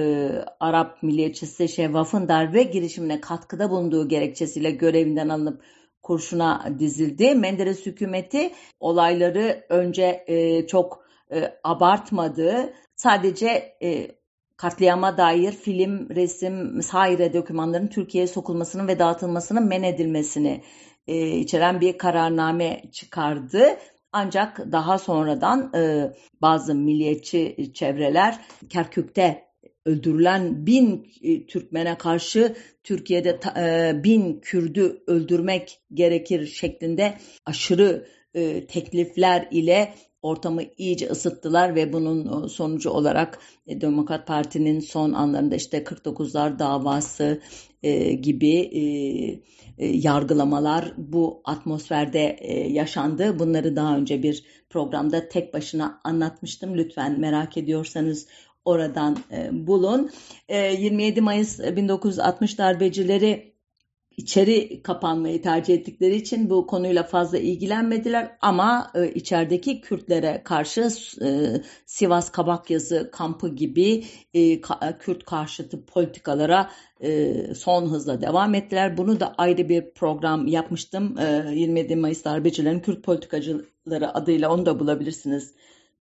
Arap 0.61 1.03
milliyetçisi 1.03 1.69
Şevvaf'ın 1.69 2.29
darbe 2.29 2.63
girişimine 2.63 3.21
katkıda 3.21 3.71
bulunduğu 3.71 4.09
gerekçesiyle 4.09 4.71
görevinden 4.71 5.29
alınıp 5.29 5.63
kurşuna 6.03 6.69
dizildi. 6.79 7.35
Menderes 7.35 7.87
hükümeti 7.87 8.53
olayları 8.81 9.65
önce 9.69 10.25
e, 10.27 10.67
çok 10.67 11.05
e, 11.33 11.59
abartmadı. 11.65 12.73
Sadece 12.97 13.77
e, 13.83 14.09
katliama 14.57 15.17
dair 15.17 15.53
film, 15.53 16.09
resim, 16.11 16.83
saire 16.83 17.35
dokümanların 17.35 17.87
Türkiye'ye 17.87 18.29
sokulmasının 18.29 18.89
ve 18.89 18.99
dağıtılmasının 18.99 19.67
men 19.67 19.83
edilmesini 19.83 20.63
e, 21.07 21.37
içeren 21.37 21.81
bir 21.81 21.99
kararname 21.99 22.83
çıkardı. 22.93 23.65
Ancak 24.13 24.73
daha 24.73 24.99
sonradan 24.99 25.73
e, 25.75 26.13
bazı 26.43 26.75
milliyetçi 26.75 27.71
çevreler 27.75 28.39
Kerkük'te 28.69 29.45
öldürülen 29.85 30.67
bin 30.67 31.13
e, 31.23 31.47
Türkmene 31.47 31.99
karşı 31.99 32.57
Türkiye'de 32.85 33.41
e, 33.57 34.05
bin 34.05 34.41
Kürdü 34.41 35.03
öldürmek 35.07 35.81
gerekir 35.95 36.47
şeklinde 36.47 37.19
aşırı 37.47 38.07
e, 38.35 38.67
teklifler 38.67 39.49
ile 39.51 39.95
ortamı 40.23 40.63
iyice 40.79 41.09
ısıttılar 41.09 41.75
ve 41.75 41.93
bunun 41.93 42.47
sonucu 42.47 42.91
olarak 42.91 43.39
Demokrat 43.69 44.27
Parti'nin 44.27 44.81
son 44.81 45.13
anlarında 45.13 45.55
işte 45.55 45.79
49'lar 45.79 46.59
davası 46.59 47.41
gibi 48.23 49.43
yargılamalar 49.79 50.95
bu 50.97 51.41
atmosferde 51.45 52.37
yaşandı. 52.71 53.39
Bunları 53.39 53.77
daha 53.77 53.97
önce 53.97 54.23
bir 54.23 54.45
programda 54.71 55.29
tek 55.29 55.55
başına 55.55 56.01
anlatmıştım. 56.05 56.75
Lütfen 56.77 57.21
merak 57.21 57.57
ediyorsanız 57.57 58.27
oradan 58.65 59.17
e, 59.33 59.67
bulun. 59.67 60.11
E, 60.49 60.73
27 60.73 61.21
Mayıs 61.21 61.61
1960 61.61 62.59
darbecileri 62.59 63.52
içeri 64.17 64.83
kapanmayı 64.83 65.43
tercih 65.43 65.75
ettikleri 65.75 66.17
için 66.17 66.51
bu 66.51 66.67
konuyla 66.67 67.03
fazla 67.03 67.39
ilgilenmediler 67.39 68.37
ama 68.41 68.91
e, 68.95 69.11
içerideki 69.11 69.81
Kürtlere 69.81 70.41
karşı 70.45 70.89
e, 71.25 71.61
Sivas 71.87 72.33
Kabakyazı 72.33 73.11
kampı 73.13 73.49
gibi 73.49 74.05
e, 74.35 74.61
ka, 74.61 74.99
Kürt 74.99 75.25
karşıtı 75.25 75.87
politikalara 75.87 76.71
e, 77.01 77.35
son 77.55 77.87
hızla 77.87 78.21
devam 78.21 78.55
ettiler. 78.55 78.97
Bunu 78.97 79.21
da 79.21 79.35
ayrı 79.39 79.69
bir 79.69 79.91
program 79.91 80.47
yapmıştım. 80.47 81.19
E, 81.19 81.53
27 81.55 81.97
Mayıs 81.97 82.25
darbecilerin 82.25 82.81
Kürt 82.81 83.03
politikacıları 83.05 84.15
adıyla 84.15 84.55
onu 84.55 84.67
da 84.67 84.81
bulabilirsiniz 84.81 85.55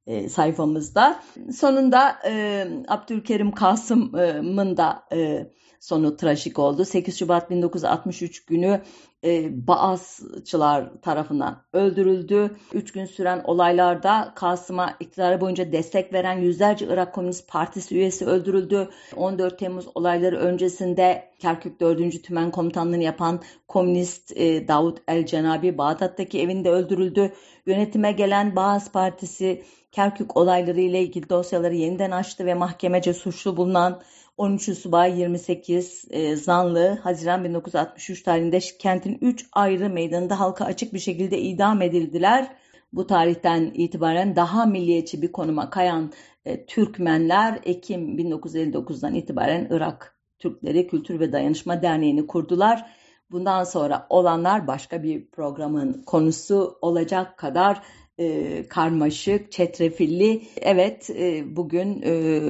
e, 0.08 0.30
sayfamızda. 0.30 1.20
Sonunda 1.54 2.16
e, 2.28 2.68
Abdülkerim 2.88 3.52
Kasım'ın 3.52 4.78
da 4.78 5.04
e, 5.14 5.48
sonu 5.82 6.18
trajik 6.18 6.60
oldu. 6.60 6.86
8 6.86 7.20
Şubat 7.20 7.50
1963 7.50 8.46
günü 8.46 8.82
e, 9.24 9.68
Baasçılar 9.68 11.02
tarafından 11.02 11.64
öldürüldü. 11.74 12.56
3 12.74 12.92
gün 12.92 13.06
süren 13.06 13.42
olaylarda 13.44 14.32
Kasım'a 14.36 14.96
iktidarı 15.00 15.42
boyunca 15.42 15.72
destek 15.72 16.14
veren 16.14 16.38
yüzlerce 16.38 16.88
Irak 16.88 17.14
Komünist 17.14 17.48
Partisi 17.48 17.96
üyesi 17.96 18.26
öldürüldü. 18.26 18.90
14 19.16 19.60
Temmuz 19.60 19.86
olayları 19.96 20.38
öncesinde 20.38 21.32
Kerkük 21.40 21.80
4. 21.80 22.24
Tümen 22.24 22.52
Komutanlığını 22.52 23.04
yapan 23.04 23.42
Komünist 23.68 24.38
e, 24.38 24.68
Davut 24.68 25.00
El 25.08 25.26
Cenabi 25.26 25.78
Bağdat'taki 25.78 26.42
evinde 26.42 26.70
öldürüldü. 26.70 27.34
Yönetime 27.66 28.12
gelen 28.12 28.56
Baas 28.56 28.92
Partisi 28.92 29.64
Kerkük 29.92 30.38
olayları 30.38 30.82
ile 30.82 31.02
ilgili 31.02 31.30
dosyaları 31.30 31.76
yeniden 31.76 32.12
açtı 32.12 32.46
ve 32.46 32.54
mahkemece 32.54 33.14
suçlu 33.14 33.58
bulunan 33.58 34.02
13 34.42 34.78
Subay 34.78 35.20
28 35.20 36.06
e, 36.10 36.36
zanlı 36.36 37.00
Haziran 37.04 37.44
1963 37.44 38.24
tarihinde 38.24 38.60
kentin 38.80 39.18
3 39.22 39.46
ayrı 39.54 39.90
meydanında 39.90 40.40
halka 40.40 40.66
açık 40.66 40.94
bir 40.94 41.00
şekilde 41.00 41.42
idam 41.42 41.82
edildiler. 41.82 42.56
Bu 42.94 43.08
tarihten 43.08 43.72
itibaren 43.74 44.36
daha 44.36 44.66
milliyetçi 44.66 45.22
bir 45.22 45.32
konuma 45.32 45.70
kayan 45.70 46.12
e, 46.46 46.66
Türkmenler 46.66 47.60
Ekim 47.64 48.18
1959'dan 48.20 49.16
itibaren 49.16 49.68
Irak 49.72 50.16
Türkleri 50.40 50.88
Kültür 50.88 51.20
ve 51.20 51.32
Dayanışma 51.32 51.82
Derneği'ni 51.82 52.28
kurdular. 52.28 52.86
Bundan 53.32 53.64
sonra 53.64 54.08
olanlar 54.10 54.68
başka 54.68 55.04
bir 55.04 55.26
programın 55.26 56.04
konusu 56.06 56.78
olacak 56.82 57.38
kadar 57.38 57.82
e, 58.18 58.68
karmaşık, 58.68 59.52
çetrefilli. 59.52 60.44
Evet 60.62 61.10
e, 61.10 61.56
bugün 61.56 62.02
e, 62.02 62.42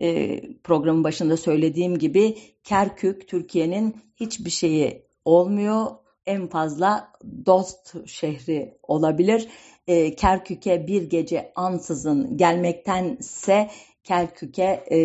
e, 0.00 0.40
programın 0.56 1.04
başında 1.04 1.36
söylediğim 1.36 1.98
gibi 1.98 2.38
Kerkük 2.64 3.28
Türkiye'nin 3.28 3.96
hiçbir 4.16 4.50
şeyi 4.50 5.06
olmuyor. 5.24 5.86
En 6.26 6.46
fazla 6.46 7.12
dost 7.46 8.08
şehri 8.08 8.78
olabilir. 8.82 9.48
E, 9.86 10.14
Kerkük'e 10.14 10.86
bir 10.86 11.02
gece 11.02 11.52
ansızın 11.56 12.36
gelmektense 12.36 13.70
Kerkük'e 14.04 14.84
e, 14.90 14.98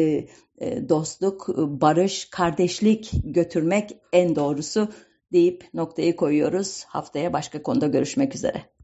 e, 0.61 0.89
dostluk, 0.89 1.47
barış, 1.57 2.29
kardeşlik 2.29 3.11
götürmek 3.23 3.97
en 4.13 4.35
doğrusu 4.35 4.89
deyip 5.33 5.73
noktayı 5.73 6.15
koyuyoruz. 6.15 6.83
Haftaya 6.87 7.33
başka 7.33 7.63
konuda 7.63 7.87
görüşmek 7.87 8.35
üzere. 8.35 8.69